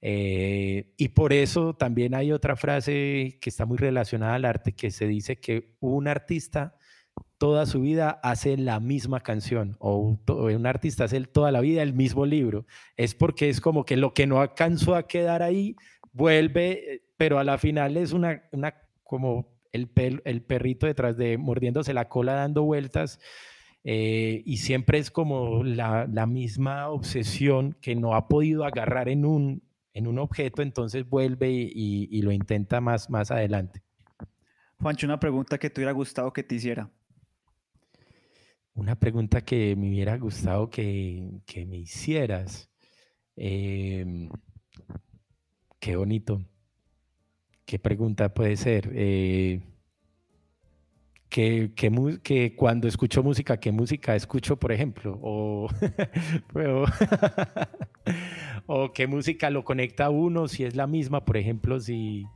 [0.00, 4.90] Eh, y por eso también hay otra frase que está muy relacionada al arte, que
[4.90, 6.76] se dice que un artista
[7.36, 11.94] toda su vida hace la misma canción o, un artista hace toda la vida el
[11.94, 12.64] mismo libro.
[12.96, 15.74] Es porque es como que lo que no alcanzó a quedar ahí
[16.12, 19.90] vuelve, pero a la final es una, una como el,
[20.24, 23.18] el perrito detrás de mordiéndose la cola dando vueltas.
[23.82, 29.24] Eh, y siempre es como la, la, misma obsesión que no ha podido agarrar en
[29.24, 29.62] un,
[29.94, 33.82] en un objeto, entonces vuelve y, y, lo intenta más, más adelante.
[34.80, 36.90] Juancho, una pregunta que te hubiera gustado que te hiciera.
[38.74, 42.70] Una pregunta que me hubiera gustado que, me hicieras.
[43.36, 44.30] Em,
[45.78, 46.42] qué bonito.
[47.66, 48.90] ¿Qué pregunta puede ser?
[48.94, 49.60] Eh,
[51.30, 51.70] que,
[52.22, 55.18] que, cuando escucho música, ¿qué música escucho, por ejemplo?
[55.22, 55.68] O,
[58.66, 62.26] o qué música lo conecta a uno, si es la misma, por ejemplo, si,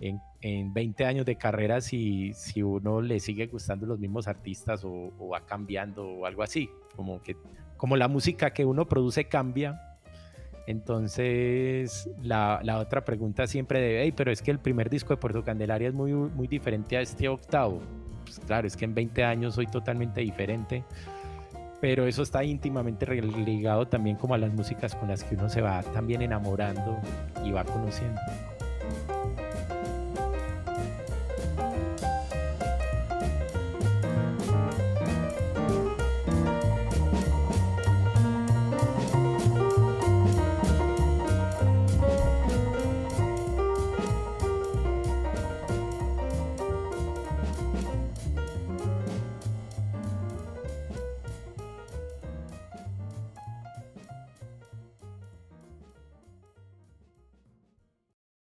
[0.00, 4.82] en, en 20 años de carrera si, si uno le sigue gustando los mismos artistas
[4.84, 6.68] o, va cambiando o algo así.
[6.96, 7.36] Como, que,
[7.76, 9.80] como la música que uno produce cambia.
[10.66, 15.18] Entonces, la, la otra pregunta siempre debe, hey, pero es que el primer disco de
[15.18, 17.80] Puerto Candelaria es muy, muy diferente a este octavo.
[18.36, 20.84] Pues claro, es que en 20 años soy totalmente diferente
[21.80, 25.62] pero eso está íntimamente ligado también como a las músicas con las que uno se
[25.62, 27.00] va también enamorando
[27.42, 28.20] y va conociendo.